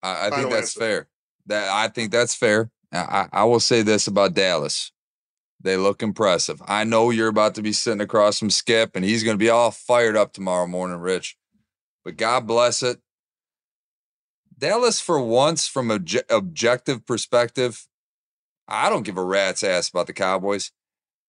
I, 0.02 0.28
I 0.28 0.30
think 0.30 0.52
that's 0.52 0.68
answer. 0.68 0.80
fair. 0.80 1.08
That 1.48 1.68
I 1.68 1.90
think 1.90 2.14
that's 2.14 2.34
fair. 2.34 2.72
I, 2.94 3.28
I 3.34 3.44
will 3.44 3.60
say 3.60 3.82
this 3.82 4.08
about 4.08 4.36
Dallas. 4.36 4.94
They 5.60 5.76
look 5.76 6.02
impressive. 6.02 6.62
I 6.66 6.86
know 6.86 7.10
you're 7.10 7.28
about 7.28 7.56
to 7.56 7.62
be 7.62 7.74
sitting 7.74 8.00
across 8.00 8.40
from 8.40 8.52
Skip, 8.52 8.96
and 8.96 9.04
he's 9.04 9.22
going 9.22 9.36
to 9.36 9.44
be 9.44 9.50
all 9.50 9.72
fired 9.72 10.16
up 10.16 10.32
tomorrow 10.32 10.66
morning, 10.66 11.00
Rich. 11.00 11.36
But 12.06 12.16
God 12.16 12.48
bless 12.48 12.84
it. 12.84 13.02
Dallas, 14.64 15.02
for 15.02 15.20
once, 15.20 15.68
from 15.68 15.92
an 15.92 16.00
obje- 16.00 16.24
objective 16.30 17.06
perspective, 17.06 17.86
I 18.66 18.90
don't 18.90 19.04
give 19.04 19.18
a 19.18 19.24
rat's 19.24 19.62
ass 19.62 19.90
about 19.90 20.08
the 20.08 20.14
Cowboys, 20.14 20.72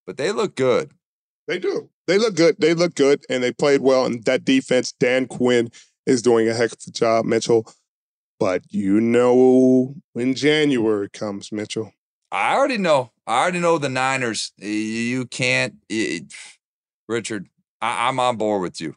but 0.07 0.16
they 0.16 0.30
look 0.30 0.55
good. 0.55 0.93
They 1.49 1.59
do. 1.59 1.91
They 2.07 2.16
look 2.16 2.37
good. 2.37 2.55
They 2.61 2.74
look 2.74 2.95
good, 2.95 3.24
and 3.28 3.43
they 3.43 3.51
played 3.51 3.80
well. 3.80 4.07
And 4.07 4.22
that 4.26 4.45
defense, 4.45 4.93
Dan 4.93 5.26
Quinn 5.26 5.72
is 6.07 6.22
doing 6.22 6.49
a 6.49 6.55
heck 6.55 6.70
of 6.74 6.78
a 6.87 6.93
job, 6.93 7.24
Mitchell. 7.24 7.66
But 8.39 8.62
you 8.72 9.01
know 9.01 9.97
when 10.12 10.37
January 10.37 11.11
comes, 11.11 11.51
Mitchell. 11.51 11.93
I 12.30 12.55
already 12.55 12.78
know. 12.78 13.11
I 13.26 13.43
already 13.43 13.59
know 13.59 13.78
the 13.78 13.89
Niners. 13.89 14.53
You 14.59 15.26
can't, 15.26 15.74
it, 15.89 16.32
Richard. 17.09 17.49
I, 17.82 18.07
I'm 18.07 18.20
on 18.20 18.37
board 18.37 18.62
with 18.62 18.80
you. 18.80 18.95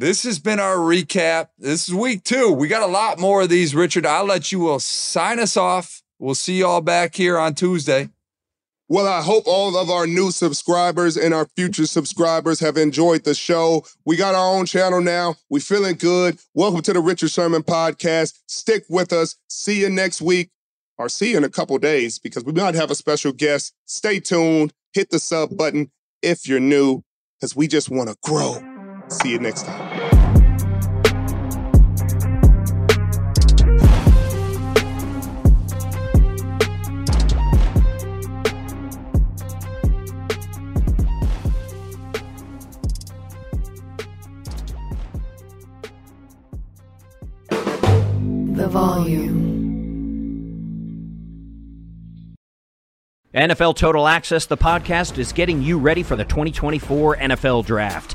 This 0.00 0.22
has 0.22 0.38
been 0.38 0.60
our 0.60 0.76
recap. 0.76 1.48
This 1.58 1.88
is 1.88 1.94
week 1.94 2.22
two. 2.22 2.52
We 2.52 2.68
got 2.68 2.88
a 2.88 2.92
lot 2.92 3.18
more 3.18 3.42
of 3.42 3.48
these, 3.48 3.74
Richard. 3.74 4.06
I'll 4.06 4.26
let 4.26 4.52
you 4.52 4.60
will 4.60 4.78
sign 4.78 5.40
us 5.40 5.56
off. 5.56 6.04
We'll 6.20 6.36
see 6.36 6.60
y'all 6.60 6.80
back 6.80 7.16
here 7.16 7.36
on 7.36 7.56
Tuesday. 7.56 8.08
Well, 8.88 9.08
I 9.08 9.22
hope 9.22 9.42
all 9.48 9.76
of 9.76 9.90
our 9.90 10.06
new 10.06 10.30
subscribers 10.30 11.16
and 11.16 11.34
our 11.34 11.48
future 11.56 11.84
subscribers 11.84 12.60
have 12.60 12.76
enjoyed 12.76 13.24
the 13.24 13.34
show. 13.34 13.84
We 14.04 14.14
got 14.14 14.36
our 14.36 14.56
own 14.56 14.66
channel 14.66 15.00
now. 15.00 15.34
We 15.50 15.58
feeling 15.58 15.96
good. 15.96 16.38
Welcome 16.54 16.82
to 16.82 16.92
the 16.92 17.00
Richard 17.00 17.32
Sherman 17.32 17.64
podcast. 17.64 18.38
Stick 18.46 18.84
with 18.88 19.12
us. 19.12 19.34
See 19.48 19.80
you 19.80 19.90
next 19.90 20.22
week 20.22 20.50
or 20.96 21.08
see 21.08 21.32
you 21.32 21.38
in 21.38 21.44
a 21.44 21.48
couple 21.48 21.76
days 21.78 22.20
because 22.20 22.44
we 22.44 22.52
might 22.52 22.76
have 22.76 22.92
a 22.92 22.94
special 22.94 23.32
guest. 23.32 23.74
Stay 23.84 24.20
tuned. 24.20 24.72
Hit 24.92 25.10
the 25.10 25.18
sub 25.18 25.56
button 25.56 25.90
if 26.22 26.46
you're 26.46 26.60
new 26.60 27.02
because 27.40 27.56
we 27.56 27.66
just 27.66 27.90
want 27.90 28.10
to 28.10 28.16
grow. 28.22 28.67
See 29.10 29.30
you 29.30 29.38
next 29.38 29.64
time. 29.64 30.38
The 48.54 48.68
volume. 48.68 49.58
NFL 53.34 53.76
Total 53.76 54.06
Access, 54.08 54.46
the 54.46 54.56
podcast, 54.56 55.16
is 55.16 55.32
getting 55.32 55.62
you 55.62 55.78
ready 55.78 56.02
for 56.02 56.16
the 56.16 56.24
2024 56.24 57.16
NFL 57.16 57.64
Draft. 57.64 58.14